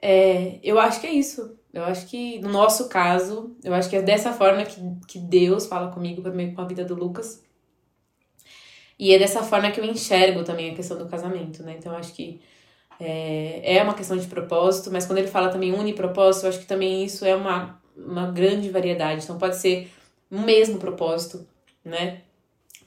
é, 0.02 0.60
eu 0.64 0.80
acho 0.80 1.02
que 1.02 1.08
é 1.08 1.12
isso. 1.12 1.58
Eu 1.74 1.84
acho 1.84 2.08
que, 2.08 2.40
no 2.40 2.50
nosso 2.50 2.90
caso, 2.90 3.56
eu 3.64 3.74
acho 3.74 3.90
que 3.90 3.96
é 3.96 4.02
dessa 4.02 4.34
forma 4.34 4.64
que, 4.66 4.82
que 5.08 5.20
Deus 5.20 5.68
fala 5.68 5.92
comigo, 5.92 6.28
meio 6.32 6.54
com 6.54 6.62
a 6.62 6.66
vida 6.66 6.84
do 6.84 6.96
Lucas. 6.96 7.44
E 8.98 9.14
é 9.14 9.20
dessa 9.20 9.44
forma 9.44 9.72
que 9.72 9.80
eu 9.80 9.86
enxergo 9.86 10.44
também 10.44 10.72
a 10.72 10.76
questão 10.76 10.98
do 10.98 11.08
casamento, 11.08 11.64
né? 11.64 11.76
Então, 11.78 11.94
eu 11.94 12.00
acho 12.00 12.14
que 12.14 12.42
é, 13.00 13.78
é 13.78 13.84
uma 13.84 13.94
questão 13.94 14.18
de 14.18 14.28
propósito, 14.28 14.92
mas 14.92 15.06
quando 15.06 15.20
ele 15.20 15.28
fala 15.28 15.50
também 15.50 15.74
unipropósito, 15.74 16.46
eu 16.46 16.50
acho 16.50 16.60
que 16.60 16.66
também 16.66 17.06
isso 17.06 17.24
é 17.24 17.36
uma, 17.36 17.80
uma 17.96 18.32
grande 18.32 18.70
variedade. 18.70 19.24
Então, 19.24 19.38
pode 19.38 19.58
ser 19.58 19.92
o 20.30 20.40
mesmo 20.40 20.80
propósito, 20.80 21.48
né? 21.86 22.22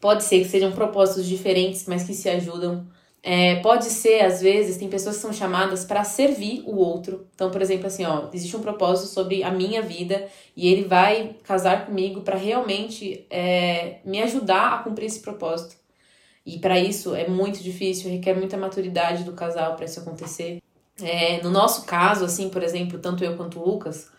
Pode 0.00 0.24
ser 0.24 0.40
que 0.40 0.48
sejam 0.48 0.72
propósitos 0.72 1.26
diferentes, 1.26 1.86
mas 1.86 2.04
que 2.04 2.12
se 2.12 2.28
ajudam 2.28 2.86
é, 3.22 3.56
pode 3.56 3.84
ser, 3.84 4.24
às 4.24 4.40
vezes, 4.40 4.76
tem 4.76 4.88
pessoas 4.88 5.16
que 5.16 5.22
são 5.22 5.32
chamadas 5.32 5.84
para 5.84 6.02
servir 6.02 6.64
o 6.66 6.76
outro. 6.76 7.28
Então, 7.34 7.50
por 7.50 7.62
exemplo, 7.62 7.86
assim, 7.86 8.04
ó, 8.04 8.28
existe 8.32 8.56
um 8.56 8.60
propósito 8.60 9.08
sobre 9.08 9.44
a 9.44 9.50
minha 9.50 9.80
vida 9.80 10.26
e 10.56 10.68
ele 10.68 10.84
vai 10.84 11.36
casar 11.44 11.86
comigo 11.86 12.22
para 12.22 12.36
realmente 12.36 13.24
é, 13.30 14.00
me 14.04 14.20
ajudar 14.22 14.72
a 14.72 14.78
cumprir 14.78 15.06
esse 15.06 15.20
propósito. 15.20 15.76
E 16.44 16.58
para 16.58 16.80
isso 16.80 17.14
é 17.14 17.28
muito 17.28 17.62
difícil, 17.62 18.10
requer 18.10 18.34
muita 18.34 18.56
maturidade 18.56 19.22
do 19.22 19.32
casal 19.32 19.76
para 19.76 19.84
isso 19.84 20.00
acontecer. 20.00 20.60
É, 21.00 21.40
no 21.42 21.50
nosso 21.50 21.84
caso, 21.86 22.24
assim, 22.24 22.48
por 22.48 22.64
exemplo, 22.64 22.98
tanto 22.98 23.22
eu 23.24 23.36
quanto 23.36 23.60
o 23.60 23.64
Lucas, 23.64 24.10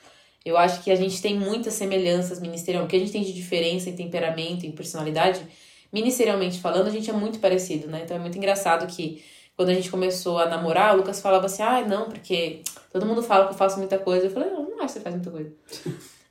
eu 0.46 0.58
acho 0.58 0.82
que 0.82 0.90
a 0.90 0.96
gente 0.96 1.22
tem 1.22 1.38
muitas 1.38 1.74
semelhanças 1.74 2.40
ministerial. 2.40 2.86
O 2.86 2.88
que 2.88 2.96
a 2.96 3.00
gente 3.00 3.12
tem 3.12 3.24
de 3.24 3.34
diferença 3.34 3.90
em 3.90 3.96
temperamento, 3.96 4.66
em 4.66 4.72
personalidade, 4.72 5.46
ministerialmente 5.94 6.60
falando, 6.60 6.88
a 6.88 6.92
gente 6.92 7.10
é 7.10 7.14
muito 7.14 7.40
parecido, 7.40 7.88
né? 7.88 8.02
Então 8.04 8.18
é 8.18 8.20
muito 8.20 8.38
engraçado 8.38 8.88
que 8.88 9.24
quando 9.56 9.70
a 9.70 9.74
gente 9.74 9.92
começou 9.92 10.40
a 10.40 10.48
namorar, 10.48 10.96
o 10.96 10.98
Lucas 10.98 11.22
falava 11.22 11.46
assim: 11.46 11.62
ah, 11.62 11.86
não, 11.88 12.06
porque 12.06 12.62
todo 12.92 13.06
mundo 13.06 13.22
fala 13.22 13.46
que 13.46 13.54
eu 13.54 13.58
faço 13.58 13.78
muita 13.78 14.00
coisa. 14.00 14.26
Eu 14.26 14.32
falei: 14.32 14.50
não, 14.50 14.64
não 14.64 14.78
acho 14.80 14.88
que 14.88 14.92
você 14.94 15.00
faz 15.02 15.16
muita 15.16 15.30
coisa. 15.30 15.52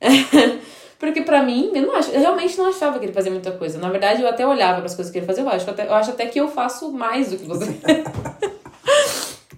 porque 0.99 1.21
pra 1.21 1.41
mim, 1.41 1.71
eu, 1.73 1.83
não 1.83 1.95
acho, 1.95 2.11
eu 2.11 2.19
realmente 2.19 2.57
não 2.57 2.67
achava 2.67 2.99
que 2.99 3.05
ele 3.05 3.13
fazia 3.13 3.31
muita 3.31 3.51
coisa. 3.51 3.79
Na 3.79 3.89
verdade, 3.89 4.21
eu 4.21 4.27
até 4.27 4.45
olhava 4.45 4.77
para 4.77 4.85
as 4.85 4.95
coisas 4.95 5.11
que 5.11 5.19
ele 5.19 5.25
fazia, 5.25 5.43
eu 5.43 5.49
acho, 5.49 5.69
até, 5.69 5.87
eu 5.87 5.93
acho 5.93 6.11
até 6.11 6.25
que 6.25 6.39
eu 6.39 6.49
faço 6.49 6.91
mais 6.91 7.31
do 7.31 7.37
que 7.37 7.45
você. 7.45 7.79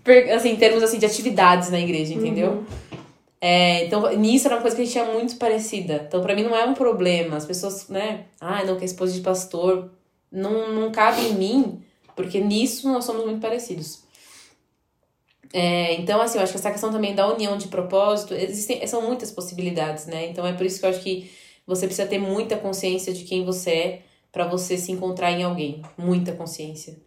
assim, 0.36 0.52
em 0.52 0.56
termos 0.56 0.84
assim, 0.84 1.00
de 1.00 1.06
atividades 1.06 1.72
na 1.72 1.80
igreja, 1.80 2.13
entendeu? 2.13 2.52
Uhum. 2.52 2.65
É, 3.48 3.86
então, 3.86 4.12
nisso 4.18 4.48
era 4.48 4.56
uma 4.56 4.62
coisa 4.64 4.76
que 4.76 4.82
a 4.82 4.86
gente 4.86 4.94
tinha 4.94 5.06
muito 5.06 5.36
parecida. 5.36 6.04
Então, 6.08 6.20
para 6.20 6.34
mim 6.34 6.42
não 6.42 6.56
é 6.56 6.66
um 6.66 6.74
problema. 6.74 7.38
As 7.38 7.46
pessoas, 7.46 7.88
né? 7.90 8.26
Ah, 8.42 8.64
não, 8.66 8.76
que 8.76 8.82
é 8.82 8.86
esposa 8.86 9.14
de 9.14 9.22
pastor. 9.22 9.92
Não, 10.32 10.74
não 10.74 10.92
cabe 10.92 11.22
em 11.22 11.36
mim, 11.36 11.84
porque 12.16 12.40
nisso 12.40 12.92
nós 12.92 13.06
somos 13.06 13.24
muito 13.24 13.40
parecidos. 13.40 14.04
É, 15.54 15.94
então, 15.94 16.20
assim, 16.22 16.40
eu 16.40 16.44
acho 16.44 16.54
que 16.54 16.58
essa 16.58 16.72
questão 16.72 16.92
também 16.92 17.14
da 17.14 17.32
união 17.32 17.56
de 17.56 17.68
propósito, 17.68 18.34
existem, 18.34 18.86
são 18.88 19.04
muitas 19.04 19.32
possibilidades, 19.32 20.08
né? 20.08 20.28
Então, 20.28 20.44
é 20.48 20.54
por 20.54 20.66
isso 20.66 20.80
que 20.80 20.86
eu 20.88 20.90
acho 20.90 21.02
que 21.02 21.32
você 21.68 21.86
precisa 21.86 22.08
ter 22.08 22.18
muita 22.18 22.58
consciência 22.58 23.14
de 23.14 23.26
quem 23.26 23.46
você 23.46 23.70
é 23.70 24.02
para 24.32 24.48
você 24.48 24.76
se 24.76 24.92
encontrar 24.92 25.32
em 25.32 25.44
alguém. 25.44 25.84
Muita 25.96 26.32
consciência. 26.32 26.98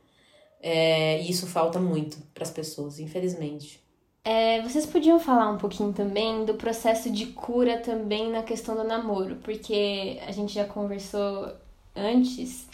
É, 0.62 1.20
e 1.20 1.30
isso 1.30 1.48
falta 1.48 1.80
muito 1.80 2.16
para 2.32 2.44
as 2.44 2.50
pessoas, 2.52 3.00
infelizmente. 3.00 3.87
É, 4.30 4.60
vocês 4.60 4.84
podiam 4.84 5.18
falar 5.18 5.50
um 5.50 5.56
pouquinho 5.56 5.90
também 5.90 6.44
do 6.44 6.52
processo 6.52 7.10
de 7.10 7.28
cura 7.28 7.78
também 7.78 8.30
na 8.30 8.42
questão 8.42 8.76
do 8.76 8.84
namoro, 8.84 9.36
porque 9.36 10.20
a 10.26 10.30
gente 10.32 10.52
já 10.52 10.66
conversou 10.66 11.50
antes 11.96 12.68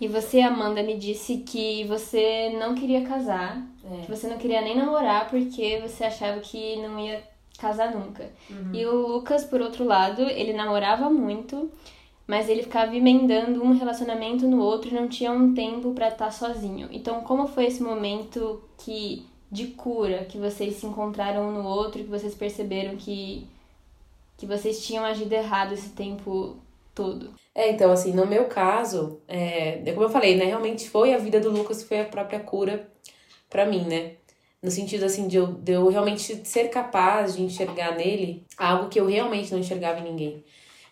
e 0.00 0.06
você, 0.06 0.40
Amanda, 0.40 0.80
me 0.80 0.96
disse 0.96 1.38
que 1.38 1.82
você 1.86 2.50
não 2.56 2.76
queria 2.76 3.02
casar, 3.02 3.66
é. 3.84 4.02
que 4.02 4.10
você 4.12 4.28
não 4.28 4.38
queria 4.38 4.60
nem 4.60 4.76
namorar 4.76 5.28
porque 5.28 5.80
você 5.80 6.04
achava 6.04 6.38
que 6.38 6.76
não 6.76 6.96
ia 7.00 7.20
casar 7.58 7.92
nunca. 7.92 8.30
Uhum. 8.48 8.70
E 8.72 8.86
o 8.86 9.08
Lucas, 9.08 9.42
por 9.42 9.60
outro 9.60 9.84
lado, 9.84 10.22
ele 10.22 10.52
namorava 10.52 11.10
muito, 11.10 11.68
mas 12.28 12.48
ele 12.48 12.62
ficava 12.62 12.94
emendando 12.94 13.60
um 13.60 13.76
relacionamento 13.76 14.46
no 14.46 14.62
outro 14.62 14.88
e 14.88 14.94
não 14.94 15.08
tinha 15.08 15.32
um 15.32 15.52
tempo 15.52 15.94
para 15.94 16.06
estar 16.06 16.30
sozinho. 16.30 16.88
Então, 16.92 17.22
como 17.22 17.48
foi 17.48 17.66
esse 17.66 17.82
momento 17.82 18.62
que 18.78 19.26
de 19.52 19.66
cura 19.66 20.24
que 20.24 20.38
vocês 20.38 20.76
se 20.76 20.86
encontraram 20.86 21.50
um 21.50 21.52
no 21.52 21.68
outro, 21.68 22.02
que 22.02 22.08
vocês 22.08 22.34
perceberam 22.34 22.96
que, 22.96 23.46
que 24.38 24.46
vocês 24.46 24.82
tinham 24.82 25.04
agido 25.04 25.30
errado 25.34 25.74
esse 25.74 25.90
tempo 25.90 26.56
todo? 26.94 27.34
É, 27.54 27.70
então, 27.70 27.92
assim, 27.92 28.14
no 28.14 28.26
meu 28.26 28.46
caso, 28.46 29.20
é, 29.28 29.82
é 29.84 29.92
como 29.92 30.06
eu 30.06 30.10
falei, 30.10 30.36
né? 30.36 30.46
Realmente 30.46 30.88
foi 30.88 31.12
a 31.12 31.18
vida 31.18 31.38
do 31.38 31.50
Lucas 31.50 31.82
foi 31.82 32.00
a 32.00 32.06
própria 32.06 32.40
cura 32.40 32.90
para 33.50 33.66
mim, 33.66 33.84
né? 33.84 34.12
No 34.62 34.70
sentido, 34.70 35.04
assim, 35.04 35.28
de 35.28 35.36
eu, 35.36 35.48
de 35.48 35.72
eu 35.72 35.86
realmente 35.88 36.48
ser 36.48 36.68
capaz 36.70 37.36
de 37.36 37.42
enxergar 37.42 37.94
nele 37.94 38.46
algo 38.56 38.88
que 38.88 38.98
eu 38.98 39.06
realmente 39.06 39.52
não 39.52 39.58
enxergava 39.58 40.00
em 40.00 40.04
ninguém. 40.04 40.42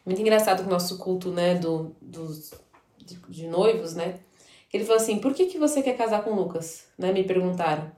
Muito 0.05 0.21
engraçado 0.21 0.63
com 0.63 0.69
o 0.69 0.73
nosso 0.73 0.99
culto, 0.99 1.31
né, 1.31 1.55
do, 1.55 1.97
dos, 2.01 2.53
de, 2.99 3.15
de 3.27 3.47
noivos, 3.47 3.95
né? 3.95 4.21
Ele 4.73 4.85
falou 4.85 5.01
assim, 5.01 5.19
por 5.19 5.33
que, 5.33 5.47
que 5.47 5.59
você 5.59 5.83
quer 5.83 5.97
casar 5.97 6.23
com 6.23 6.31
o 6.31 6.37
Lucas? 6.37 6.87
Né, 6.99 7.11
me 7.11 7.25
perguntaram 7.25 7.91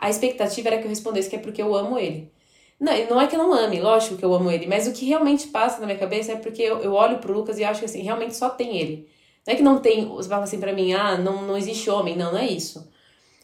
a 0.00 0.08
expectativa 0.08 0.68
era 0.68 0.78
que 0.78 0.84
eu 0.84 0.88
respondesse 0.88 1.28
que 1.28 1.36
é 1.36 1.38
porque 1.38 1.60
eu 1.60 1.74
amo 1.74 1.98
ele. 1.98 2.32
Não, 2.80 2.92
não 3.10 3.20
é 3.20 3.26
que 3.26 3.36
eu 3.36 3.38
não 3.38 3.52
ame, 3.52 3.78
lógico 3.78 4.16
que 4.16 4.24
eu 4.24 4.32
amo 4.32 4.50
ele, 4.50 4.66
mas 4.66 4.88
o 4.88 4.92
que 4.92 5.04
realmente 5.04 5.48
passa 5.48 5.78
na 5.78 5.86
minha 5.86 5.98
cabeça 5.98 6.32
é 6.32 6.36
porque 6.36 6.62
eu, 6.62 6.78
eu 6.78 6.94
olho 6.94 7.18
pro 7.18 7.34
Lucas 7.34 7.58
e 7.58 7.64
acho 7.64 7.80
que 7.80 7.84
assim, 7.84 8.00
realmente 8.02 8.34
só 8.34 8.48
tem 8.48 8.78
ele. 8.78 9.06
Não 9.46 9.52
é 9.52 9.56
que 9.56 9.62
não 9.62 9.78
tem, 9.78 10.06
você 10.06 10.28
fala 10.28 10.44
assim 10.44 10.58
pra 10.58 10.72
mim, 10.72 10.94
ah, 10.94 11.18
não, 11.18 11.42
não 11.42 11.56
existe 11.56 11.90
homem. 11.90 12.16
Não, 12.16 12.32
não 12.32 12.38
é 12.38 12.46
isso. 12.46 12.90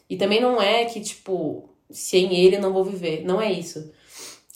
E 0.09 0.17
também 0.17 0.41
não 0.41 0.59
é 0.59 0.85
que, 0.85 0.99
tipo, 0.99 1.69
sem 1.91 2.35
ele 2.35 2.55
eu 2.55 2.61
não 2.61 2.73
vou 2.73 2.83
viver. 2.83 3.23
Não 3.23 3.39
é 3.39 3.51
isso. 3.51 3.91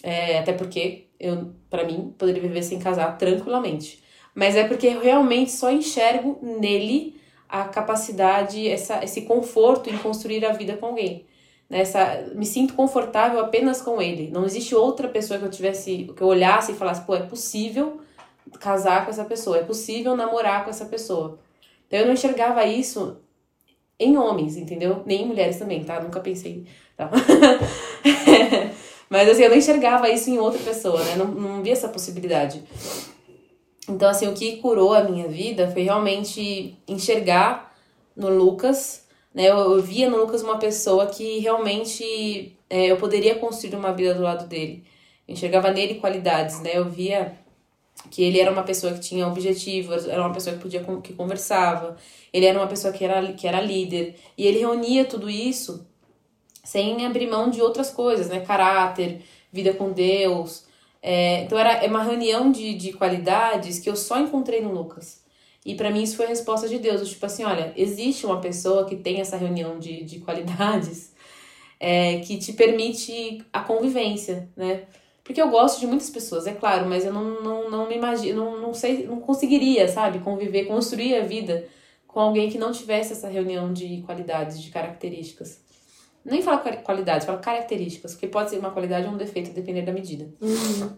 É, 0.01 0.39
até 0.39 0.53
porque 0.53 1.07
eu, 1.19 1.53
para 1.69 1.83
mim, 1.83 2.13
poderia 2.17 2.41
viver 2.41 2.63
sem 2.63 2.79
casar 2.79 3.17
tranquilamente. 3.17 4.03
Mas 4.33 4.55
é 4.55 4.63
porque 4.67 4.87
eu 4.87 5.01
realmente 5.01 5.51
só 5.51 5.71
enxergo 5.71 6.39
nele 6.41 7.19
a 7.49 7.65
capacidade, 7.65 8.67
essa, 8.67 9.03
esse 9.03 9.23
conforto 9.23 9.89
em 9.89 9.97
construir 9.97 10.45
a 10.45 10.53
vida 10.53 10.77
com 10.77 10.87
alguém 10.87 11.25
nessa 11.71 12.25
me 12.35 12.45
sinto 12.45 12.73
confortável 12.73 13.39
apenas 13.39 13.81
com 13.81 14.01
ele. 14.01 14.29
Não 14.29 14.43
existe 14.43 14.75
outra 14.75 15.07
pessoa 15.07 15.39
que 15.39 15.45
eu 15.45 15.49
tivesse 15.49 16.11
que 16.15 16.21
eu 16.21 16.27
olhasse 16.27 16.73
e 16.73 16.75
falasse, 16.75 17.01
pô, 17.05 17.15
é 17.15 17.21
possível 17.21 18.01
casar 18.59 19.05
com 19.05 19.09
essa 19.09 19.23
pessoa, 19.23 19.57
é 19.57 19.63
possível 19.63 20.15
namorar 20.15 20.65
com 20.65 20.69
essa 20.69 20.85
pessoa. 20.85 21.39
Então 21.87 21.99
eu 21.99 22.05
não 22.05 22.13
enxergava 22.13 22.65
isso 22.65 23.17
em 23.97 24.17
homens, 24.17 24.57
entendeu? 24.57 25.01
Nem 25.05 25.21
em 25.21 25.27
mulheres 25.27 25.57
também, 25.57 25.81
tá? 25.83 26.01
Nunca 26.01 26.19
pensei, 26.19 26.65
tá? 26.97 27.09
Mas 29.09 29.29
assim, 29.29 29.43
eu 29.43 29.49
não 29.49 29.57
enxergava 29.57 30.09
isso 30.09 30.29
em 30.29 30.39
outra 30.39 30.59
pessoa, 30.59 31.01
né? 31.03 31.15
Não, 31.15 31.27
não 31.27 31.63
via 31.63 31.73
essa 31.73 31.87
possibilidade. 31.87 32.63
Então, 33.87 34.09
assim, 34.09 34.27
o 34.27 34.33
que 34.33 34.57
curou 34.57 34.93
a 34.93 35.03
minha 35.03 35.27
vida 35.27 35.69
foi 35.71 35.83
realmente 35.83 36.77
enxergar 36.87 37.73
no 38.15 38.29
Lucas 38.29 39.05
né? 39.33 39.49
Eu, 39.49 39.57
eu 39.57 39.81
via 39.81 40.09
no 40.09 40.17
Lucas 40.17 40.41
uma 40.43 40.57
pessoa 40.57 41.07
que 41.07 41.39
realmente 41.39 42.55
é, 42.69 42.87
eu 42.87 42.97
poderia 42.97 43.35
construir 43.35 43.75
uma 43.75 43.93
vida 43.93 44.13
do 44.13 44.21
lado 44.21 44.47
dele. 44.47 44.83
Eu 45.27 45.33
enxergava 45.33 45.71
nele 45.71 45.95
qualidades, 45.95 46.61
né? 46.61 46.71
Eu 46.73 46.89
via 46.89 47.37
que 48.09 48.23
ele 48.23 48.39
era 48.39 48.51
uma 48.51 48.63
pessoa 48.63 48.93
que 48.93 48.99
tinha 48.99 49.27
objetivos, 49.27 50.07
era 50.07 50.21
uma 50.21 50.33
pessoa 50.33 50.55
que 50.55 50.61
podia 50.61 50.83
que 51.03 51.13
conversava, 51.13 51.97
ele 52.33 52.45
era 52.45 52.57
uma 52.57 52.67
pessoa 52.67 52.93
que 52.93 53.03
era, 53.03 53.33
que 53.33 53.47
era 53.47 53.61
líder, 53.61 54.15
e 54.37 54.47
ele 54.47 54.59
reunia 54.59 55.05
tudo 55.05 55.29
isso 55.29 55.85
sem 56.63 57.05
abrir 57.05 57.27
mão 57.27 57.49
de 57.49 57.61
outras 57.61 57.89
coisas, 57.91 58.29
né? 58.29 58.39
Caráter, 58.41 59.21
vida 59.51 59.73
com 59.73 59.91
Deus. 59.91 60.65
É, 61.01 61.41
então 61.43 61.57
era 61.57 61.83
é 61.83 61.87
uma 61.87 62.03
reunião 62.03 62.51
de, 62.51 62.73
de 62.75 62.93
qualidades 62.93 63.79
que 63.79 63.89
eu 63.89 63.95
só 63.95 64.19
encontrei 64.19 64.61
no 64.61 64.71
Lucas. 64.71 65.21
E 65.65 65.75
para 65.75 65.91
mim 65.91 66.01
isso 66.01 66.17
foi 66.17 66.25
a 66.25 66.29
resposta 66.29 66.67
de 66.67 66.79
Deus. 66.79 67.07
Tipo 67.07 67.25
assim, 67.25 67.43
olha, 67.43 67.71
existe 67.75 68.25
uma 68.25 68.41
pessoa 68.41 68.85
que 68.85 68.95
tem 68.95 69.21
essa 69.21 69.37
reunião 69.37 69.77
de, 69.79 70.03
de 70.03 70.19
qualidades 70.19 71.13
é, 71.79 72.19
que 72.19 72.37
te 72.37 72.53
permite 72.53 73.43
a 73.53 73.61
convivência, 73.61 74.49
né? 74.55 74.83
Porque 75.23 75.41
eu 75.41 75.49
gosto 75.49 75.79
de 75.79 75.87
muitas 75.87 76.09
pessoas, 76.09 76.47
é 76.47 76.53
claro, 76.53 76.89
mas 76.89 77.05
eu 77.05 77.13
não, 77.13 77.41
não, 77.41 77.69
não 77.69 77.87
me 77.87 77.95
imagino, 77.95 78.43
não, 78.43 78.59
não 78.59 78.73
sei, 78.73 79.05
não 79.05 79.19
conseguiria, 79.21 79.87
sabe, 79.87 80.19
conviver, 80.19 80.65
construir 80.65 81.15
a 81.15 81.23
vida 81.23 81.67
com 82.07 82.19
alguém 82.19 82.49
que 82.49 82.57
não 82.57 82.71
tivesse 82.71 83.13
essa 83.13 83.29
reunião 83.29 83.71
de 83.71 84.01
qualidades, 84.01 84.61
de 84.61 84.69
características. 84.71 85.61
Nem 86.25 86.41
fala 86.41 86.57
qualidades, 86.57 87.25
fala 87.25 87.37
características, 87.37 88.13
porque 88.13 88.27
pode 88.27 88.49
ser 88.49 88.59
uma 88.59 88.71
qualidade 88.71 89.07
ou 89.07 89.13
um 89.13 89.17
defeito, 89.17 89.53
depender 89.53 89.83
da 89.83 89.93
medida. 89.93 90.29
Uhum. 90.41 90.97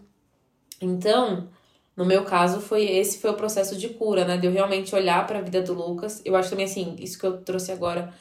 Então, 0.80 1.48
no 1.96 2.04
meu 2.04 2.24
caso, 2.24 2.60
foi 2.60 2.84
esse 2.84 3.18
foi 3.18 3.30
o 3.30 3.34
processo 3.34 3.76
de 3.76 3.88
cura, 3.88 4.24
né? 4.24 4.36
De 4.36 4.46
eu 4.46 4.52
realmente 4.52 4.94
olhar 4.94 5.26
para 5.26 5.38
a 5.38 5.42
vida 5.42 5.62
do 5.62 5.74
Lucas. 5.74 6.20
Eu 6.24 6.34
acho 6.34 6.50
também 6.50 6.64
assim, 6.64 6.96
isso 6.98 7.18
que 7.18 7.24
eu 7.24 7.40
trouxe 7.42 7.70
agora, 7.70 8.12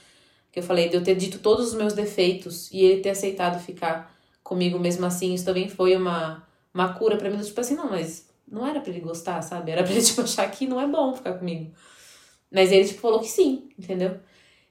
que 0.51 0.59
eu 0.59 0.63
falei, 0.63 0.89
de 0.89 0.95
eu 0.95 1.03
ter 1.03 1.15
dito 1.15 1.39
todos 1.39 1.69
os 1.69 1.74
meus 1.74 1.93
defeitos 1.93 2.69
e 2.71 2.82
ele 2.84 3.01
ter 3.01 3.09
aceitado 3.09 3.59
ficar 3.59 4.15
comigo 4.43 4.78
mesmo 4.78 5.05
assim, 5.05 5.34
isso 5.34 5.45
também 5.45 5.69
foi 5.69 5.95
uma, 5.95 6.45
uma 6.74 6.93
cura 6.93 7.17
para 7.17 7.30
mim, 7.30 7.39
tipo 7.41 7.59
assim, 7.59 7.76
não, 7.76 7.89
mas 7.89 8.30
não 8.47 8.67
era 8.67 8.80
para 8.80 8.91
ele 8.91 8.99
gostar, 8.99 9.41
sabe? 9.41 9.71
Era 9.71 9.84
para 9.84 9.91
ele 9.93 10.01
tipo 10.03 10.21
achar 10.21 10.49
que 10.51 10.67
não 10.67 10.80
é 10.80 10.88
bom 10.88 11.13
ficar 11.15 11.34
comigo. 11.34 11.71
Mas 12.51 12.71
ele 12.71 12.88
tipo 12.88 13.01
falou 13.01 13.19
que 13.19 13.28
sim, 13.28 13.69
entendeu? 13.80 14.19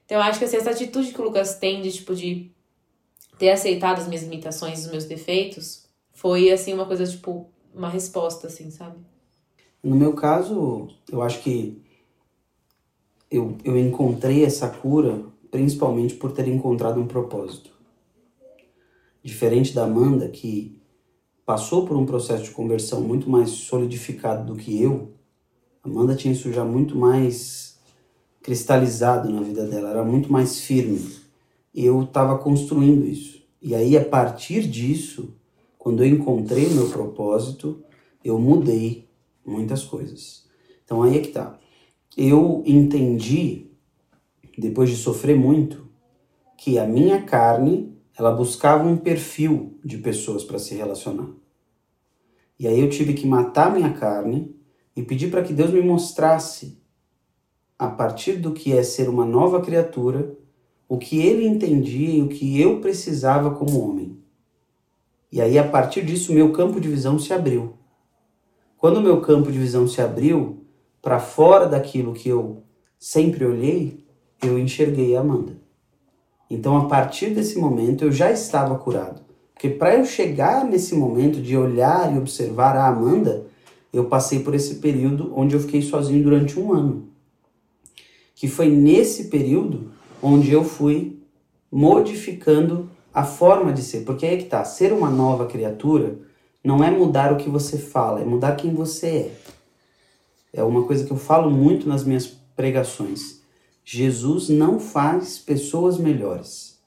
Então 0.05 0.17
eu 0.17 0.23
acho 0.23 0.39
que 0.39 0.45
assim, 0.45 0.57
essa 0.57 0.71
atitude 0.71 1.11
que 1.11 1.19
o 1.19 1.23
Lucas 1.25 1.55
tem 1.55 1.81
de 1.81 1.91
tipo 1.91 2.15
de 2.15 2.49
ter 3.37 3.49
aceitado 3.49 3.99
as 3.99 4.07
minhas 4.07 4.23
limitações, 4.23 4.85
os 4.85 4.91
meus 4.91 5.05
defeitos, 5.05 5.85
foi 6.13 6.51
assim 6.51 6.73
uma 6.73 6.85
coisa 6.85 7.05
tipo 7.05 7.52
uma 7.73 7.89
resposta, 7.89 8.47
assim, 8.47 8.69
sabe? 8.71 8.97
No 9.83 9.95
meu 9.95 10.13
caso, 10.13 10.87
eu 11.11 11.21
acho 11.21 11.41
que 11.41 11.81
eu, 13.29 13.57
eu 13.63 13.77
encontrei 13.77 14.45
essa 14.45 14.69
cura 14.69 15.25
principalmente 15.51 16.15
por 16.15 16.31
ter 16.31 16.47
encontrado 16.47 16.99
um 16.99 17.05
propósito. 17.05 17.71
Diferente 19.23 19.73
da 19.73 19.83
Amanda, 19.83 20.27
que 20.27 20.81
passou 21.45 21.85
por 21.85 21.95
um 21.95 22.05
processo 22.05 22.43
de 22.43 22.51
conversão 22.51 23.01
muito 23.01 23.29
mais 23.29 23.49
solidificado 23.49 24.45
do 24.45 24.59
que 24.59 24.81
eu, 24.81 25.13
Amanda 25.83 26.15
tinha 26.15 26.33
isso 26.33 26.51
já 26.51 26.63
muito 26.63 26.97
mais 26.97 27.77
cristalizado 28.41 29.29
na 29.29 29.41
vida 29.41 29.65
dela, 29.65 29.89
era 29.89 30.03
muito 30.03 30.31
mais 30.31 30.61
firme. 30.61 31.13
Eu 31.75 32.03
estava 32.03 32.37
construindo 32.37 33.05
isso. 33.05 33.43
E 33.61 33.75
aí, 33.75 33.97
a 33.97 34.03
partir 34.03 34.67
disso, 34.67 35.35
quando 35.83 36.01
eu 36.01 36.07
encontrei 36.07 36.69
meu 36.69 36.87
propósito, 36.87 37.83
eu 38.23 38.39
mudei 38.39 39.09
muitas 39.45 39.83
coisas. 39.83 40.47
Então 40.85 41.03
aí 41.03 41.17
é 41.17 41.19
que 41.19 41.27
tá. 41.27 41.59
Eu 42.15 42.63
entendi, 42.65 43.69
depois 44.57 44.89
de 44.89 44.95
sofrer 44.95 45.35
muito, 45.35 45.85
que 46.57 46.79
a 46.79 46.87
minha 46.87 47.21
carne, 47.23 47.93
ela 48.17 48.31
buscava 48.31 48.87
um 48.87 48.95
perfil 48.95 49.77
de 49.83 49.97
pessoas 49.97 50.45
para 50.45 50.57
se 50.57 50.73
relacionar. 50.73 51.27
E 52.57 52.65
aí 52.65 52.79
eu 52.79 52.89
tive 52.89 53.13
que 53.13 53.27
matar 53.27 53.69
minha 53.69 53.91
carne 53.91 54.55
e 54.95 55.03
pedir 55.03 55.29
para 55.29 55.43
que 55.43 55.51
Deus 55.51 55.71
me 55.71 55.81
mostrasse, 55.81 56.81
a 57.77 57.89
partir 57.89 58.37
do 58.37 58.53
que 58.53 58.71
é 58.71 58.83
ser 58.83 59.09
uma 59.09 59.25
nova 59.25 59.59
criatura, 59.59 60.33
o 60.87 60.97
que 60.97 61.19
ele 61.19 61.45
entendia 61.45 62.15
e 62.15 62.21
o 62.21 62.29
que 62.29 62.57
eu 62.57 62.79
precisava 62.79 63.51
como 63.51 63.81
homem. 63.81 64.22
E 65.33 65.41
aí, 65.41 65.57
a 65.57 65.63
partir 65.63 66.05
disso, 66.05 66.31
meu 66.31 66.51
campo 66.51 66.79
de 66.79 66.87
visão 66.87 67.17
se 67.17 67.33
abriu. 67.33 67.73
Quando 68.77 69.01
meu 69.01 69.19
campo 69.19 69.51
de 69.51 69.57
visão 69.57 69.87
se 69.87 69.99
abriu 69.99 70.63
para 71.01 71.19
fora 71.19 71.65
daquilo 71.65 72.13
que 72.13 72.29
eu 72.29 72.61
sempre 72.99 73.43
olhei, 73.43 74.05
eu 74.43 74.59
enxerguei 74.59 75.15
a 75.15 75.21
Amanda. 75.21 75.57
Então, 76.47 76.77
a 76.77 76.85
partir 76.85 77.31
desse 77.31 77.57
momento, 77.57 78.03
eu 78.03 78.11
já 78.11 78.31
estava 78.31 78.77
curado. 78.77 79.23
Porque 79.55 79.69
para 79.69 79.95
eu 79.95 80.05
chegar 80.05 80.63
nesse 80.65 80.93
momento 80.93 81.41
de 81.41 81.57
olhar 81.57 82.13
e 82.13 82.19
observar 82.19 82.77
a 82.77 82.87
Amanda, 82.87 83.47
eu 83.91 84.05
passei 84.05 84.37
por 84.37 84.53
esse 84.53 84.75
período 84.75 85.33
onde 85.35 85.55
eu 85.55 85.59
fiquei 85.59 85.81
sozinho 85.81 86.21
durante 86.21 86.59
um 86.59 86.71
ano. 86.71 87.07
Que 88.35 88.47
foi 88.47 88.69
nesse 88.69 89.29
período 89.29 89.89
onde 90.21 90.51
eu 90.51 90.63
fui 90.63 91.19
modificando 91.71 92.87
a 93.13 93.23
forma 93.23 93.71
de 93.71 93.83
ser, 93.83 94.05
porque 94.05 94.25
aí 94.25 94.35
é 94.35 94.37
que 94.37 94.45
tá, 94.45 94.63
ser 94.65 94.91
uma 94.91 95.09
nova 95.09 95.45
criatura 95.45 96.17
não 96.63 96.83
é 96.83 96.89
mudar 96.89 97.31
o 97.31 97.37
que 97.37 97.49
você 97.49 97.77
fala, 97.77 98.21
é 98.21 98.25
mudar 98.25 98.55
quem 98.55 98.73
você 98.73 99.07
é. 99.07 99.31
É 100.53 100.63
uma 100.63 100.83
coisa 100.83 101.05
que 101.05 101.11
eu 101.11 101.17
falo 101.17 101.49
muito 101.49 101.87
nas 101.87 102.03
minhas 102.03 102.25
pregações. 102.55 103.41
Jesus 103.83 104.49
não 104.49 104.79
faz 104.79 105.37
pessoas 105.37 105.97
melhores. 105.97 106.79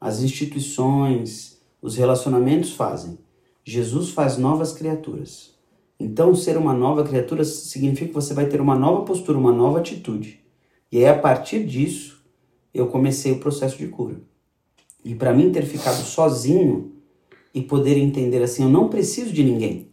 As 0.00 0.22
instituições, 0.22 1.60
os 1.80 1.96
relacionamentos 1.96 2.72
fazem. 2.72 3.18
Jesus 3.64 4.10
faz 4.10 4.36
novas 4.36 4.72
criaturas. 4.72 5.54
Então, 5.98 6.34
ser 6.34 6.56
uma 6.56 6.74
nova 6.74 7.04
criatura 7.04 7.44
significa 7.44 8.08
que 8.08 8.14
você 8.14 8.34
vai 8.34 8.46
ter 8.46 8.60
uma 8.60 8.76
nova 8.76 9.04
postura, 9.04 9.38
uma 9.38 9.52
nova 9.52 9.78
atitude. 9.78 10.40
E 10.90 10.98
aí, 10.98 11.06
a 11.06 11.18
partir 11.18 11.64
disso, 11.64 12.22
eu 12.74 12.88
comecei 12.88 13.32
o 13.32 13.40
processo 13.40 13.78
de 13.78 13.88
cura. 13.88 14.20
E 15.06 15.14
para 15.14 15.32
mim 15.32 15.52
ter 15.52 15.64
ficado 15.64 16.02
sozinho 16.02 16.90
e 17.54 17.62
poder 17.62 17.96
entender 17.96 18.42
assim, 18.42 18.64
eu 18.64 18.68
não 18.68 18.88
preciso 18.88 19.32
de 19.32 19.44
ninguém 19.44 19.92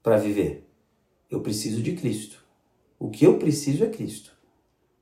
para 0.00 0.16
viver. 0.16 0.64
Eu 1.28 1.40
preciso 1.40 1.82
de 1.82 1.90
Cristo. 1.90 2.38
O 3.00 3.10
que 3.10 3.26
eu 3.26 3.36
preciso 3.36 3.82
é 3.82 3.88
Cristo. 3.88 4.30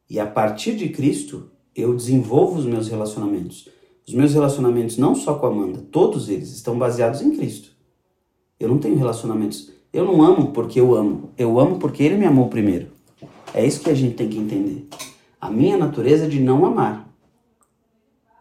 E 0.09 0.19
a 0.19 0.25
partir 0.27 0.75
de 0.75 0.89
Cristo, 0.89 1.51
eu 1.77 1.95
desenvolvo 1.95 2.59
os 2.59 2.65
meus 2.65 2.89
relacionamentos. 2.89 3.69
Os 4.09 4.15
meus 4.15 4.33
relacionamentos, 4.33 4.97
não 4.97 5.15
só 5.15 5.35
com 5.35 5.49
a 5.49 5.51
Amanda, 5.51 5.85
todos 5.93 6.31
eles 6.31 6.49
estão 6.55 6.79
baseados 6.79 7.21
em 7.21 7.37
Cristo. 7.37 7.73
Eu 8.59 8.71
não 8.71 8.79
tenho 8.79 8.97
relacionamentos. 8.97 9.71
Eu 9.93 10.07
não 10.07 10.23
amo 10.23 10.51
porque 10.51 10.81
eu 10.81 10.95
amo. 10.95 11.29
Eu 11.37 11.61
amo 11.61 11.79
porque 11.79 12.03
ele 12.03 12.17
me 12.17 12.25
amou 12.25 12.49
primeiro. 12.49 12.89
É 13.53 13.67
isso 13.67 13.83
que 13.83 13.91
a 13.91 13.95
gente 13.95 14.15
tem 14.15 14.31
que 14.31 14.39
entender. 14.39 14.89
A 15.39 15.51
minha 15.51 15.77
natureza 15.77 16.25
é 16.25 16.29
de 16.29 16.41
não 16.41 16.65
amar. 16.65 17.04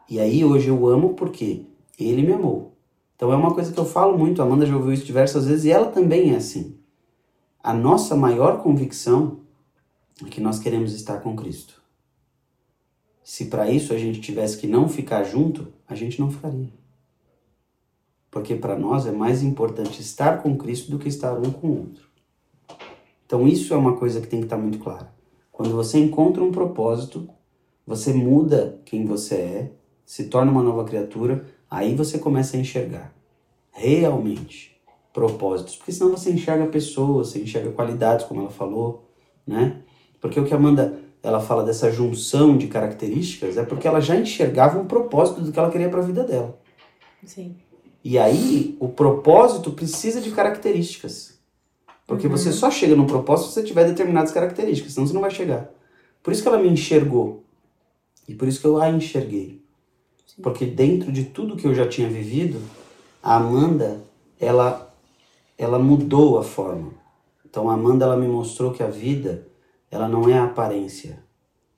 E 0.10 0.20
aí 0.20 0.44
hoje 0.44 0.68
eu 0.68 0.88
amo 0.88 1.14
porque 1.14 1.66
ele 2.00 2.22
me 2.22 2.34
amou. 2.34 2.74
Então 3.16 3.32
é 3.32 3.36
uma 3.36 3.54
coisa 3.54 3.72
que 3.72 3.80
eu 3.80 3.86
falo 3.86 4.18
muito, 4.18 4.42
a 4.42 4.46
Amanda 4.46 4.66
já 4.66 4.76
ouviu 4.76 4.92
isso 4.94 5.06
diversas 5.06 5.46
vezes 5.48 5.66
e 5.66 5.72
ela 5.72 5.88
também 5.88 6.34
é 6.34 6.36
assim. 6.36 6.78
A 7.64 7.74
nossa 7.74 8.16
maior 8.16 8.62
convicção 8.62 9.40
é 10.22 10.30
que 10.30 10.42
nós 10.42 10.60
queremos 10.60 10.94
estar 10.94 11.20
com 11.22 11.36
Cristo. 11.36 11.82
Se 13.24 13.46
para 13.46 13.72
isso 13.72 13.94
a 13.94 13.98
gente 13.98 14.20
tivesse 14.20 14.58
que 14.58 14.68
não 14.68 14.90
ficar 14.90 15.24
junto, 15.24 15.72
a 15.88 15.96
gente 15.96 16.20
não 16.20 16.30
ficaria. 16.30 16.74
Porque 18.30 18.56
para 18.56 18.78
nós 18.78 19.06
é 19.06 19.12
mais 19.12 19.42
importante 19.42 20.02
estar 20.02 20.44
com 20.44 20.58
Cristo 20.58 20.92
do 20.92 21.00
que 21.00 21.08
estar 21.08 21.34
um 21.34 21.52
com 21.52 21.68
o 21.68 21.80
outro. 21.80 22.10
Então 23.26 23.48
isso 23.48 23.74
é 23.74 23.78
uma 23.78 23.96
coisa 23.96 24.20
que 24.20 24.28
tem 24.28 24.40
que 24.40 24.48
estar 24.48 24.58
muito 24.58 24.80
clara. 24.80 25.14
Quando 25.52 25.72
você 25.72 25.98
encontra 26.00 26.44
um 26.44 26.52
propósito, 26.52 27.30
você 27.88 28.12
muda 28.12 28.82
quem 28.84 29.06
você 29.06 29.36
é 29.36 29.72
se 30.14 30.26
torna 30.26 30.52
uma 30.52 30.62
nova 30.62 30.84
criatura, 30.84 31.44
aí 31.68 31.96
você 31.96 32.20
começa 32.20 32.56
a 32.56 32.60
enxergar 32.60 33.12
realmente 33.72 34.80
propósitos, 35.12 35.76
porque 35.76 35.92
senão 35.92 36.12
você 36.12 36.32
enxerga 36.32 36.68
pessoas, 36.68 37.30
você 37.30 37.42
enxerga 37.42 37.72
qualidades, 37.72 38.24
como 38.28 38.42
ela 38.42 38.52
falou, 38.52 39.10
né? 39.46 39.82
Porque 40.22 40.40
o 40.40 40.46
que 40.46 40.54
a 40.54 40.58
Amanda 40.58 41.00
ela 41.24 41.40
fala 41.40 41.64
dessa 41.64 41.92
junção 41.92 42.56
de 42.56 42.68
características 42.68 43.58
é 43.58 43.66
porque 43.66 43.88
ela 43.88 44.00
já 44.00 44.16
enxergava 44.16 44.80
um 44.80 44.86
propósito 44.86 45.42
do 45.42 45.52
que 45.52 45.58
ela 45.58 45.72
queria 45.72 45.90
para 45.90 46.02
a 46.02 46.06
vida 46.06 46.24
dela. 46.24 46.60
Sim. 47.26 47.56
E 48.04 48.20
aí 48.20 48.78
o 48.80 48.90
propósito 48.90 49.72
precisa 49.72 50.22
de 50.22 50.30
características. 50.30 51.40
Porque 52.06 52.28
uhum. 52.28 52.38
você 52.38 52.52
só 52.52 52.70
chega 52.70 52.96
no 52.96 53.08
propósito 53.08 53.48
se 53.48 53.56
você 53.56 53.64
tiver 53.64 53.86
determinadas 53.86 54.32
características, 54.32 54.94
senão 54.94 55.08
você 55.08 55.14
não 55.14 55.22
vai 55.22 55.32
chegar. 55.32 55.72
Por 56.22 56.32
isso 56.32 56.44
que 56.44 56.48
ela 56.48 56.60
me 56.60 56.70
enxergou. 56.70 57.44
E 58.28 58.36
por 58.36 58.48
isso 58.48 58.62
que 58.62 58.68
eu 58.68 58.80
a 58.80 58.92
enxerguei. 58.92 59.63
Porque 60.42 60.66
dentro 60.66 61.12
de 61.12 61.26
tudo 61.26 61.56
que 61.56 61.68
eu 61.68 61.76
já 61.76 61.88
tinha 61.88 62.10
vivido, 62.10 62.60
a 63.22 63.36
Amanda, 63.36 64.02
ela, 64.40 64.94
ela 65.58 65.78
mudou 65.78 66.38
a 66.38 66.44
forma. 66.44 66.94
Então 67.46 67.70
a 67.70 67.74
Amanda, 67.74 68.06
ela 68.06 68.18
me 68.18 68.28
mostrou 68.28 68.72
que 68.72 68.82
a 68.82 68.88
vida, 68.88 69.48
ela 69.92 70.08
não 70.08 70.28
é 70.28 70.38
a 70.38 70.46
aparência. 70.46 71.24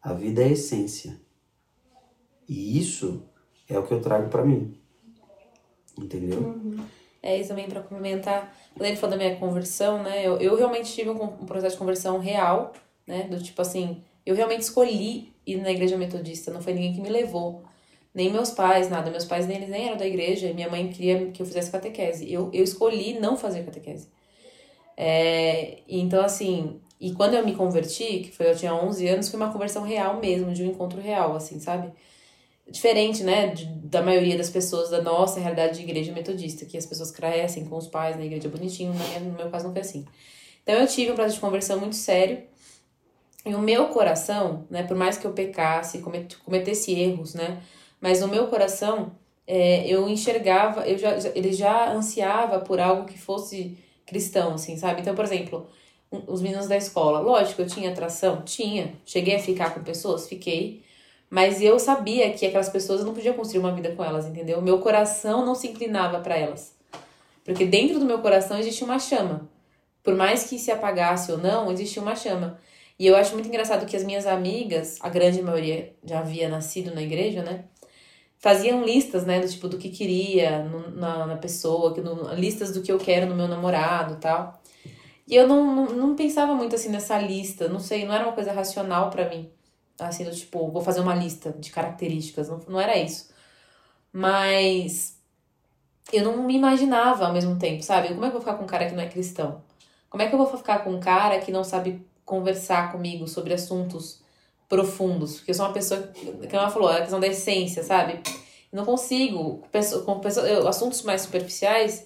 A 0.02 0.14
vida 0.14 0.42
é 0.42 0.46
a 0.46 0.52
essência. 0.52 1.20
E 2.48 2.80
isso 2.80 3.24
é 3.68 3.78
o 3.78 3.84
que 3.84 3.94
eu 3.94 4.02
trago 4.02 4.30
para 4.30 4.46
mim. 4.46 4.78
Entendeu? 5.98 6.40
Uhum. 6.40 6.78
É 7.22 7.38
isso 7.38 7.50
também 7.50 7.68
para 7.68 7.82
comentar. 7.82 8.56
Quando 8.74 8.88
ele 8.88 8.96
falou 8.96 9.18
da 9.18 9.24
minha 9.24 9.36
conversão, 9.38 10.04
né? 10.04 10.26
Eu, 10.26 10.38
eu 10.38 10.56
realmente 10.56 10.94
tive 10.94 11.10
um, 11.10 11.24
um 11.24 11.46
processo 11.46 11.76
de 11.76 11.80
conversão 11.80 12.20
real, 12.20 12.72
né? 13.08 13.24
Do 13.24 13.42
tipo 13.42 13.62
assim, 13.62 14.04
eu 14.26 14.36
realmente 14.36 14.62
escolhi 14.62 15.34
ir 15.46 15.58
na 15.58 15.72
igreja 15.72 15.98
metodista, 15.98 16.52
não 16.52 16.62
foi 16.62 16.74
ninguém 16.74 16.94
que 16.94 17.02
me 17.02 17.10
levou 17.10 17.64
nem 18.16 18.32
meus 18.32 18.50
pais, 18.52 18.90
nada. 18.90 19.12
Meus 19.12 19.26
pais 19.26 19.46
nem, 19.46 19.58
eles 19.58 19.70
nem 19.70 19.88
eram 19.88 19.98
da 19.98 20.08
igreja, 20.08 20.54
minha 20.54 20.70
mãe 20.70 20.88
queria 20.88 21.32
que 21.32 21.42
eu 21.42 21.46
fizesse 21.46 21.70
catequese. 21.70 22.32
Eu, 22.32 22.50
eu 22.54 22.64
escolhi 22.64 23.20
não 23.20 23.36
fazer 23.36 23.64
catequese. 23.64 24.08
É, 24.96 25.80
então, 25.88 26.24
assim, 26.24 26.80
e 27.00 27.14
quando 27.14 27.34
eu 27.34 27.46
me 27.46 27.54
converti, 27.54 28.20
que 28.20 28.32
foi 28.32 28.50
eu 28.50 28.56
tinha 28.56 28.74
11 28.74 29.08
anos, 29.08 29.30
foi 29.30 29.38
uma 29.38 29.52
conversão 29.52 29.84
real 29.84 30.18
mesmo, 30.20 30.54
de 30.54 30.64
um 30.64 30.68
encontro 30.68 31.02
real, 31.02 31.36
assim, 31.36 31.60
sabe? 31.60 31.92
Diferente, 32.68 33.22
né, 33.22 33.48
de, 33.50 33.66
da 33.66 34.02
maioria 34.02 34.38
das 34.38 34.50
pessoas 34.50 34.90
da 34.90 35.02
nossa 35.02 35.40
realidade 35.40 35.76
de 35.76 35.84
igreja 35.84 36.14
metodista, 36.14 36.66
que 36.66 36.78
as 36.78 36.86
pessoas 36.86 37.12
crescem 37.12 37.66
com 37.66 37.76
os 37.76 37.88
pais 37.88 38.16
na 38.16 38.26
igreja 38.26 38.48
bonitinho, 38.48 38.94
minha, 38.94 39.20
no 39.20 39.34
meu 39.34 39.50
caso 39.52 39.66
não 39.66 39.74
foi 39.74 39.82
assim. 39.82 40.06
Então 40.64 40.76
eu 40.76 40.88
tive 40.88 41.12
um 41.12 41.16
processo 41.16 41.36
de 41.36 41.42
conversão 41.42 41.80
muito 41.80 41.96
sério, 41.96 42.44
e 43.46 43.54
o 43.54 43.60
meu 43.60 43.90
coração, 43.90 44.66
né, 44.70 44.82
por 44.84 44.96
mais 44.96 45.18
que 45.18 45.28
eu 45.28 45.34
pecasse, 45.34 46.00
comet, 46.00 46.38
cometesse 46.38 46.94
erros, 46.98 47.36
né, 47.36 47.62
mas 48.06 48.22
no 48.22 48.28
meu 48.28 48.46
coração 48.46 49.14
é, 49.48 49.84
eu 49.88 50.08
enxergava, 50.08 50.88
eu 50.88 50.96
já, 50.96 51.18
ele 51.34 51.52
já 51.52 51.92
ansiava 51.92 52.60
por 52.60 52.80
algo 52.80 53.06
que 53.08 53.18
fosse 53.18 53.76
cristão, 54.06 54.54
assim, 54.54 54.78
sabe? 54.78 55.02
Então, 55.02 55.16
por 55.16 55.26
exemplo, 55.26 55.68
os 56.28 56.40
meninos 56.40 56.68
da 56.68 56.78
escola, 56.78 57.20
lógico, 57.20 57.64
eu 57.64 57.66
tinha 57.66 57.90
atração? 57.90 58.44
Tinha. 58.44 58.94
Cheguei 59.04 59.38
a 59.38 59.40
ficar 59.40 59.74
com 59.74 59.82
pessoas? 59.82 60.30
Fiquei. 60.30 60.84
Mas 61.32 61.64
eu 61.64 61.80
sabia 61.80 62.32
que 62.32 62.46
aquelas 62.46 62.70
pessoas 62.70 63.00
eu 63.00 63.08
não 63.08 63.16
podia 63.16 63.34
construir 63.34 63.62
uma 63.62 63.74
vida 63.74 63.92
com 63.96 64.04
elas, 64.04 64.28
entendeu? 64.28 64.62
Meu 64.62 64.78
coração 64.78 65.44
não 65.44 65.56
se 65.56 65.68
inclinava 65.70 66.20
para 66.20 66.38
elas. 66.38 66.76
Porque 67.44 67.66
dentro 67.66 67.98
do 67.98 68.06
meu 68.06 68.20
coração 68.20 68.60
existia 68.60 68.86
uma 68.86 69.00
chama. 69.00 69.50
Por 70.04 70.14
mais 70.14 70.44
que 70.44 70.60
se 70.60 70.70
apagasse 70.70 71.32
ou 71.32 71.40
não, 71.40 71.72
existia 71.72 72.04
uma 72.04 72.16
chama. 72.16 72.60
E 73.00 73.08
eu 73.08 73.16
acho 73.16 73.34
muito 73.34 73.50
engraçado 73.50 73.86
que 73.88 73.96
as 73.96 74.04
minhas 74.04 74.26
amigas, 74.26 75.00
a 75.02 75.10
grande 75.10 75.42
maioria 75.42 75.94
já 76.04 76.20
havia 76.20 76.48
nascido 76.48 76.94
na 76.94 77.02
igreja, 77.02 77.42
né? 77.42 77.66
Faziam 78.46 78.86
listas, 78.86 79.26
né, 79.26 79.40
do 79.40 79.50
tipo 79.50 79.68
do 79.68 79.76
que 79.76 79.90
queria 79.90 80.64
no, 80.66 80.92
na, 80.92 81.26
na 81.26 81.36
pessoa, 81.36 81.96
que 81.96 82.00
no, 82.00 82.32
listas 82.36 82.72
do 82.72 82.84
que 82.84 82.92
eu 82.92 83.00
quero 83.00 83.26
no 83.26 83.36
meu 83.36 83.48
namorado 83.48 84.18
tal. 84.18 84.62
E 85.28 85.36
eu 85.36 85.48
não, 85.48 85.76
não, 85.76 85.86
não 85.96 86.16
pensava 86.16 86.54
muito 86.54 86.76
assim 86.76 86.90
nessa 86.90 87.18
lista, 87.18 87.68
não 87.68 87.80
sei, 87.80 88.06
não 88.06 88.14
era 88.14 88.24
uma 88.24 88.34
coisa 88.34 88.54
racional 88.54 89.10
para 89.10 89.28
mim. 89.28 89.50
Assim, 89.98 90.24
do 90.24 90.30
tipo, 90.30 90.70
vou 90.70 90.84
fazer 90.84 91.00
uma 91.00 91.16
lista 91.16 91.54
de 91.54 91.72
características, 91.72 92.48
não, 92.48 92.60
não 92.68 92.80
era 92.80 92.96
isso. 92.96 93.32
Mas 94.14 95.20
eu 96.14 96.24
não 96.24 96.44
me 96.44 96.56
imaginava 96.56 97.26
ao 97.26 97.34
mesmo 97.34 97.58
tempo, 97.58 97.82
sabe? 97.82 98.10
Como 98.10 98.26
é 98.26 98.30
que 98.30 98.36
eu 98.36 98.40
vou 98.40 98.42
ficar 98.42 98.58
com 98.58 98.64
um 98.66 98.68
cara 98.68 98.86
que 98.86 98.94
não 98.94 99.02
é 99.02 99.10
cristão? 99.10 99.64
Como 100.08 100.22
é 100.22 100.28
que 100.28 100.36
eu 100.36 100.38
vou 100.38 100.56
ficar 100.56 100.84
com 100.84 100.92
um 100.92 101.00
cara 101.00 101.40
que 101.40 101.52
não 101.52 101.64
sabe 101.64 102.06
conversar 102.24 102.92
comigo 102.92 103.28
sobre 103.28 103.56
assuntos 103.56 104.24
profundos? 104.68 105.36
Porque 105.36 105.52
eu 105.52 105.56
sou 105.56 105.66
uma 105.66 105.74
pessoa, 105.74 106.02
que 106.02 106.56
ela 106.56 106.70
falou, 106.70 106.90
a 106.90 107.02
questão 107.02 107.20
da 107.20 107.28
essência, 107.28 107.84
sabe? 107.84 108.20
Eu 108.72 108.78
não 108.78 108.86
consigo, 108.86 109.64
com 110.06 110.20
pessoas, 110.20 110.50
eu, 110.50 110.68
assuntos 110.68 111.02
mais 111.04 111.22
superficiais, 111.22 112.06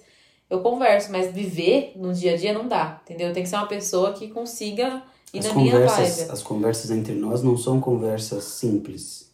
eu 0.49 0.61
converso, 0.61 1.11
mas 1.11 1.31
viver 1.31 1.93
no 1.95 2.13
dia 2.13 2.33
a 2.33 2.37
dia 2.37 2.53
não 2.53 2.67
dá, 2.67 3.01
entendeu? 3.03 3.31
Tem 3.33 3.43
que 3.43 3.49
ser 3.49 3.55
uma 3.55 3.67
pessoa 3.67 4.13
que 4.13 4.27
consiga 4.29 5.03
ir 5.33 5.39
as 5.39 5.45
na 5.45 5.53
conversas, 5.53 5.97
minha 5.97 6.15
vibe. 6.15 6.31
As 6.31 6.43
conversas 6.43 6.91
entre 6.91 7.13
nós 7.13 7.43
não 7.43 7.55
são 7.55 7.79
conversas 7.79 8.43
simples. 8.45 9.31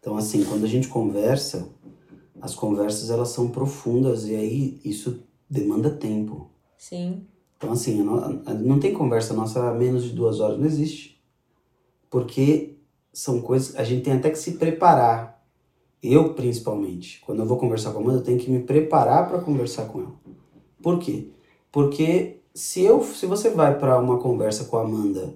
Então, 0.00 0.16
assim, 0.16 0.44
quando 0.44 0.64
a 0.64 0.68
gente 0.68 0.88
conversa, 0.88 1.68
as 2.40 2.54
conversas 2.54 3.10
elas 3.10 3.28
são 3.28 3.48
profundas 3.48 4.26
e 4.26 4.34
aí 4.34 4.80
isso 4.84 5.22
demanda 5.48 5.90
tempo. 5.90 6.50
Sim. 6.78 7.26
Então, 7.56 7.72
assim, 7.72 8.02
não 8.02 8.80
tem 8.80 8.94
conversa 8.94 9.34
nossa 9.34 9.68
a 9.68 9.74
menos 9.74 10.04
de 10.04 10.10
duas 10.10 10.40
horas, 10.40 10.58
não 10.58 10.66
existe. 10.66 11.19
Porque 12.10 12.76
são 13.12 13.40
coisas. 13.40 13.76
A 13.76 13.84
gente 13.84 14.02
tem 14.02 14.14
até 14.14 14.28
que 14.28 14.38
se 14.38 14.52
preparar. 14.52 15.40
Eu, 16.02 16.34
principalmente, 16.34 17.20
quando 17.24 17.40
eu 17.40 17.46
vou 17.46 17.58
conversar 17.58 17.92
com 17.92 17.98
a 17.98 18.02
Amanda, 18.02 18.18
eu 18.18 18.24
tenho 18.24 18.38
que 18.38 18.50
me 18.50 18.60
preparar 18.60 19.28
para 19.28 19.40
conversar 19.40 19.84
com 19.84 20.00
ela. 20.00 20.14
Por 20.82 20.98
quê? 20.98 21.28
Porque 21.70 22.40
se, 22.54 22.82
eu, 22.82 23.02
se 23.04 23.26
você 23.26 23.50
vai 23.50 23.78
para 23.78 23.98
uma 23.98 24.18
conversa 24.18 24.64
com 24.64 24.78
a 24.78 24.82
Amanda 24.82 25.34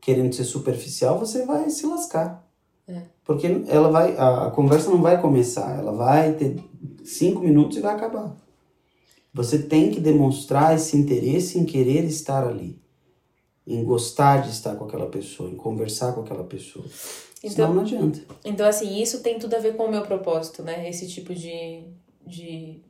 querendo 0.00 0.34
ser 0.34 0.44
superficial, 0.44 1.18
você 1.18 1.44
vai 1.44 1.68
se 1.68 1.86
lascar. 1.86 2.46
É. 2.88 3.02
Porque 3.24 3.46
ela 3.66 3.90
vai, 3.90 4.16
a, 4.16 4.46
a 4.46 4.50
conversa 4.50 4.88
não 4.88 5.02
vai 5.02 5.20
começar, 5.20 5.78
ela 5.78 5.92
vai 5.92 6.32
ter 6.32 6.56
cinco 7.04 7.40
minutos 7.40 7.76
e 7.76 7.80
vai 7.80 7.94
acabar. 7.94 8.36
Você 9.34 9.58
tem 9.58 9.90
que 9.90 10.00
demonstrar 10.00 10.74
esse 10.74 10.96
interesse 10.96 11.58
em 11.58 11.64
querer 11.64 12.04
estar 12.04 12.46
ali, 12.46 12.80
em 13.66 13.82
gostar 13.84 14.42
de 14.42 14.50
estar 14.50 14.76
com 14.76 14.84
aquela 14.84 15.06
pessoa, 15.06 15.50
em 15.50 15.56
conversar 15.56 16.12
com 16.12 16.20
aquela 16.20 16.44
pessoa. 16.44 16.84
Então, 17.42 17.50
Senão 17.50 17.74
não 17.74 17.82
adianta. 17.82 18.20
Então, 18.44 18.66
assim, 18.66 19.00
isso 19.00 19.22
tem 19.22 19.38
tudo 19.38 19.54
a 19.54 19.58
ver 19.58 19.76
com 19.76 19.84
o 19.84 19.90
meu 19.90 20.02
propósito, 20.02 20.62
né? 20.62 20.88
Esse 20.88 21.08
tipo 21.08 21.34
de. 21.34 21.84
de 22.24 22.80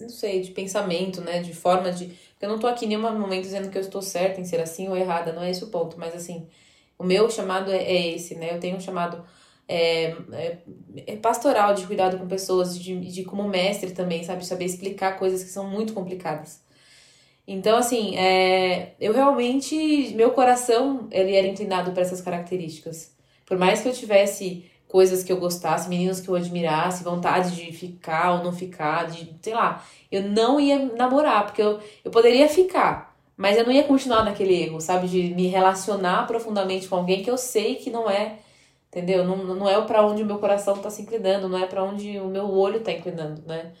não 0.00 0.08
sei, 0.08 0.40
de 0.40 0.50
pensamento, 0.52 1.20
né? 1.20 1.40
De 1.40 1.52
forma 1.52 1.92
de. 1.92 2.12
Eu 2.40 2.48
não 2.48 2.58
tô 2.58 2.66
aqui 2.66 2.86
em 2.86 2.88
nenhum 2.88 3.02
momento 3.18 3.42
dizendo 3.42 3.70
que 3.70 3.76
eu 3.76 3.82
estou 3.82 4.00
certa 4.00 4.40
em 4.40 4.44
ser 4.44 4.60
assim 4.60 4.88
ou 4.88 4.96
errada, 4.96 5.32
não 5.32 5.42
é 5.42 5.50
esse 5.50 5.62
o 5.62 5.68
ponto. 5.68 5.98
Mas, 5.98 6.14
assim, 6.14 6.46
o 6.98 7.04
meu 7.04 7.28
chamado 7.30 7.70
é, 7.70 7.82
é 7.82 8.14
esse, 8.14 8.34
né? 8.34 8.54
Eu 8.54 8.60
tenho 8.60 8.76
um 8.76 8.80
chamado 8.80 9.22
é, 9.68 10.16
é, 10.32 10.58
é, 11.06 11.16
pastoral, 11.16 11.74
de 11.74 11.86
cuidado 11.86 12.18
com 12.18 12.26
pessoas, 12.26 12.76
de, 12.76 12.98
de 12.98 13.22
como 13.22 13.48
mestre 13.48 13.92
também, 13.92 14.24
sabe? 14.24 14.44
Saber 14.44 14.64
explicar 14.64 15.18
coisas 15.18 15.44
que 15.44 15.50
são 15.50 15.68
muito 15.68 15.92
complicadas. 15.92 16.60
Então, 17.46 17.78
assim, 17.78 18.16
é, 18.16 18.94
eu 19.00 19.12
realmente, 19.12 20.12
meu 20.14 20.30
coração, 20.30 21.08
ele 21.10 21.34
era 21.34 21.46
inclinado 21.46 21.92
para 21.92 22.02
essas 22.02 22.20
características. 22.20 23.14
Por 23.44 23.58
mais 23.58 23.80
que 23.80 23.88
eu 23.88 23.92
tivesse 23.92 24.64
coisas 24.86 25.22
que 25.24 25.32
eu 25.32 25.36
gostasse, 25.38 25.88
meninos 25.88 26.20
que 26.20 26.28
eu 26.28 26.34
admirasse, 26.34 27.04
vontade 27.04 27.54
de 27.56 27.72
ficar 27.72 28.32
ou 28.34 28.44
não 28.44 28.52
ficar, 28.52 29.06
de, 29.08 29.34
sei 29.40 29.54
lá, 29.54 29.84
eu 30.10 30.22
não 30.22 30.60
ia 30.60 30.78
namorar, 30.96 31.46
porque 31.46 31.62
eu, 31.62 31.80
eu 32.04 32.10
poderia 32.10 32.48
ficar, 32.48 33.16
mas 33.36 33.56
eu 33.56 33.64
não 33.64 33.72
ia 33.72 33.84
continuar 33.84 34.24
naquele 34.24 34.54
erro, 34.54 34.80
sabe? 34.80 35.08
De 35.08 35.34
me 35.34 35.46
relacionar 35.46 36.26
profundamente 36.26 36.88
com 36.88 36.96
alguém 36.96 37.22
que 37.22 37.30
eu 37.30 37.36
sei 37.36 37.76
que 37.76 37.90
não 37.90 38.08
é 38.10 38.38
Entendeu? 38.90 39.24
Não, 39.24 39.36
não 39.36 39.68
é 39.68 39.80
para 39.82 40.04
onde 40.04 40.24
o 40.24 40.26
meu 40.26 40.38
coração 40.38 40.74
está 40.74 40.90
se 40.90 41.02
inclinando, 41.02 41.48
não 41.48 41.56
é 41.56 41.64
para 41.64 41.84
onde 41.84 42.18
o 42.18 42.26
meu 42.26 42.50
olho 42.50 42.78
está 42.78 42.90
inclinando, 42.90 43.40
né? 43.46 43.72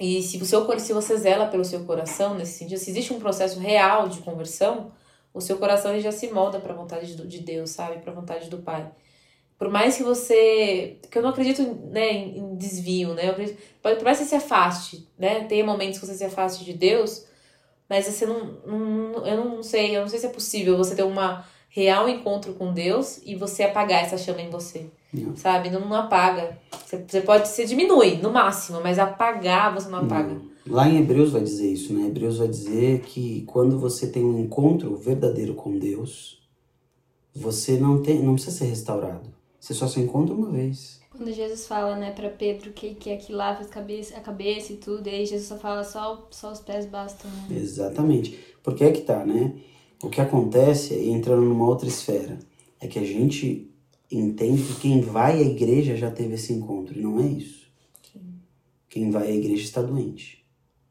E 0.00 0.22
se, 0.22 0.38
o 0.38 0.46
seu, 0.46 0.80
se 0.80 0.94
você 0.94 1.14
zela 1.18 1.46
pelo 1.46 1.62
seu 1.62 1.84
coração, 1.84 2.34
nesse 2.34 2.58
sentido, 2.58 2.78
se 2.78 2.90
existe 2.90 3.12
um 3.12 3.20
processo 3.20 3.60
real 3.60 4.08
de 4.08 4.20
conversão, 4.20 4.92
o 5.34 5.42
seu 5.42 5.58
coração 5.58 6.00
já 6.00 6.10
se 6.10 6.28
molda 6.30 6.58
para 6.58 6.72
a 6.72 6.76
vontade 6.76 7.14
de 7.14 7.38
Deus, 7.40 7.70
sabe? 7.70 7.98
Para 8.00 8.10
a 8.10 8.14
vontade 8.14 8.48
do 8.48 8.58
Pai. 8.58 8.90
Por 9.58 9.68
mais 9.68 9.98
que 9.98 10.02
você. 10.02 10.96
que 11.10 11.18
eu 11.18 11.22
não 11.22 11.28
acredito 11.28 11.62
né, 11.90 12.10
em 12.12 12.56
desvio, 12.56 13.12
né? 13.12 13.26
Eu 13.26 13.32
acredito, 13.32 13.58
por 13.82 14.02
mais 14.02 14.16
que 14.16 14.24
você 14.24 14.30
se 14.30 14.34
afaste, 14.36 15.06
né? 15.18 15.44
Tem 15.44 15.62
momentos 15.62 16.00
que 16.00 16.06
você 16.06 16.14
se 16.14 16.24
afaste 16.24 16.64
de 16.64 16.72
Deus, 16.72 17.26
mas 17.86 18.06
você 18.06 18.24
não, 18.24 18.44
não. 18.66 19.26
Eu 19.26 19.44
não 19.44 19.62
sei, 19.62 19.94
eu 19.94 20.00
não 20.00 20.08
sei 20.08 20.18
se 20.18 20.26
é 20.26 20.30
possível 20.30 20.78
você 20.78 20.94
ter 20.94 21.02
uma 21.02 21.46
real 21.68 22.08
encontro 22.08 22.54
com 22.54 22.72
Deus 22.72 23.20
e 23.24 23.34
você 23.34 23.62
apagar 23.64 24.02
essa 24.02 24.16
chama 24.16 24.40
em 24.40 24.48
você. 24.48 24.90
Não. 25.12 25.36
Sabe? 25.36 25.70
Não, 25.70 25.80
não 25.80 25.96
apaga. 25.96 26.58
Você, 26.84 27.04
você 27.06 27.20
pode, 27.20 27.48
se 27.48 27.64
diminui 27.66 28.16
no 28.18 28.32
máximo, 28.32 28.80
mas 28.82 28.98
apagar 28.98 29.74
você 29.74 29.88
não 29.88 30.00
apaga. 30.00 30.34
Não. 30.34 30.50
Lá 30.66 30.88
em 30.88 30.98
Hebreus 30.98 31.32
vai 31.32 31.42
dizer 31.42 31.72
isso, 31.72 31.92
né? 31.92 32.06
Hebreus 32.06 32.38
vai 32.38 32.48
dizer 32.48 33.00
que 33.00 33.42
quando 33.42 33.78
você 33.78 34.06
tem 34.06 34.24
um 34.24 34.38
encontro 34.38 34.96
verdadeiro 34.96 35.54
com 35.54 35.78
Deus, 35.78 36.40
você 37.34 37.78
não 37.78 38.02
tem, 38.02 38.22
não 38.22 38.34
precisa 38.34 38.58
ser 38.58 38.66
restaurado. 38.66 39.32
Você 39.58 39.74
só 39.74 39.86
se 39.86 40.00
encontra 40.00 40.34
uma 40.34 40.50
vez. 40.50 41.00
Quando 41.10 41.32
Jesus 41.32 41.66
fala, 41.66 41.96
né, 41.96 42.12
para 42.12 42.30
Pedro 42.30 42.72
que 42.72 42.94
que 42.94 43.10
é 43.10 43.16
que 43.16 43.32
lava 43.32 43.62
a 43.62 43.66
cabeça, 43.66 44.16
a 44.16 44.20
cabeça 44.20 44.72
e 44.72 44.76
tudo, 44.76 45.06
e 45.06 45.10
aí 45.10 45.26
Jesus 45.26 45.48
só 45.48 45.58
fala 45.58 45.82
só 45.82 46.28
só 46.30 46.52
os 46.52 46.60
pés 46.60 46.86
bastam. 46.86 47.30
Né? 47.30 47.56
Exatamente. 47.58 48.38
Porque 48.62 48.84
é 48.84 48.92
que 48.92 49.02
tá, 49.02 49.24
né? 49.24 49.54
O 50.02 50.08
que 50.08 50.20
acontece, 50.20 50.94
entrando 51.10 51.42
numa 51.42 51.66
outra 51.66 51.88
esfera, 51.88 52.38
é 52.80 52.86
que 52.86 52.98
a 52.98 53.04
gente 53.04 53.70
entende 54.10 54.62
que 54.62 54.80
quem 54.80 55.00
vai 55.00 55.38
à 55.38 55.42
igreja 55.42 55.96
já 55.96 56.10
teve 56.10 56.34
esse 56.34 56.52
encontro, 56.52 56.98
e 56.98 57.02
não 57.02 57.20
é 57.20 57.26
isso. 57.26 57.60
Quem 58.88 59.10
vai 59.10 59.28
à 59.28 59.32
igreja 59.32 59.62
está 59.62 59.80
doente. 59.80 60.44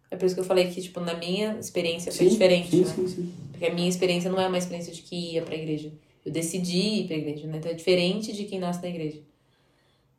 É 0.09 0.15
por 0.15 0.25
isso 0.25 0.33
que 0.33 0.41
eu 0.41 0.45
falei 0.45 0.69
que, 0.69 0.81
tipo, 0.81 0.99
na 1.01 1.13
minha 1.15 1.57
experiência 1.59 2.11
foi 2.11 2.25
sim, 2.25 2.31
diferente, 2.31 2.69
sim, 2.71 2.81
né? 2.81 2.93
Sim, 2.95 3.07
sim. 3.07 3.33
Porque 3.51 3.65
a 3.65 3.73
minha 3.73 3.89
experiência 3.89 4.31
não 4.31 4.39
é 4.39 4.47
uma 4.47 4.57
experiência 4.57 4.93
de 4.93 5.01
que 5.01 5.33
ia 5.33 5.41
pra 5.41 5.55
igreja. 5.55 5.91
Eu 6.25 6.31
decidi 6.31 7.01
ir 7.01 7.07
pra 7.07 7.17
igreja, 7.17 7.45
né? 7.45 7.57
Então 7.57 7.69
é 7.69 7.73
diferente 7.73 8.31
de 8.31 8.45
quem 8.45 8.57
nasce 8.57 8.81
na 8.81 8.87
igreja. 8.87 9.21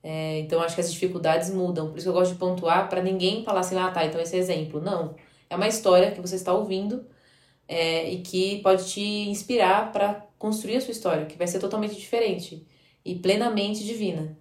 É, 0.02 0.38
então 0.40 0.60
acho 0.60 0.74
que 0.74 0.80
as 0.80 0.92
dificuldades 0.92 1.50
mudam. 1.50 1.88
Por 1.88 1.96
isso 1.96 2.04
que 2.04 2.08
eu 2.10 2.14
gosto 2.14 2.32
de 2.32 2.38
pontuar 2.38 2.88
para 2.88 3.02
ninguém 3.02 3.42
falar 3.42 3.60
assim, 3.60 3.76
ah, 3.76 3.90
tá, 3.90 4.04
então 4.04 4.20
esse 4.20 4.36
é 4.36 4.38
exemplo. 4.38 4.80
Não. 4.80 5.14
É 5.48 5.56
uma 5.56 5.66
história 5.66 6.10
que 6.12 6.20
você 6.20 6.36
está 6.36 6.52
ouvindo 6.52 7.04
é, 7.66 8.10
e 8.10 8.20
que 8.20 8.60
pode 8.60 8.88
te 8.90 9.00
inspirar 9.00 9.90
para 9.90 10.26
construir 10.38 10.76
a 10.76 10.80
sua 10.80 10.92
história, 10.92 11.26
que 11.26 11.36
vai 11.36 11.46
ser 11.46 11.58
totalmente 11.58 11.96
diferente 11.96 12.66
e 13.10 13.14
plenamente 13.16 13.84
divina 13.84 14.36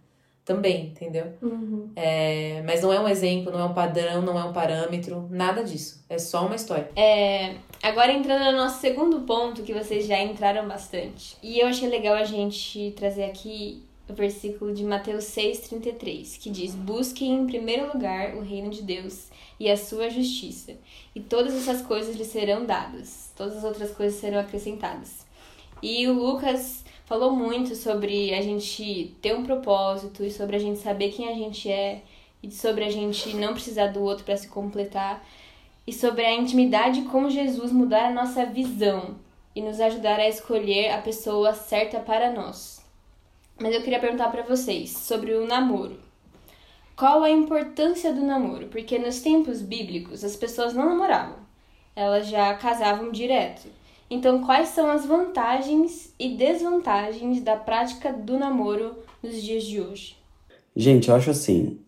também, 0.50 0.88
entendeu? 0.88 1.32
Uhum. 1.44 1.92
É, 1.96 2.64
mas 2.66 2.82
não 2.82 2.92
é 2.92 3.00
um 3.00 3.08
exemplo, 3.08 3.52
não 3.52 3.60
é 3.60 3.66
um 3.66 3.74
padrão, 3.74 4.24
não 4.24 4.40
é 4.40 4.44
um 4.44 4.52
parâmetro, 4.52 5.28
nada 5.30 5.64
disso. 5.64 6.04
É 6.10 6.18
só 6.18 6.44
uma 6.48 6.56
história. 6.56 6.90
É, 6.96 7.58
agora 7.84 8.12
entrando 8.12 8.46
no 8.46 8.58
nosso 8.58 8.82
segundo 8.82 9.22
ponto, 9.22 9.62
que 9.62 9.74
vocês 9.74 10.08
já 10.08 10.20
entraram 10.20 10.68
bastante. 10.68 11.38
E 11.44 11.60
eu 11.60 11.68
achei 11.68 11.88
legal 11.88 12.16
a 12.16 12.24
gente 12.24 12.92
trazer 12.98 13.26
aqui 13.26 13.84
o 14.10 14.14
versículo 14.14 14.74
de 14.74 14.84
Mateus 14.84 15.26
6,33, 15.26 16.40
que 16.40 16.50
diz: 16.50 16.74
Busquem 16.74 17.32
em 17.32 17.46
primeiro 17.46 17.94
lugar 17.94 18.36
o 18.36 18.42
reino 18.42 18.72
de 18.72 18.82
Deus 18.82 19.28
e 19.60 19.70
a 19.70 19.78
sua 19.78 20.10
justiça, 20.10 20.74
e 21.14 21.20
todas 21.20 21.54
essas 21.54 21.84
coisas 21.84 22.16
lhe 22.16 22.26
serão 22.26 22.66
dadas, 22.66 23.32
todas 23.36 23.58
as 23.58 23.64
outras 23.64 23.92
coisas 23.92 24.20
serão 24.20 24.40
acrescentadas. 24.40 25.28
E 25.82 26.08
o 26.08 26.14
Lucas 26.14 26.84
falou 27.10 27.32
muito 27.32 27.76
sobre 27.76 28.36
a 28.36 28.42
gente 28.42 29.18
ter 29.20 29.36
um 29.36 29.44
propósito 29.44 30.24
e 30.24 30.30
sobre 30.30 30.56
a 30.56 30.60
gente 30.60 30.78
saber 30.78 31.12
quem 31.12 31.28
a 31.28 31.34
gente 31.34 31.68
é 31.68 32.04
e 32.44 32.52
sobre 32.52 32.86
a 32.86 32.92
gente 32.92 33.36
não 33.36 33.54
precisar 33.54 33.88
do 33.88 34.04
outro 34.04 34.24
para 34.24 34.38
se 34.38 34.48
completar 34.48 35.26
e 35.88 35.92
sobre 35.92 36.24
a 36.24 36.36
intimidade 36.36 37.02
com 37.02 37.28
Jesus 37.28 37.72
mudar 37.72 38.06
a 38.06 38.14
nossa 38.14 38.46
visão 38.46 39.16
e 39.56 39.62
nos 39.62 39.82
ajudar 39.82 40.20
a 40.20 40.30
escolher 40.30 40.92
a 40.92 41.02
pessoa 41.02 41.52
certa 41.52 42.00
para 42.00 42.32
nós. 42.32 42.86
Mas 43.60 43.74
eu 43.74 43.82
queria 43.82 44.00
perguntar 44.00 44.30
para 44.30 44.44
vocês 44.44 44.92
sobre 44.92 45.34
o 45.34 45.48
namoro. 45.48 46.00
Qual 46.96 47.24
a 47.24 47.32
importância 47.32 48.14
do 48.14 48.22
namoro? 48.22 48.68
Porque 48.68 49.00
nos 49.00 49.20
tempos 49.20 49.64
bíblicos 49.64 50.24
as 50.24 50.36
pessoas 50.36 50.76
não 50.76 50.88
namoravam, 50.88 51.38
elas 51.96 52.28
já 52.28 52.54
casavam 52.54 53.12
direto. 53.12 53.79
Então, 54.10 54.42
quais 54.42 54.70
são 54.70 54.90
as 54.90 55.06
vantagens 55.06 56.14
e 56.20 56.36
desvantagens 56.36 57.42
da 57.42 57.56
prática 57.56 58.12
do 58.12 58.40
namoro 58.40 58.96
nos 59.22 59.42
dias 59.42 59.64
de 59.64 59.80
hoje? 59.80 60.18
Gente, 60.76 61.10
eu 61.10 61.16
acho 61.16 61.30
assim. 61.30 61.80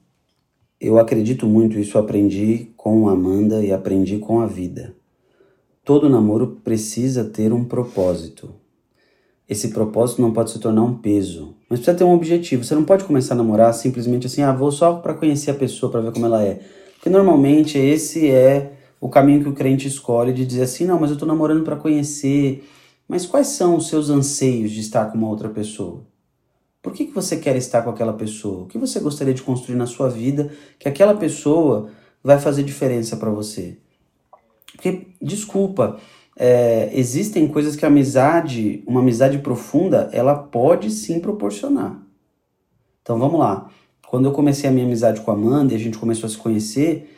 Eu 0.80 1.00
acredito 1.00 1.48
muito, 1.48 1.80
isso 1.80 1.98
aprendi 1.98 2.72
com 2.78 3.10
a 3.10 3.14
Amanda 3.14 3.64
e 3.64 3.72
aprendi 3.72 4.20
com 4.20 4.40
a 4.40 4.46
vida. 4.46 4.96
Todo 5.84 6.10
namoro 6.10 6.60
precisa 6.64 7.24
ter 7.24 7.52
um 7.52 7.66
propósito. 7.66 8.54
Esse 9.50 9.70
propósito 9.70 10.22
não 10.22 10.32
pode 10.32 10.52
se 10.52 10.60
tornar 10.60 10.84
um 10.84 10.98
peso, 10.98 11.56
mas 11.68 11.80
precisa 11.80 11.98
ter 11.98 12.04
um 12.04 12.14
objetivo. 12.14 12.64
Você 12.64 12.76
não 12.76 12.86
pode 12.86 13.04
começar 13.04 13.34
a 13.34 13.38
namorar 13.38 13.74
simplesmente 13.74 14.28
assim, 14.28 14.44
ah, 14.44 14.54
vou 14.54 14.72
só 14.72 14.94
para 14.94 15.16
conhecer 15.16 15.52
a 15.52 15.56
pessoa, 15.56 15.92
para 15.92 16.02
ver 16.02 16.14
como 16.14 16.26
ela 16.26 16.44
é. 16.44 16.62
Porque 16.94 17.10
normalmente 17.10 17.78
esse 17.78 18.30
é 18.30 18.74
o 19.02 19.10
caminho 19.10 19.42
que 19.42 19.50
o 19.50 19.54
crente 19.54 19.88
escolhe 19.88 20.32
de 20.32 20.46
dizer 20.46 20.62
assim: 20.62 20.86
não, 20.86 21.00
mas 21.00 21.10
eu 21.10 21.16
estou 21.16 21.28
namorando 21.28 21.64
para 21.64 21.76
conhecer. 21.76 22.64
Mas 23.08 23.26
quais 23.26 23.48
são 23.48 23.76
os 23.76 23.90
seus 23.90 24.10
anseios 24.10 24.72
de 24.72 24.80
estar 24.80 25.06
com 25.12 25.18
uma 25.18 25.28
outra 25.28 25.50
pessoa? 25.50 26.06
Por 26.82 26.94
que, 26.94 27.06
que 27.06 27.14
você 27.14 27.36
quer 27.36 27.56
estar 27.58 27.82
com 27.82 27.90
aquela 27.90 28.14
pessoa? 28.14 28.64
O 28.64 28.68
que 28.68 28.78
você 28.78 29.00
gostaria 29.00 29.34
de 29.34 29.42
construir 29.42 29.76
na 29.76 29.86
sua 29.86 30.08
vida 30.08 30.52
que 30.80 30.88
aquela 30.88 31.16
pessoa 31.16 31.90
vai 32.24 32.40
fazer 32.40 32.64
diferença 32.64 33.18
para 33.18 33.30
você? 33.30 33.78
Porque, 34.72 35.08
desculpa, 35.22 36.00
é, 36.38 36.90
existem 36.94 37.48
coisas 37.48 37.76
que 37.76 37.84
a 37.84 37.90
amizade, 37.90 38.84
uma 38.88 39.02
amizade 39.02 39.40
profunda, 39.40 40.10
ela 40.14 40.36
pode 40.36 40.90
sim 40.90 41.20
proporcionar. 41.20 42.02
Então 43.02 43.20
vamos 43.20 43.40
lá. 43.40 43.70
Quando 44.08 44.26
eu 44.26 44.32
comecei 44.32 44.70
a 44.70 44.74
minha 44.74 44.86
amizade 44.86 45.22
com 45.22 45.32
a 45.32 45.34
Amanda 45.34 45.74
e 45.74 45.76
a 45.76 45.80
gente 45.80 45.98
começou 45.98 46.28
a 46.28 46.30
se 46.30 46.38
conhecer, 46.38 47.10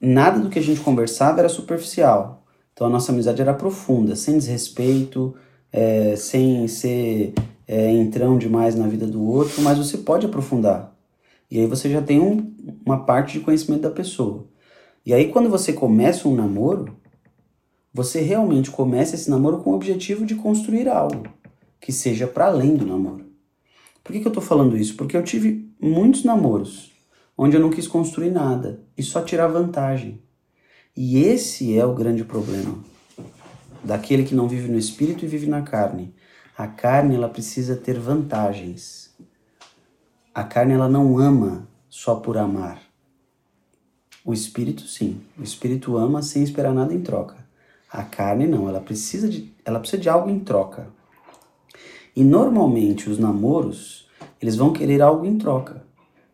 nada 0.00 0.38
do 0.38 0.48
que 0.48 0.58
a 0.58 0.62
gente 0.62 0.80
conversava 0.80 1.40
era 1.40 1.48
superficial. 1.48 2.44
Então 2.72 2.86
a 2.86 2.90
nossa 2.90 3.12
amizade 3.12 3.40
era 3.40 3.54
profunda, 3.54 4.14
sem 4.14 4.36
desrespeito, 4.36 5.34
é, 5.72 6.14
sem 6.16 6.68
ser 6.68 7.32
é, 7.66 7.90
entrão 7.90 8.38
demais 8.38 8.74
na 8.74 8.86
vida 8.86 9.06
do 9.06 9.24
outro, 9.24 9.62
mas 9.62 9.78
você 9.78 9.98
pode 9.98 10.26
aprofundar. 10.26 10.94
E 11.50 11.58
aí 11.58 11.66
você 11.66 11.90
já 11.90 12.02
tem 12.02 12.20
um, 12.20 12.52
uma 12.84 13.04
parte 13.04 13.38
de 13.38 13.44
conhecimento 13.44 13.82
da 13.82 13.90
pessoa. 13.90 14.46
E 15.04 15.14
aí 15.14 15.28
quando 15.28 15.48
você 15.48 15.72
começa 15.72 16.28
um 16.28 16.34
namoro, 16.34 16.96
você 17.92 18.20
realmente 18.20 18.70
começa 18.70 19.14
esse 19.14 19.30
namoro 19.30 19.58
com 19.58 19.70
o 19.70 19.74
objetivo 19.74 20.26
de 20.26 20.34
construir 20.34 20.88
algo 20.88 21.24
que 21.80 21.92
seja 21.92 22.26
para 22.26 22.46
além 22.46 22.74
do 22.74 22.84
namoro. 22.84 23.24
Por 24.04 24.12
que, 24.12 24.20
que 24.20 24.26
eu 24.26 24.30
estou 24.30 24.42
falando 24.42 24.76
isso? 24.76 24.96
Porque 24.96 25.16
eu 25.16 25.22
tive 25.22 25.70
muitos 25.80 26.24
namoros 26.24 26.95
onde 27.36 27.56
eu 27.56 27.60
não 27.60 27.70
quis 27.70 27.86
construir 27.86 28.30
nada 28.30 28.80
e 28.96 29.02
só 29.02 29.22
tirar 29.22 29.48
vantagem. 29.48 30.22
E 30.96 31.18
esse 31.18 31.76
é 31.76 31.84
o 31.84 31.94
grande 31.94 32.24
problema 32.24 32.78
daquele 33.86 34.24
que 34.24 34.34
não 34.34 34.48
vive 34.48 34.68
no 34.68 34.78
espírito 34.78 35.24
e 35.24 35.28
vive 35.28 35.46
na 35.46 35.62
carne. 35.62 36.12
A 36.58 36.66
carne 36.66 37.14
ela 37.14 37.28
precisa 37.28 37.76
ter 37.76 37.98
vantagens. 37.98 39.14
A 40.34 40.42
carne 40.42 40.72
ela 40.72 40.88
não 40.88 41.18
ama 41.18 41.68
só 41.88 42.16
por 42.16 42.36
amar. 42.36 42.82
O 44.24 44.34
espírito 44.34 44.82
sim, 44.82 45.20
o 45.38 45.42
espírito 45.42 45.96
ama 45.96 46.20
sem 46.20 46.42
esperar 46.42 46.74
nada 46.74 46.92
em 46.92 47.00
troca. 47.00 47.36
A 47.90 48.02
carne 48.02 48.46
não, 48.46 48.68
ela 48.68 48.80
precisa 48.80 49.28
de, 49.28 49.54
ela 49.64 49.78
precisa 49.78 50.02
de 50.02 50.08
algo 50.08 50.28
em 50.28 50.40
troca. 50.40 50.88
E 52.14 52.24
normalmente 52.24 53.08
os 53.08 53.18
namoros, 53.18 54.08
eles 54.42 54.56
vão 54.56 54.72
querer 54.72 55.00
algo 55.00 55.24
em 55.24 55.38
troca. 55.38 55.85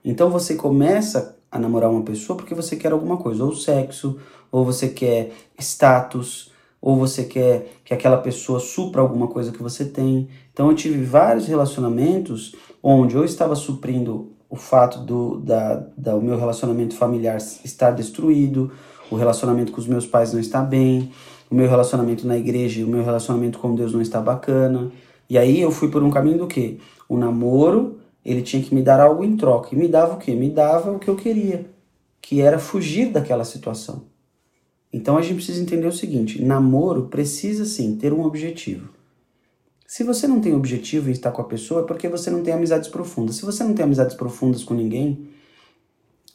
Então 0.05 0.31
você 0.31 0.55
começa 0.55 1.39
a 1.51 1.59
namorar 1.59 1.91
uma 1.91 2.03
pessoa 2.03 2.37
porque 2.37 2.55
você 2.55 2.77
quer 2.77 2.93
alguma 2.93 3.17
coisa, 3.17 3.45
ou 3.45 3.55
sexo, 3.55 4.19
ou 4.51 4.65
você 4.65 4.89
quer 4.89 5.33
status, 5.59 6.51
ou 6.81 6.97
você 6.97 7.25
quer 7.25 7.81
que 7.85 7.95
aquela 7.95 8.17
pessoa 8.17 8.59
supra 8.59 9.01
alguma 9.01 9.29
coisa 9.29 9.53
que 9.53 9.63
você 9.63 9.85
tem. 9.85 10.29
Então 10.53 10.69
eu 10.69 10.75
tive 10.75 11.05
vários 11.05 11.47
relacionamentos 11.47 12.57
onde 12.83 13.15
eu 13.15 13.25
estava 13.25 13.55
suprindo 13.55 14.33
o 14.51 14.57
fato 14.57 14.99
do 14.99 15.39
da, 15.39 15.87
da, 15.97 16.17
o 16.17 16.21
meu 16.21 16.37
relacionamento 16.37 16.97
familiar 16.97 17.37
estar 17.37 17.93
destruído, 17.93 18.73
o 19.11 19.17
relacionamento 19.17 19.71
com 19.71 19.81
os 19.81 19.87
meus 19.87 20.07
pais 20.07 20.33
não 20.33 20.41
está 20.41 20.61
bem, 20.61 21.13
o 21.51 21.55
meu 21.55 21.69
relacionamento 21.69 22.27
na 22.27 22.37
igreja, 22.37 22.85
o 22.85 22.89
meu 22.89 23.05
relacionamento 23.05 23.59
com 23.59 23.75
Deus 23.75 23.93
não 23.93 24.03
está 24.03 24.21
bacana. 24.21 24.91
E 25.31 25.39
aí 25.39 25.61
eu 25.61 25.71
fui 25.71 25.89
por 25.89 26.03
um 26.03 26.11
caminho 26.11 26.39
do 26.39 26.47
quê? 26.47 26.79
O 27.09 27.17
namoro 27.17 27.99
ele 28.25 28.43
tinha 28.43 28.63
que 28.63 28.75
me 28.75 28.83
dar 28.83 29.01
algo 29.01 29.25
em 29.25 29.37
troca. 29.37 29.75
E 29.75 29.79
me 29.79 29.89
dava 29.89 30.15
o 30.15 30.19
quê? 30.19 30.35
Me 30.35 30.51
dava 30.51 30.93
o 30.93 30.99
que 30.99 31.09
eu 31.09 31.17
queria, 31.17 31.67
que 32.21 32.41
era 32.41 32.59
fugir 32.59 33.11
daquela 33.11 33.45
situação. 33.45 34.05
Então 34.93 35.17
a 35.17 35.23
gente 35.23 35.37
precisa 35.37 35.61
entender 35.61 35.87
o 35.87 35.93
seguinte: 35.93 36.43
namoro 36.43 37.09
precisa 37.09 37.65
sim 37.65 37.97
ter 37.97 38.13
um 38.13 38.23
objetivo. 38.25 38.91
Se 39.87 40.05
você 40.05 40.27
não 40.27 40.41
tem 40.41 40.55
objetivo 40.55 41.09
em 41.09 41.13
estar 41.13 41.31
com 41.33 41.43
a 41.43 41.47
pessoa, 41.47 41.83
é 41.83 41.85
porque 41.85 42.09
você 42.09 42.31
não 42.31 42.43
tem 42.43 42.55
amizades 42.55 42.89
profundas. 42.89 43.37
Se 43.37 43.45
você 43.45 43.63
não 43.63 43.75
tem 43.75 43.85
amizades 43.85 44.17
profundas 44.17 44.65
com 44.65 44.73
ninguém, 44.73 45.29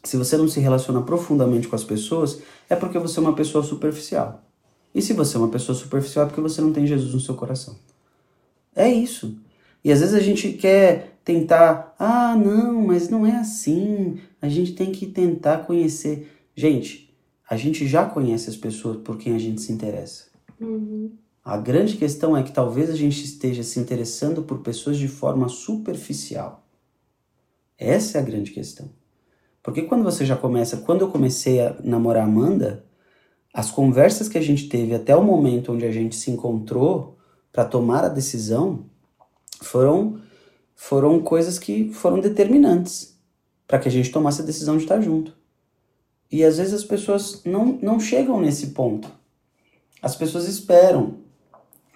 se 0.03 0.15
você 0.15 0.37
não 0.37 0.47
se 0.47 0.59
relaciona 0.59 1.01
profundamente 1.01 1.67
com 1.67 1.75
as 1.75 1.83
pessoas, 1.83 2.39
é 2.69 2.75
porque 2.75 2.99
você 2.99 3.17
é 3.17 3.21
uma 3.21 3.33
pessoa 3.33 3.63
superficial. 3.63 4.43
E 4.93 5.01
se 5.01 5.13
você 5.13 5.37
é 5.37 5.39
uma 5.39 5.49
pessoa 5.49 5.75
superficial, 5.75 6.25
é 6.25 6.27
porque 6.27 6.41
você 6.41 6.61
não 6.61 6.71
tem 6.71 6.85
Jesus 6.85 7.13
no 7.13 7.19
seu 7.19 7.33
coração. 7.33 7.75
É 8.75 8.87
isso. 8.87 9.35
E 9.83 9.91
às 9.91 10.01
vezes 10.01 10.13
a 10.13 10.19
gente 10.19 10.53
quer 10.53 11.16
tentar, 11.27 11.93
ah, 11.99 12.37
não, 12.37 12.87
mas 12.87 13.09
não 13.09 13.25
é 13.25 13.35
assim. 13.35 14.17
A 14.41 14.47
gente 14.47 14.71
tem 14.71 14.93
que 14.93 15.05
tentar 15.05 15.65
conhecer. 15.65 16.31
Gente, 16.55 17.13
a 17.49 17.57
gente 17.57 17.85
já 17.85 18.05
conhece 18.05 18.49
as 18.49 18.55
pessoas 18.55 19.01
por 19.01 19.17
quem 19.17 19.35
a 19.35 19.37
gente 19.37 19.59
se 19.59 19.73
interessa. 19.73 20.27
Uhum. 20.57 21.11
A 21.43 21.57
grande 21.57 21.97
questão 21.97 22.37
é 22.37 22.43
que 22.43 22.53
talvez 22.53 22.89
a 22.89 22.95
gente 22.95 23.25
esteja 23.25 23.61
se 23.61 23.77
interessando 23.77 24.41
por 24.41 24.59
pessoas 24.59 24.97
de 24.97 25.09
forma 25.09 25.49
superficial. 25.49 26.65
Essa 27.77 28.19
é 28.19 28.21
a 28.21 28.23
grande 28.23 28.51
questão. 28.51 28.89
Porque 29.61 29.81
quando 29.81 30.05
você 30.05 30.25
já 30.25 30.37
começa, 30.37 30.77
quando 30.77 31.01
eu 31.01 31.09
comecei 31.09 31.59
a 31.59 31.75
namorar 31.83 32.23
Amanda, 32.23 32.85
as 33.53 33.69
conversas 33.69 34.29
que 34.29 34.37
a 34.37 34.41
gente 34.41 34.69
teve 34.69 34.95
até 34.95 35.13
o 35.13 35.21
momento 35.21 35.73
onde 35.73 35.85
a 35.85 35.91
gente 35.91 36.15
se 36.15 36.31
encontrou 36.31 37.17
para 37.51 37.65
tomar 37.65 38.05
a 38.05 38.09
decisão 38.09 38.85
foram 39.61 40.25
foram 40.77 41.19
coisas 41.19 41.57
que 41.57 41.91
foram 41.91 42.19
determinantes 42.19 43.17
para 43.67 43.79
que 43.79 43.89
a 43.89 43.91
gente 43.91 44.11
tomasse 44.11 44.41
a 44.41 44.45
decisão 44.45 44.77
de 44.77 44.83
estar 44.83 45.01
junto. 45.01 45.35
E 46.31 46.43
às 46.43 46.57
vezes 46.57 46.73
as 46.73 46.83
pessoas 46.83 47.41
não, 47.43 47.79
não 47.81 47.99
chegam 47.99 48.39
nesse 48.39 48.67
ponto. 48.67 49.11
As 50.01 50.15
pessoas 50.15 50.47
esperam. 50.47 51.15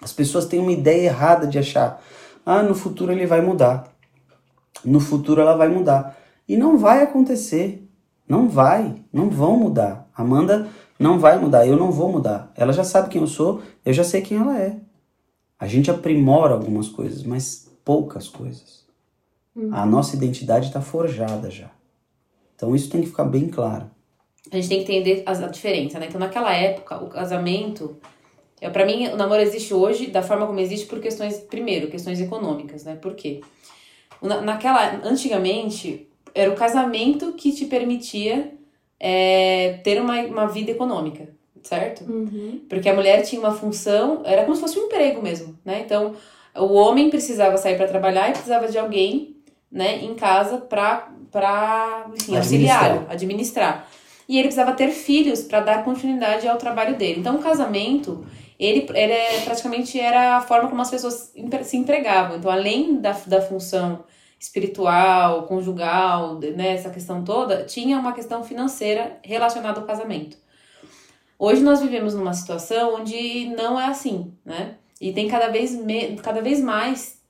As 0.02 0.12
pessoas 0.12 0.46
têm 0.46 0.58
uma 0.58 0.72
ideia 0.72 1.06
errada 1.06 1.46
de 1.46 1.58
achar: 1.58 2.02
ah, 2.44 2.62
no 2.62 2.74
futuro 2.74 3.12
ele 3.12 3.24
vai 3.24 3.40
mudar. 3.40 3.94
No 4.84 4.98
futuro 4.98 5.40
ela 5.40 5.56
vai 5.56 5.68
mudar. 5.68 6.18
E 6.48 6.56
não 6.56 6.76
vai 6.76 7.02
acontecer. 7.02 7.88
Não 8.28 8.48
vai. 8.48 8.96
Não 9.12 9.30
vão 9.30 9.56
mudar. 9.56 10.10
Amanda 10.14 10.68
não 10.98 11.20
vai 11.20 11.38
mudar. 11.38 11.66
Eu 11.66 11.76
não 11.76 11.92
vou 11.92 12.10
mudar. 12.10 12.50
Ela 12.56 12.72
já 12.72 12.82
sabe 12.82 13.08
quem 13.08 13.20
eu 13.20 13.28
sou. 13.28 13.62
Eu 13.84 13.92
já 13.92 14.02
sei 14.02 14.22
quem 14.22 14.38
ela 14.38 14.58
é. 14.58 14.76
A 15.58 15.68
gente 15.68 15.90
aprimora 15.90 16.54
algumas 16.54 16.88
coisas, 16.88 17.22
mas 17.22 17.71
poucas 17.84 18.28
coisas. 18.28 18.82
Uhum. 19.54 19.74
A 19.74 19.84
nossa 19.84 20.16
identidade 20.16 20.66
está 20.66 20.80
forjada 20.80 21.50
já. 21.50 21.70
Então 22.56 22.74
isso 22.74 22.88
tem 22.88 23.02
que 23.02 23.08
ficar 23.08 23.24
bem 23.24 23.48
claro. 23.48 23.90
A 24.50 24.56
gente 24.56 24.68
tem 24.68 24.84
que 24.84 24.92
entender 24.92 25.22
a, 25.26 25.32
diferença, 25.48 25.98
né? 25.98 26.06
Então 26.08 26.20
naquela 26.20 26.54
época, 26.54 27.02
o 27.02 27.08
casamento. 27.08 27.96
É, 28.60 28.70
para 28.70 28.86
mim, 28.86 29.08
o 29.08 29.16
namoro 29.16 29.42
existe 29.42 29.74
hoje 29.74 30.06
da 30.06 30.22
forma 30.22 30.46
como 30.46 30.60
existe 30.60 30.86
por 30.86 31.00
questões, 31.00 31.38
primeiro, 31.38 31.88
questões 31.88 32.20
econômicas, 32.20 32.84
né? 32.84 32.94
Por 32.94 33.14
quê? 33.14 33.40
Na, 34.20 34.40
naquela, 34.40 35.00
antigamente, 35.04 36.08
era 36.34 36.50
o 36.50 36.54
casamento 36.54 37.32
que 37.32 37.52
te 37.52 37.66
permitia 37.66 38.54
é, 39.00 39.80
ter 39.82 40.00
uma, 40.00 40.20
uma 40.22 40.46
vida 40.46 40.70
econômica, 40.70 41.28
certo? 41.62 42.04
Uhum. 42.04 42.60
Porque 42.68 42.88
a 42.88 42.94
mulher 42.94 43.22
tinha 43.22 43.40
uma 43.40 43.52
função, 43.52 44.22
era 44.24 44.44
como 44.44 44.54
se 44.54 44.60
fosse 44.60 44.78
um 44.78 44.84
emprego 44.84 45.20
mesmo, 45.20 45.58
né? 45.64 45.82
Então, 45.84 46.14
o 46.54 46.72
homem 46.74 47.10
precisava 47.10 47.56
sair 47.56 47.76
para 47.76 47.88
trabalhar 47.88 48.28
e 48.28 48.32
precisava 48.32 48.68
de 48.68 48.78
alguém, 48.78 49.36
né, 49.70 50.02
em 50.02 50.14
casa 50.14 50.58
para 50.58 51.10
para 51.30 52.08
auxiliar, 52.36 53.06
administrar. 53.08 53.88
E 54.28 54.36
ele 54.36 54.48
precisava 54.48 54.72
ter 54.72 54.90
filhos 54.90 55.40
para 55.40 55.60
dar 55.60 55.82
continuidade 55.82 56.46
ao 56.46 56.58
trabalho 56.58 56.96
dele. 56.96 57.20
Então, 57.20 57.36
o 57.36 57.42
casamento, 57.42 58.24
ele, 58.58 58.86
ele 58.94 59.12
é, 59.12 59.40
praticamente 59.40 59.98
era 59.98 60.36
a 60.36 60.40
forma 60.42 60.68
como 60.68 60.82
as 60.82 60.90
pessoas 60.90 61.32
se 61.62 61.76
empregavam. 61.76 62.36
Então, 62.36 62.50
além 62.50 63.00
da, 63.00 63.12
da 63.26 63.40
função 63.40 64.04
espiritual, 64.38 65.44
conjugal, 65.44 66.38
né, 66.38 66.74
essa 66.74 66.90
questão 66.90 67.24
toda, 67.24 67.64
tinha 67.64 67.98
uma 67.98 68.12
questão 68.12 68.44
financeira 68.44 69.18
relacionada 69.24 69.80
ao 69.80 69.86
casamento. 69.86 70.36
Hoje 71.38 71.62
nós 71.62 71.80
vivemos 71.80 72.14
numa 72.14 72.34
situação 72.34 72.96
onde 72.96 73.46
não 73.56 73.80
é 73.80 73.86
assim, 73.86 74.32
né? 74.44 74.76
E 75.02 75.12
tem 75.12 75.26
cada 75.26 75.48
vez, 75.48 75.74
me, 75.74 76.16
cada 76.16 76.40
vez 76.40 76.60
mais 76.60 77.20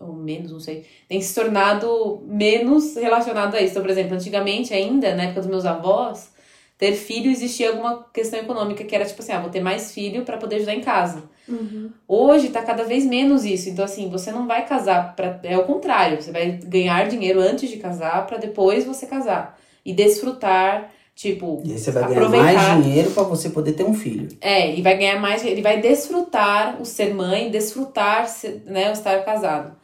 ou 0.00 0.14
menos, 0.14 0.50
não 0.50 0.58
sei, 0.58 0.86
tem 1.06 1.20
se 1.20 1.34
tornado 1.34 2.22
menos 2.24 2.96
relacionado 2.96 3.54
a 3.54 3.60
isso. 3.60 3.72
Então, 3.72 3.82
por 3.82 3.90
exemplo, 3.90 4.14
antigamente 4.14 4.72
ainda, 4.72 5.14
na 5.14 5.24
época 5.24 5.42
dos 5.42 5.50
meus 5.50 5.66
avós, 5.66 6.32
ter 6.78 6.94
filho 6.94 7.30
existia 7.30 7.68
alguma 7.68 8.04
questão 8.04 8.40
econômica 8.40 8.82
que 8.82 8.94
era 8.94 9.04
tipo 9.04 9.20
assim, 9.20 9.32
ah, 9.32 9.40
vou 9.40 9.50
ter 9.50 9.60
mais 9.60 9.92
filho 9.92 10.24
para 10.24 10.38
poder 10.38 10.56
ajudar 10.56 10.74
em 10.74 10.80
casa. 10.80 11.24
Uhum. 11.46 11.90
Hoje 12.08 12.48
tá 12.48 12.62
cada 12.62 12.84
vez 12.84 13.04
menos 13.04 13.44
isso. 13.44 13.68
Então, 13.68 13.84
assim, 13.84 14.08
você 14.08 14.32
não 14.32 14.46
vai 14.46 14.64
casar 14.64 15.14
para 15.14 15.38
É 15.42 15.58
o 15.58 15.64
contrário. 15.64 16.22
Você 16.22 16.32
vai 16.32 16.52
ganhar 16.52 17.06
dinheiro 17.06 17.38
antes 17.38 17.68
de 17.68 17.76
casar 17.76 18.26
para 18.26 18.38
depois 18.38 18.86
você 18.86 19.06
casar. 19.06 19.60
E 19.84 19.92
desfrutar, 19.92 20.90
tipo. 21.20 21.62
E 21.64 21.72
aí 21.72 21.78
você 21.78 21.90
vai 21.90 22.08
ganhar 22.08 22.28
mais 22.28 22.82
dinheiro 22.82 23.10
pra 23.10 23.22
você 23.24 23.50
poder 23.50 23.72
ter 23.72 23.84
um 23.84 23.92
filho. 23.92 24.28
É, 24.40 24.74
e 24.74 24.80
vai 24.80 24.96
ganhar 24.96 25.20
mais. 25.20 25.44
Ele 25.44 25.60
vai 25.60 25.80
desfrutar 25.80 26.80
o 26.80 26.84
ser 26.84 27.14
mãe, 27.14 27.50
desfrutar 27.50 28.26
né, 28.64 28.88
o 28.88 28.92
estar 28.92 29.22
casado. 29.24 29.76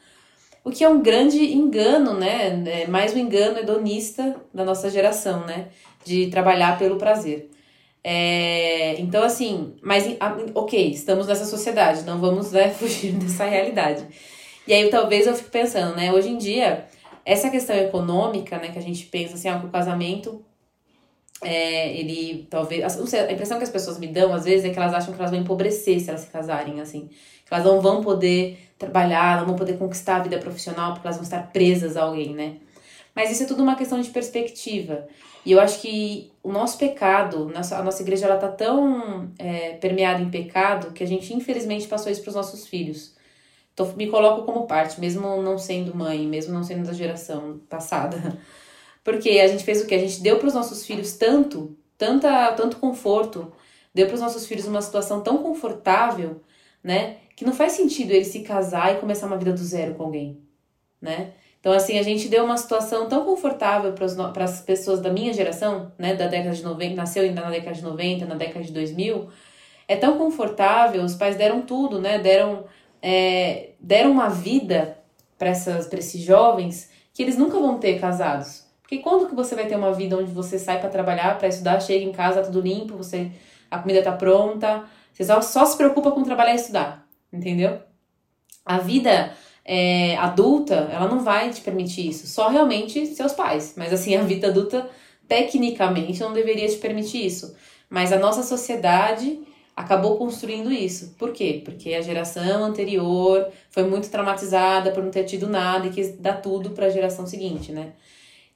O 0.65 0.71
que 0.71 0.83
é 0.83 0.89
um 0.89 1.01
grande 1.01 1.39
engano, 1.39 2.15
né? 2.15 2.63
É 2.67 2.87
mais 2.87 3.15
um 3.15 3.19
engano 3.19 3.59
hedonista 3.59 4.37
da 4.53 4.65
nossa 4.65 4.89
geração, 4.91 5.47
né? 5.47 5.69
De 6.05 6.29
trabalhar 6.29 6.79
pelo 6.79 6.97
prazer. 6.97 7.51
É, 8.03 8.99
então, 9.01 9.23
assim, 9.23 9.75
mas 9.83 10.05
ok, 10.55 10.91
estamos 10.91 11.27
nessa 11.27 11.45
sociedade, 11.45 12.05
não 12.05 12.21
vamos 12.21 12.53
né, 12.53 12.71
fugir 12.79 13.13
dessa 13.13 13.45
realidade. 13.45 14.07
E 14.67 14.73
aí, 14.73 14.89
talvez 14.89 15.27
eu 15.27 15.35
fique 15.35 15.51
pensando, 15.51 15.95
né? 15.95 16.13
Hoje 16.13 16.29
em 16.31 16.39
dia, 16.39 16.87
essa 17.25 17.51
questão 17.51 17.77
econômica, 17.77 18.59
né, 18.59 18.69
que 18.69 18.79
a 18.79 18.83
gente 18.83 19.07
pensa 19.07 19.35
assim, 19.35 19.49
ah, 19.49 19.59
que 19.59 19.67
o 19.67 19.71
casamento 19.71 20.45
é, 21.43 21.95
ele 21.97 22.47
talvez. 22.51 22.97
Não 22.97 23.07
sei, 23.07 23.21
a 23.21 23.33
impressão 23.33 23.59
que 23.59 23.65
as 23.65 23.71
pessoas 23.71 23.99
me 23.99 24.07
dão, 24.07 24.33
às 24.33 24.45
vezes, 24.45 24.65
é 24.65 24.71
que 24.71 24.79
elas 24.79 24.95
acham 24.95 25.13
que 25.13 25.21
elas 25.21 25.31
vão 25.31 25.41
empobrecer 25.41 26.01
se 26.01 26.09
elas 26.09 26.23
se 26.23 26.31
casarem, 26.31 26.81
assim. 26.81 27.09
Que 27.45 27.53
elas 27.55 27.65
não 27.65 27.81
vão 27.81 28.03
poder 28.03 28.59
trabalhar, 28.79 29.39
não 29.39 29.47
vão 29.47 29.57
poder 29.57 29.79
conquistar 29.79 30.17
a 30.17 30.21
vida 30.21 30.39
profissional, 30.39 30.93
porque 30.93 31.07
elas 31.07 31.17
vão 31.17 31.25
estar 31.25 31.53
presas 31.53 31.97
a 31.97 32.03
alguém, 32.03 32.35
né? 32.35 32.57
Mas 33.15 33.31
isso 33.31 33.45
é 33.45 33.47
tudo 33.47 33.63
uma 33.63 33.77
questão 33.77 34.01
de 34.01 34.11
perspectiva. 34.11 35.07
E 35.45 35.53
eu 35.53 35.61
acho 35.61 35.81
que 35.81 36.33
o 36.43 36.53
nosso 36.53 36.77
pecado, 36.77 37.51
a 37.55 37.83
nossa 37.83 38.03
igreja, 38.03 38.27
ela 38.27 38.37
tá 38.37 38.49
tão 38.49 39.31
é, 39.39 39.75
permeada 39.75 40.21
em 40.21 40.29
pecado 40.29 40.93
que 40.93 41.05
a 41.05 41.07
gente, 41.07 41.33
infelizmente, 41.33 41.87
passou 41.87 42.11
isso 42.11 42.21
para 42.21 42.31
os 42.31 42.35
nossos 42.35 42.67
filhos. 42.67 43.15
Então, 43.73 43.87
me 43.95 44.09
coloco 44.09 44.45
como 44.45 44.67
parte, 44.67 45.01
mesmo 45.01 45.41
não 45.43 45.57
sendo 45.57 45.95
mãe, 45.95 46.27
mesmo 46.27 46.53
não 46.53 46.65
sendo 46.65 46.87
da 46.87 46.93
geração 46.93 47.61
passada. 47.69 48.39
Porque 49.07 49.39
a 49.39 49.47
gente 49.47 49.63
fez 49.63 49.81
o 49.81 49.87
quê? 49.87 49.95
A 49.95 50.01
gente 50.01 50.21
deu 50.21 50.37
para 50.37 50.49
os 50.49 50.55
nossos 50.55 50.85
filhos 50.85 51.13
tanto, 51.13 51.79
tanta, 51.97 52.51
tanto 52.55 52.79
conforto, 52.79 53.53
deu 53.95 54.05
para 54.09 54.17
os 54.17 54.21
nossos 54.21 54.49
filhos 54.49 54.67
uma 54.67 54.83
situação 54.83 55.21
tão 55.21 55.45
confortável, 55.45 56.41
né? 56.83 57.19
Que 57.37 57.45
não 57.45 57.53
faz 57.53 57.75
sentido 57.75 58.11
ele 58.11 58.25
se 58.25 58.41
casar 58.41 58.93
e 58.93 58.99
começar 58.99 59.29
uma 59.29 59.37
vida 59.37 59.53
do 59.53 59.61
zero 59.61 59.95
com 59.95 60.03
alguém, 60.03 60.41
né? 61.01 61.35
Então, 61.61 61.73
assim, 61.73 62.01
a 62.01 62.03
gente 62.03 62.27
deu 62.27 62.45
uma 62.45 62.57
situação 62.57 63.09
tão 63.09 63.25
confortável 63.25 63.93
para 63.93 64.43
as 64.45 64.61
pessoas 64.63 64.99
da 64.99 65.09
minha 65.09 65.33
geração, 65.33 65.93
né? 65.97 66.17
Da 66.17 66.27
década 66.27 66.57
de 66.57 66.65
90, 66.65 66.97
nasceu 66.97 67.23
ainda 67.23 67.43
na 67.43 67.51
década 67.51 67.77
de 67.77 67.85
90, 67.85 68.27
na 68.27 68.35
década 68.35 68.65
de 68.65 68.73
2000. 68.73 69.29
É 69.87 69.95
tão 69.95 70.19
confortável, 70.19 71.05
os 71.05 71.15
pais 71.15 71.37
deram 71.37 71.63
tudo, 71.63 72.01
né? 72.01 72.19
Deram, 72.19 72.65
é, 73.01 73.71
deram 73.79 74.11
uma 74.11 74.29
vida 74.29 74.99
para 75.39 75.53
esses 75.53 76.21
jovens 76.21 76.91
que 77.15 77.23
eles 77.23 77.39
nunca 77.39 77.57
vão 77.61 77.79
ter 77.79 78.01
casados. 78.01 78.66
Porque 78.87 78.99
quando 78.99 79.29
que 79.29 79.35
você 79.35 79.57
vai 79.57 79.67
ter 79.67 79.75
uma 79.75 79.93
vida 79.93 80.17
onde 80.17 80.31
você 80.31 80.61
sai 80.61 80.79
para 80.79 80.89
trabalhar, 80.89 81.37
para 81.39 81.49
estudar, 81.49 81.81
chega 81.81 82.05
em 82.05 82.13
casa, 82.13 82.41
tudo 82.41 82.61
limpo, 82.61 82.97
você 82.97 83.33
a 83.69 83.81
comida 83.81 84.01
tá 84.01 84.13
pronta, 84.13 84.85
você 85.13 85.25
só, 85.25 85.41
só 85.43 85.67
se 85.67 85.77
preocupa 85.77 86.13
com 86.13 86.23
trabalhar 86.23 86.53
e 86.53 86.57
estudar, 86.57 87.05
entendeu? 87.33 87.81
A 88.65 88.79
vida 88.79 89.33
é, 89.65 90.17
adulta, 90.19 90.89
ela 90.93 91.09
não 91.09 91.19
vai 91.19 91.51
te 91.51 91.63
permitir 91.63 92.09
isso, 92.09 92.29
só 92.29 92.49
realmente 92.49 93.07
seus 93.07 93.33
pais. 93.33 93.75
Mas 93.77 93.93
assim, 93.93 94.15
a 94.15 94.23
vida 94.23 94.47
adulta, 94.47 94.89
tecnicamente, 95.27 96.21
não 96.21 96.33
deveria 96.33 96.69
te 96.69 96.77
permitir 96.77 97.27
isso. 97.27 97.57
Mas 97.91 98.13
a 98.13 98.19
nossa 98.21 98.45
sociedade 98.45 99.41
acabou 99.75 100.17
construindo 100.17 100.73
isso. 100.73 101.13
Por 101.19 101.33
quê? 101.33 101.61
Porque 101.65 101.93
a 101.93 102.03
geração 102.03 102.65
anterior 102.65 103.49
foi 103.69 103.83
muito 103.83 104.09
traumatizada 104.09 104.93
por 104.93 105.03
não 105.03 105.11
ter 105.11 105.25
tido 105.25 105.49
nada 105.49 105.89
e 105.89 105.91
quis 105.91 106.17
dar 106.17 106.41
tudo 106.41 106.71
para 106.71 106.87
a 106.87 106.91
geração 106.91 107.27
seguinte, 107.27 107.73
né? 107.73 107.93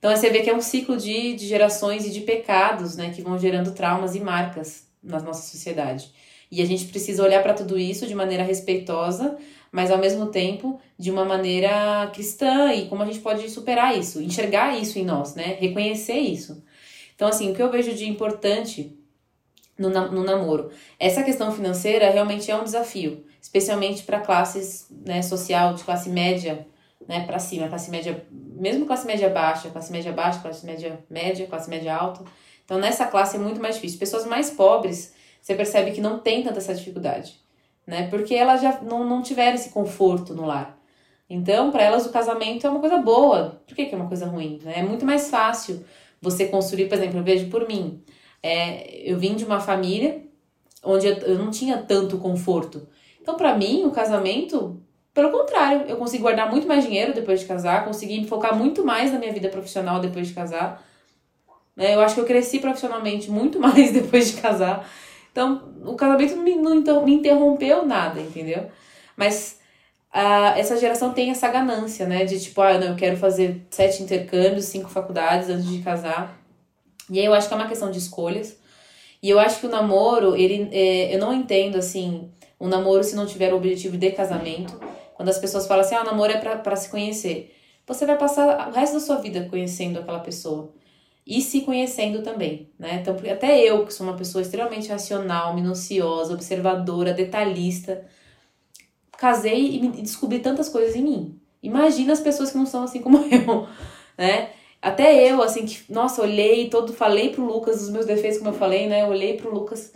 Então 0.01 0.17
você 0.17 0.31
vê 0.31 0.41
que 0.41 0.49
é 0.49 0.57
um 0.57 0.63
ciclo 0.63 0.97
de, 0.97 1.35
de 1.35 1.47
gerações 1.47 2.07
e 2.07 2.11
de 2.11 2.23
pecados, 2.23 2.97
né, 2.97 3.11
que 3.11 3.21
vão 3.21 3.39
gerando 3.39 3.73
traumas 3.73 4.17
e 4.17 4.21
marcas 4.21 4.87
na 5.03 5.21
nossa 5.21 5.43
sociedade. 5.43 6.11
E 6.51 6.63
a 6.63 6.65
gente 6.65 6.87
precisa 6.87 7.23
olhar 7.23 7.43
para 7.43 7.53
tudo 7.53 7.79
isso 7.79 8.07
de 8.07 8.15
maneira 8.15 8.43
respeitosa, 8.43 9.37
mas 9.71 9.91
ao 9.91 9.99
mesmo 9.99 10.27
tempo 10.27 10.81
de 10.99 11.11
uma 11.11 11.25
maneira 11.25 12.11
cristã 12.15 12.73
e 12.73 12.89
como 12.89 13.03
a 13.03 13.07
gente 13.07 13.21
pode 13.21 13.49
superar 13.51 13.97
isso, 13.97 14.23
enxergar 14.23 14.77
isso 14.77 14.99
em 14.99 15.05
nós, 15.05 15.35
né, 15.35 15.59
reconhecer 15.61 16.19
isso. 16.19 16.65
Então 17.15 17.29
assim, 17.29 17.53
o 17.53 17.55
que 17.55 17.63
eu 17.63 17.71
vejo 17.71 17.95
de 17.95 18.09
importante 18.09 18.97
no, 19.79 19.91
no 19.91 20.25
namoro, 20.25 20.71
essa 20.99 21.23
questão 21.23 21.53
financeira 21.53 22.11
realmente 22.11 22.51
é 22.51 22.57
um 22.57 22.65
desafio, 22.65 23.23
especialmente 23.41 24.03
para 24.03 24.21
classes, 24.21 24.87
né, 25.05 25.21
social 25.21 25.75
de 25.75 25.85
classe 25.85 26.09
média, 26.09 26.67
né, 27.09 27.25
para 27.27 27.39
cima, 27.39 27.69
classe 27.69 27.91
média, 27.91 28.25
mesmo 28.31 28.87
classe 28.87 29.07
média 29.07 29.29
baixa, 29.29 29.71
classe 29.71 29.91
média 29.91 30.13
baixa, 30.13 30.41
classe 30.41 30.65
média 30.65 30.99
média, 31.09 31.47
classe 31.47 31.69
média 31.69 31.95
alta. 31.95 32.25
Então 32.65 32.79
nessa 32.79 33.07
classe 33.07 33.37
é 33.37 33.39
muito 33.39 33.61
mais 33.61 33.77
difícil. 33.77 33.99
Pessoas 33.99 34.27
mais 34.27 34.51
pobres, 34.51 35.15
você 35.41 35.55
percebe 35.55 35.93
que 35.93 36.01
não 36.01 36.19
tem 36.19 36.43
tanta 36.43 36.59
essa 36.59 36.75
dificuldade, 36.75 37.41
né? 37.87 38.09
Porque 38.09 38.35
elas 38.35 38.61
já 38.61 38.81
não, 38.83 39.05
não 39.05 39.23
tiveram 39.23 39.55
esse 39.55 39.71
conforto 39.71 40.35
no 40.35 40.45
lar. 40.47 40.79
Então, 41.29 41.71
para 41.71 41.85
elas 41.85 42.07
o 42.07 42.11
casamento 42.11 42.67
é 42.67 42.71
uma 42.71 42.81
coisa 42.81 42.99
boa. 42.99 43.63
Por 43.65 43.77
que, 43.77 43.87
que 43.87 43.95
é 43.95 43.97
uma 43.97 44.09
coisa 44.09 44.27
ruim? 44.27 44.59
né? 44.65 44.75
É 44.79 44.83
muito 44.83 45.07
mais 45.07 45.31
fácil 45.31 45.85
você 46.21 46.47
construir, 46.47 46.89
por 46.89 46.99
exemplo, 46.99 47.19
eu 47.19 47.23
vejo 47.23 47.49
por 47.49 47.69
mim. 47.69 48.03
É, 48.43 49.09
eu 49.09 49.17
vim 49.17 49.37
de 49.37 49.45
uma 49.45 49.61
família 49.61 50.25
onde 50.83 51.07
eu, 51.07 51.15
eu 51.19 51.39
não 51.39 51.51
tinha 51.51 51.79
tanto 51.79 52.19
conforto. 52.19 52.89
Então, 53.21 53.37
para 53.37 53.57
mim, 53.57 53.85
o 53.85 53.93
casamento 53.93 54.83
pelo 55.13 55.31
contrário, 55.31 55.87
eu 55.89 55.97
consegui 55.97 56.23
guardar 56.23 56.51
muito 56.51 56.67
mais 56.67 56.85
dinheiro 56.85 57.13
depois 57.13 57.41
de 57.41 57.47
casar, 57.47 57.85
consegui 57.85 58.21
me 58.21 58.27
focar 58.27 58.57
muito 58.57 58.85
mais 58.85 59.13
na 59.13 59.19
minha 59.19 59.33
vida 59.33 59.49
profissional 59.49 60.01
depois 60.01 60.29
de 60.29 60.35
casar. 60.35 60.85
Né? 61.77 61.95
Eu 61.95 62.01
acho 62.01 62.15
que 62.15 62.21
eu 62.21 62.27
cresci 62.27 62.59
profissionalmente 62.61 63.31
muito 63.31 63.59
mais 63.61 63.93
depois 63.93 64.31
de 64.31 64.41
casar. 64.41 64.89
Então, 65.33 65.75
o 65.85 65.95
casamento 65.95 66.37
não 66.37 66.43
me, 66.43 66.55
não 66.57 67.05
me 67.05 67.15
interrompeu 67.15 67.87
nada, 67.87 68.21
entendeu? 68.21 68.69
Mas 69.17 69.61
essa 70.13 70.77
geração 70.77 71.13
tem 71.13 71.31
essa 71.31 71.49
ganância, 71.49 72.07
né? 72.07 72.25
De 72.25 72.41
tipo, 72.41 72.61
ah, 72.61 72.79
não, 72.79 72.89
eu 72.89 72.97
quero 72.97 73.17
fazer 73.17 73.65
sete 73.71 74.03
intercâmbios, 74.03 74.65
cinco 74.65 74.89
faculdades 74.89 75.49
antes 75.49 75.69
de 75.69 75.83
casar. 75.83 76.37
E 77.09 77.19
aí 77.19 77.25
eu 77.25 77.35
acho 77.35 77.49
que 77.49 77.55
é 77.55 77.57
uma 77.57 77.69
questão 77.69 77.91
de 77.91 77.99
escolhas. 77.99 78.57
E 79.23 79.31
eu 79.31 79.39
acho 79.39 79.61
que 79.61 79.67
o 79.67 79.69
namoro, 79.71 80.35
ele, 80.35 80.69
é, 80.73 81.15
eu 81.15 81.19
não 81.19 81.33
entendo 81.33 81.77
assim, 81.77 82.31
um 82.61 82.69
namoro 82.69 83.05
se 83.05 83.15
não 83.15 83.27
tiver 83.27 83.53
o 83.53 83.57
objetivo 83.57 83.97
de 83.97 84.11
casamento. 84.11 84.81
Quando 85.21 85.29
as 85.29 85.37
pessoas 85.37 85.67
falam 85.67 85.85
assim, 85.85 85.95
ah, 85.95 86.03
namoro 86.03 86.33
é 86.33 86.39
pra 86.39 86.77
se 86.77 86.89
conhecer. 86.89 87.55
Você 87.87 88.07
vai 88.07 88.17
passar 88.17 88.71
o 88.71 88.73
resto 88.73 88.95
da 88.95 89.01
sua 89.01 89.17
vida 89.17 89.47
conhecendo 89.51 89.99
aquela 89.99 90.21
pessoa. 90.21 90.73
E 91.27 91.43
se 91.43 91.61
conhecendo 91.61 92.23
também, 92.23 92.71
né? 92.79 93.03
Então, 93.03 93.15
até 93.31 93.61
eu, 93.61 93.85
que 93.85 93.93
sou 93.93 94.07
uma 94.07 94.17
pessoa 94.17 94.41
extremamente 94.41 94.89
racional, 94.89 95.55
minuciosa, 95.55 96.33
observadora, 96.33 97.13
detalhista, 97.13 98.07
casei 99.19 99.77
e 99.77 99.89
descobri 100.01 100.39
tantas 100.39 100.71
coisas 100.71 100.97
em 100.97 101.03
mim. 101.03 101.39
Imagina 101.63 102.15
as 102.15 102.21
pessoas 102.21 102.51
que 102.53 102.57
não 102.57 102.65
são 102.65 102.85
assim 102.85 103.03
como 103.03 103.19
eu, 103.31 103.69
né? 104.17 104.53
Até 104.81 105.31
eu, 105.31 105.43
assim, 105.43 105.67
que, 105.67 105.83
nossa, 105.93 106.23
olhei 106.23 106.71
todo, 106.71 106.95
falei 106.95 107.29
pro 107.29 107.45
Lucas 107.45 107.83
os 107.83 107.91
meus 107.91 108.07
defeitos, 108.07 108.39
como 108.39 108.53
eu 108.53 108.59
falei, 108.59 108.89
né? 108.89 109.07
Olhei 109.07 109.37
pro 109.37 109.53
Lucas. 109.53 109.93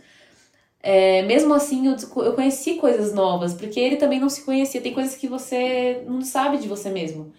É, 0.86 1.22
mesmo 1.22 1.54
assim, 1.54 1.86
eu, 1.86 1.96
eu 2.24 2.34
conheci 2.34 2.74
coisas 2.74 3.14
novas, 3.14 3.54
porque 3.54 3.80
ele 3.80 3.96
também 3.96 4.20
não 4.20 4.28
se 4.28 4.44
conhecia. 4.44 4.82
Tem 4.82 4.92
coisas 4.92 5.16
que 5.16 5.26
você 5.26 6.02
não 6.06 6.20
sabe 6.20 6.58
de 6.58 6.68
você 6.68 6.90
mesmo. 6.90 7.32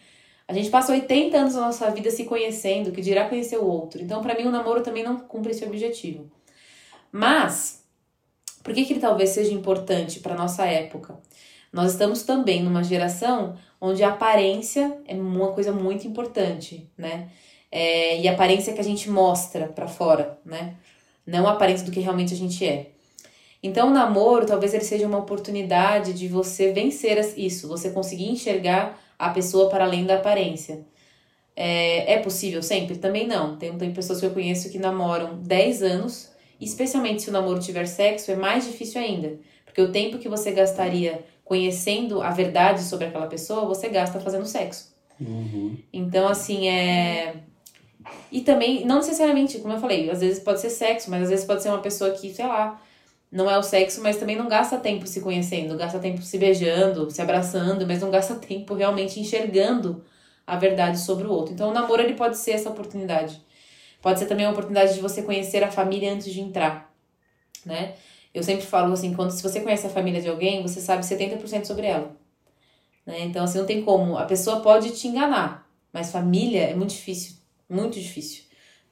A 0.48 0.54
gente 0.54 0.72
passa 0.72 0.92
80 0.92 1.38
anos 1.38 1.54
da 1.54 1.62
nossa 1.62 1.92
vida 1.92 2.10
se 2.10 2.26
conhecendo, 2.26 2.92
que 2.92 3.02
dirá 3.02 3.30
conhecer 3.30 3.58
o 3.60 3.68
outro. 3.68 4.02
Então, 4.02 4.20
pra 4.20 4.34
mim, 4.36 4.46
o 4.48 4.52
namoro 4.52 4.82
também 4.82 5.04
não 5.04 5.20
cumpre 5.20 5.52
esse 5.52 5.64
objetivo. 5.64 6.28
Mas, 7.12 7.86
por 8.64 8.74
que, 8.74 8.84
que 8.84 8.94
ele 8.94 9.00
talvez 9.00 9.30
seja 9.30 9.54
importante 9.54 10.22
para 10.22 10.34
nossa 10.34 10.66
época? 10.66 11.16
Nós 11.72 11.92
estamos 11.92 12.24
também 12.24 12.64
numa 12.64 12.84
geração 12.84 13.56
onde 13.80 14.04
a 14.04 14.10
aparência 14.10 14.98
é 15.08 15.14
uma 15.14 15.52
coisa 15.52 15.72
muito 15.72 16.08
importante, 16.08 16.90
né? 16.98 17.30
É, 17.72 18.20
e 18.22 18.28
a 18.28 18.32
aparência 18.34 18.74
que 18.74 18.82
a 18.82 18.84
gente 18.84 19.08
mostra 19.08 19.68
pra 19.68 19.88
fora, 19.88 20.40
né? 20.44 20.78
Não 21.28 21.48
a 21.48 21.52
aparência 21.52 21.86
do 21.86 21.92
que 21.92 22.00
realmente 22.00 22.34
a 22.34 22.38
gente 22.38 22.66
é. 22.66 22.95
Então, 23.66 23.88
o 23.88 23.92
namoro, 23.92 24.46
talvez 24.46 24.76
ele 24.76 24.84
seja 24.84 25.08
uma 25.08 25.18
oportunidade 25.18 26.14
de 26.14 26.28
você 26.28 26.72
vencer 26.72 27.18
isso, 27.36 27.68
você 27.68 27.90
conseguir 27.90 28.30
enxergar 28.30 29.02
a 29.18 29.32
pessoa 29.32 29.72
para 29.72 29.86
além 29.86 30.06
da 30.06 30.18
aparência. 30.18 30.86
É, 31.56 32.14
é 32.14 32.20
possível 32.20 32.62
sempre? 32.62 32.96
Também 33.00 33.26
não. 33.26 33.58
Tem, 33.58 33.76
tem 33.76 33.92
pessoas 33.92 34.20
que 34.20 34.26
eu 34.28 34.30
conheço 34.30 34.70
que 34.70 34.78
namoram 34.78 35.40
10 35.42 35.82
anos, 35.82 36.30
especialmente 36.62 37.24
se 37.24 37.30
o 37.32 37.34
namoro 37.34 37.60
tiver 37.60 37.88
sexo, 37.88 38.30
é 38.30 38.36
mais 38.36 38.68
difícil 38.68 39.02
ainda. 39.02 39.40
Porque 39.66 39.82
o 39.82 39.92
tempo 39.92 40.20
que 40.20 40.30
você 40.30 40.52
gastaria 40.52 41.26
conhecendo 41.44 42.22
a 42.22 42.30
verdade 42.30 42.84
sobre 42.84 43.08
aquela 43.08 43.26
pessoa, 43.26 43.66
você 43.66 43.90
gasta 43.90 44.20
fazendo 44.20 44.46
sexo. 44.46 44.94
Uhum. 45.20 45.76
Então, 45.92 46.28
assim, 46.28 46.68
é. 46.68 47.38
E 48.32 48.42
também, 48.42 48.86
não 48.86 48.98
necessariamente, 48.98 49.58
como 49.58 49.74
eu 49.74 49.80
falei, 49.80 50.12
às 50.12 50.22
vezes 50.22 50.38
pode 50.38 50.62
ser 50.62 50.70
sexo, 50.70 51.10
mas 51.10 51.24
às 51.24 51.30
vezes 51.30 51.46
pode 51.46 51.64
ser 51.64 51.70
uma 51.70 51.80
pessoa 51.80 52.12
que, 52.12 52.32
sei 52.32 52.46
lá, 52.46 52.80
não 53.36 53.52
é 53.52 53.58
o 53.58 53.62
sexo, 53.62 54.02
mas 54.02 54.16
também 54.16 54.38
não 54.38 54.48
gasta 54.48 54.78
tempo 54.78 55.06
se 55.06 55.20
conhecendo, 55.20 55.76
gasta 55.76 56.00
tempo 56.00 56.22
se 56.22 56.38
beijando, 56.38 57.12
se 57.12 57.22
abraçando, 57.22 57.86
mas 57.86 58.00
não 58.00 58.10
gasta 58.10 58.34
tempo 58.40 58.74
realmente 58.74 59.20
enxergando 59.20 60.02
a 60.48 60.56
verdade 60.56 60.98
sobre 61.00 61.28
o 61.28 61.32
outro. 61.32 61.54
Então, 61.54 61.70
o 61.70 61.74
namoro 61.74 62.02
ele 62.02 62.14
pode 62.14 62.38
ser 62.38 62.52
essa 62.52 62.70
oportunidade. 62.70 63.42
Pode 64.02 64.20
ser 64.20 64.28
também 64.28 64.46
a 64.46 64.52
oportunidade 64.52 64.94
de 64.94 65.02
você 65.02 65.22
conhecer 65.22 65.66
a 65.66 65.70
família 65.70 66.14
antes 66.14 66.32
de 66.32 66.40
entrar, 66.40 66.90
né? 67.66 67.96
Eu 68.34 68.42
sempre 68.42 68.66
falo 68.66 68.94
assim, 68.94 69.14
quando 69.14 69.32
se 69.32 69.44
você 69.44 69.60
conhece 69.60 69.86
a 69.86 69.90
família 69.90 70.22
de 70.22 70.30
alguém, 70.30 70.62
você 70.62 70.80
sabe 70.80 71.04
70% 71.04 71.66
sobre 71.66 71.88
ela. 71.88 72.16
Né? 73.06 73.20
Então, 73.26 73.44
assim, 73.44 73.58
não 73.58 73.66
tem 73.66 73.84
como. 73.84 74.18
A 74.18 74.24
pessoa 74.24 74.62
pode 74.62 74.92
te 74.92 75.10
enganar, 75.10 75.70
mas 75.92 76.10
família 76.10 76.62
é 76.62 76.74
muito 76.74 76.92
difícil, 76.92 77.36
muito 77.70 78.00
difícil. 78.00 78.45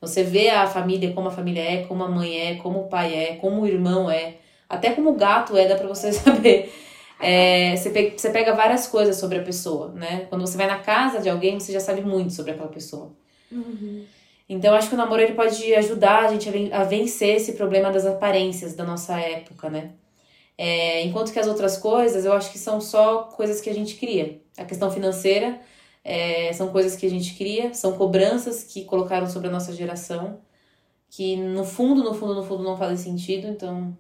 Você 0.03 0.21
vê 0.21 0.49
a 0.49 0.67
família, 0.67 1.13
como 1.13 1.29
a 1.29 1.31
família 1.31 1.61
é, 1.61 1.83
como 1.85 2.03
a 2.03 2.09
mãe 2.09 2.37
é, 2.37 2.55
como 2.55 2.81
o 2.81 2.87
pai 2.89 3.15
é, 3.15 3.35
como 3.35 3.61
o 3.61 3.67
irmão 3.67 4.11
é, 4.11 4.35
até 4.67 4.91
como 4.91 5.11
o 5.11 5.15
gato 5.15 5.55
é, 5.57 5.65
dá 5.65 5.75
pra 5.75 5.87
você 5.87 6.11
saber. 6.13 6.73
É, 7.21 7.73
você, 7.75 7.89
pega, 7.89 8.17
você 8.17 8.29
pega 8.29 8.53
várias 8.53 8.85
coisas 8.85 9.15
sobre 9.15 9.37
a 9.39 9.41
pessoa, 9.41 9.93
né? 9.93 10.25
Quando 10.29 10.41
você 10.41 10.57
vai 10.57 10.67
na 10.67 10.79
casa 10.79 11.21
de 11.21 11.29
alguém, 11.29 11.57
você 11.57 11.71
já 11.71 11.79
sabe 11.79 12.01
muito 12.01 12.33
sobre 12.33 12.51
aquela 12.51 12.67
pessoa. 12.67 13.13
Uhum. 13.49 14.03
Então, 14.49 14.75
acho 14.75 14.89
que 14.89 14.95
o 14.95 14.97
namoro 14.97 15.21
ele 15.21 15.33
pode 15.33 15.73
ajudar 15.73 16.25
a 16.25 16.27
gente 16.27 16.49
a 16.73 16.83
vencer 16.83 17.37
esse 17.37 17.53
problema 17.53 17.91
das 17.91 18.05
aparências 18.05 18.75
da 18.75 18.83
nossa 18.83 19.17
época, 19.17 19.69
né? 19.69 19.91
É, 20.57 21.01
enquanto 21.03 21.31
que 21.31 21.39
as 21.39 21.47
outras 21.47 21.77
coisas, 21.77 22.25
eu 22.25 22.33
acho 22.33 22.51
que 22.51 22.59
são 22.59 22.81
só 22.81 23.23
coisas 23.35 23.61
que 23.61 23.69
a 23.69 23.73
gente 23.73 23.95
cria. 23.95 24.41
A 24.57 24.65
questão 24.65 24.91
financeira 24.91 25.59
é, 26.03 26.51
são 26.53 26.69
coisas 26.69 26.95
que 26.95 27.05
a 27.05 27.09
gente 27.09 27.35
cria, 27.35 27.73
são 27.73 27.93
cobranças 27.97 28.63
que 28.63 28.85
colocaram 28.85 29.27
sobre 29.29 29.47
a 29.47 29.51
nossa 29.51 29.73
geração, 29.73 30.41
que 31.09 31.35
no 31.37 31.63
fundo, 31.63 32.03
no 32.03 32.13
fundo, 32.13 32.35
no 32.35 32.43
fundo 32.43 32.63
não 32.63 32.77
fazem 32.77 32.97
sentido. 32.97 33.47
Então, 33.47 33.97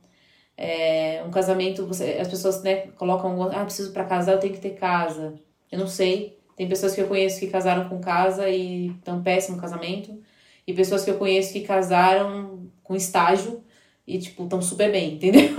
é, 0.57 1.23
um 1.25 1.31
casamento, 1.31 1.85
você, 1.85 2.17
as 2.19 2.27
pessoas 2.27 2.61
né, 2.63 2.87
colocam, 2.97 3.43
ah, 3.51 3.65
preciso 3.65 3.91
para 3.93 4.05
casar, 4.05 4.33
eu 4.33 4.39
tenho 4.39 4.53
que 4.53 4.59
ter 4.61 4.71
casa. 4.71 5.35
Eu 5.71 5.79
não 5.79 5.87
sei. 5.87 6.39
Tem 6.55 6.67
pessoas 6.67 6.93
que 6.95 7.01
eu 7.01 7.07
conheço 7.07 7.39
que 7.39 7.47
casaram 7.47 7.89
com 7.89 7.99
casa 7.99 8.49
e 8.49 8.89
estão 8.89 9.23
péssimo 9.23 9.59
casamento. 9.59 10.21
E 10.67 10.73
pessoas 10.73 11.03
que 11.03 11.11
eu 11.11 11.17
conheço 11.17 11.53
que 11.53 11.61
casaram 11.61 12.69
com 12.83 12.95
estágio 12.95 13.63
e, 14.07 14.19
tipo, 14.19 14.43
estão 14.43 14.61
super 14.61 14.91
bem, 14.91 15.15
entendeu? 15.15 15.49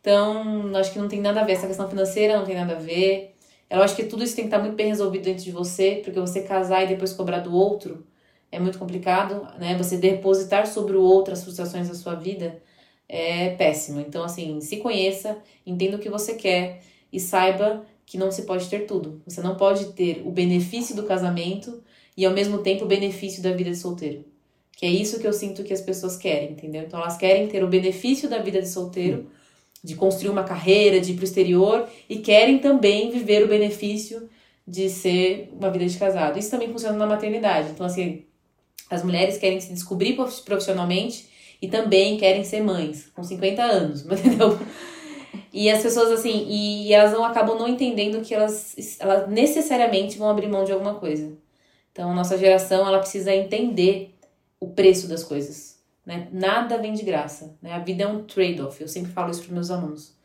Então, 0.00 0.74
acho 0.76 0.92
que 0.92 0.98
não 0.98 1.08
tem 1.08 1.20
nada 1.20 1.40
a 1.40 1.44
ver. 1.44 1.52
Essa 1.52 1.66
questão 1.66 1.88
financeira 1.88 2.36
não 2.38 2.44
tem 2.44 2.56
nada 2.56 2.74
a 2.74 2.78
ver. 2.78 3.31
Eu 3.72 3.82
acho 3.82 3.96
que 3.96 4.04
tudo 4.04 4.22
isso 4.22 4.36
tem 4.36 4.44
que 4.44 4.48
estar 4.48 4.58
muito 4.58 4.76
bem 4.76 4.88
resolvido 4.88 5.24
dentro 5.24 5.42
de 5.42 5.50
você, 5.50 6.02
porque 6.04 6.20
você 6.20 6.42
casar 6.42 6.84
e 6.84 6.88
depois 6.88 7.14
cobrar 7.14 7.38
do 7.38 7.54
outro 7.54 8.04
é 8.50 8.60
muito 8.60 8.78
complicado, 8.78 9.48
né? 9.58 9.74
Você 9.78 9.96
depositar 9.96 10.66
sobre 10.66 10.94
o 10.94 11.00
outro 11.00 11.32
as 11.32 11.42
frustrações 11.42 11.88
da 11.88 11.94
sua 11.94 12.14
vida 12.14 12.62
é 13.08 13.50
péssimo. 13.56 13.98
Então, 13.98 14.22
assim, 14.24 14.60
se 14.60 14.76
conheça, 14.76 15.38
entenda 15.64 15.96
o 15.96 15.98
que 15.98 16.10
você 16.10 16.34
quer 16.34 16.82
e 17.10 17.18
saiba 17.18 17.82
que 18.04 18.18
não 18.18 18.30
se 18.30 18.42
pode 18.42 18.68
ter 18.68 18.80
tudo. 18.80 19.22
Você 19.26 19.40
não 19.40 19.56
pode 19.56 19.86
ter 19.94 20.22
o 20.26 20.30
benefício 20.30 20.94
do 20.94 21.04
casamento 21.04 21.82
e 22.14 22.26
ao 22.26 22.32
mesmo 22.34 22.58
tempo 22.58 22.84
o 22.84 22.88
benefício 22.88 23.42
da 23.42 23.52
vida 23.52 23.70
de 23.70 23.76
solteiro. 23.76 24.22
Que 24.76 24.84
é 24.84 24.90
isso 24.90 25.18
que 25.18 25.26
eu 25.26 25.32
sinto 25.32 25.64
que 25.64 25.72
as 25.72 25.80
pessoas 25.80 26.18
querem, 26.18 26.50
entendeu? 26.50 26.82
Então 26.82 27.00
elas 27.00 27.16
querem 27.16 27.48
ter 27.48 27.64
o 27.64 27.68
benefício 27.68 28.28
da 28.28 28.36
vida 28.38 28.60
de 28.60 28.68
solteiro, 28.68 29.30
de 29.82 29.94
construir 29.94 30.30
uma 30.30 30.44
carreira, 30.44 31.00
de 31.00 31.12
ir 31.12 31.14
pro 31.16 31.24
exterior 31.24 31.88
e 32.08 32.18
querem 32.18 32.58
também 32.58 33.10
viver 33.10 33.42
o 33.42 33.48
benefício 33.48 34.28
de 34.66 34.88
ser 34.88 35.52
uma 35.52 35.70
vida 35.70 35.86
de 35.86 35.98
casado. 35.98 36.38
Isso 36.38 36.50
também 36.50 36.70
funciona 36.70 36.96
na 36.96 37.06
maternidade. 37.06 37.70
Então 37.70 37.84
assim, 37.84 38.24
as 38.88 39.02
mulheres 39.02 39.38
querem 39.38 39.60
se 39.60 39.72
descobrir 39.72 40.14
profissionalmente 40.14 41.28
e 41.60 41.68
também 41.68 42.16
querem 42.16 42.44
ser 42.44 42.62
mães 42.62 43.10
com 43.14 43.22
50 43.22 43.62
anos, 43.62 44.04
entendeu? 44.10 44.58
E 45.52 45.70
as 45.70 45.82
pessoas, 45.82 46.10
assim, 46.10 46.46
e 46.48 46.92
elas 46.92 47.12
não 47.12 47.24
acabam 47.24 47.58
não 47.58 47.68
entendendo 47.68 48.22
que 48.22 48.34
elas, 48.34 48.96
elas 48.98 49.28
necessariamente 49.28 50.18
vão 50.18 50.30
abrir 50.30 50.48
mão 50.48 50.64
de 50.64 50.72
alguma 50.72 50.94
coisa. 50.94 51.32
Então, 51.92 52.10
a 52.10 52.14
nossa 52.14 52.38
geração, 52.38 52.86
ela 52.86 52.98
precisa 52.98 53.34
entender 53.34 54.14
o 54.58 54.68
preço 54.68 55.06
das 55.06 55.22
coisas. 55.22 55.71
Né? 56.04 56.28
Nada 56.32 56.78
vem 56.78 56.92
de 56.92 57.02
graça. 57.02 57.56
Né? 57.62 57.72
A 57.72 57.78
vida 57.78 58.04
é 58.04 58.06
um 58.06 58.24
trade-off. 58.24 58.80
Eu 58.80 58.88
sempre 58.88 59.12
falo 59.12 59.30
isso 59.30 59.44
para 59.44 59.54
meus 59.54 59.70
alunos. 59.70 60.16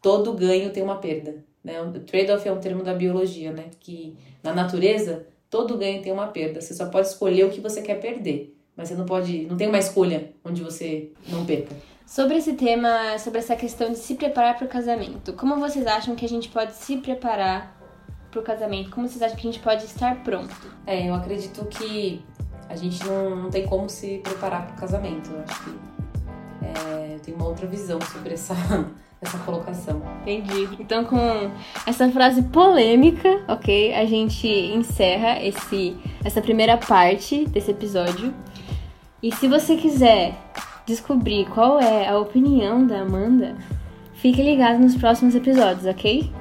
Todo 0.00 0.32
ganho 0.34 0.70
tem 0.70 0.82
uma 0.82 0.96
perda. 0.96 1.44
Né? 1.62 1.80
O 1.80 1.92
trade-off 2.00 2.46
é 2.46 2.52
um 2.52 2.60
termo 2.60 2.82
da 2.82 2.92
biologia, 2.92 3.52
né? 3.52 3.66
Que 3.78 4.16
na 4.42 4.52
natureza, 4.52 5.26
todo 5.48 5.78
ganho 5.78 6.02
tem 6.02 6.12
uma 6.12 6.26
perda. 6.26 6.60
Você 6.60 6.74
só 6.74 6.86
pode 6.86 7.08
escolher 7.08 7.44
o 7.44 7.50
que 7.50 7.60
você 7.60 7.80
quer 7.82 8.00
perder. 8.00 8.56
Mas 8.76 8.88
você 8.88 8.94
não 8.94 9.06
pode. 9.06 9.44
Não 9.46 9.56
tem 9.56 9.68
uma 9.68 9.78
escolha 9.78 10.32
onde 10.44 10.62
você 10.62 11.12
não 11.28 11.44
perca. 11.44 11.74
Sobre 12.06 12.36
esse 12.36 12.54
tema, 12.54 13.18
sobre 13.18 13.38
essa 13.38 13.56
questão 13.56 13.90
de 13.90 13.98
se 13.98 14.14
preparar 14.14 14.56
para 14.58 14.66
o 14.66 14.68
casamento, 14.68 15.32
como 15.34 15.56
vocês 15.56 15.86
acham 15.86 16.14
que 16.14 16.24
a 16.24 16.28
gente 16.28 16.48
pode 16.48 16.74
se 16.74 16.96
preparar 16.98 17.80
para 18.30 18.40
o 18.40 18.42
casamento? 18.42 18.90
Como 18.90 19.08
vocês 19.08 19.22
acham 19.22 19.36
que 19.36 19.48
a 19.48 19.52
gente 19.52 19.62
pode 19.62 19.84
estar 19.84 20.22
pronto? 20.24 20.54
É, 20.86 21.08
eu 21.08 21.14
acredito 21.14 21.64
que 21.66 22.22
a 22.72 22.76
gente 22.76 23.04
não, 23.04 23.36
não 23.36 23.50
tem 23.50 23.66
como 23.66 23.88
se 23.88 24.18
preparar 24.18 24.66
para 24.66 24.74
o 24.74 24.80
casamento. 24.80 25.30
Eu 25.30 25.44
acho 25.46 25.64
que 25.64 25.70
é, 26.62 27.14
eu 27.14 27.20
tenho 27.20 27.36
uma 27.36 27.46
outra 27.46 27.66
visão 27.66 28.00
sobre 28.00 28.32
essa, 28.32 28.54
essa 29.20 29.38
colocação. 29.38 30.00
Entendi. 30.22 30.68
Então, 30.80 31.04
com 31.04 31.50
essa 31.86 32.10
frase 32.10 32.42
polêmica, 32.44 33.42
ok? 33.46 33.94
A 33.94 34.06
gente 34.06 34.48
encerra 34.48 35.42
esse, 35.44 35.96
essa 36.24 36.40
primeira 36.40 36.78
parte 36.78 37.44
desse 37.46 37.70
episódio. 37.70 38.32
E 39.22 39.30
se 39.34 39.46
você 39.46 39.76
quiser 39.76 40.34
descobrir 40.86 41.44
qual 41.50 41.78
é 41.78 42.08
a 42.08 42.18
opinião 42.18 42.86
da 42.86 43.02
Amanda, 43.02 43.54
fique 44.14 44.42
ligado 44.42 44.78
nos 44.78 44.96
próximos 44.96 45.34
episódios, 45.34 45.84
ok? 45.84 46.32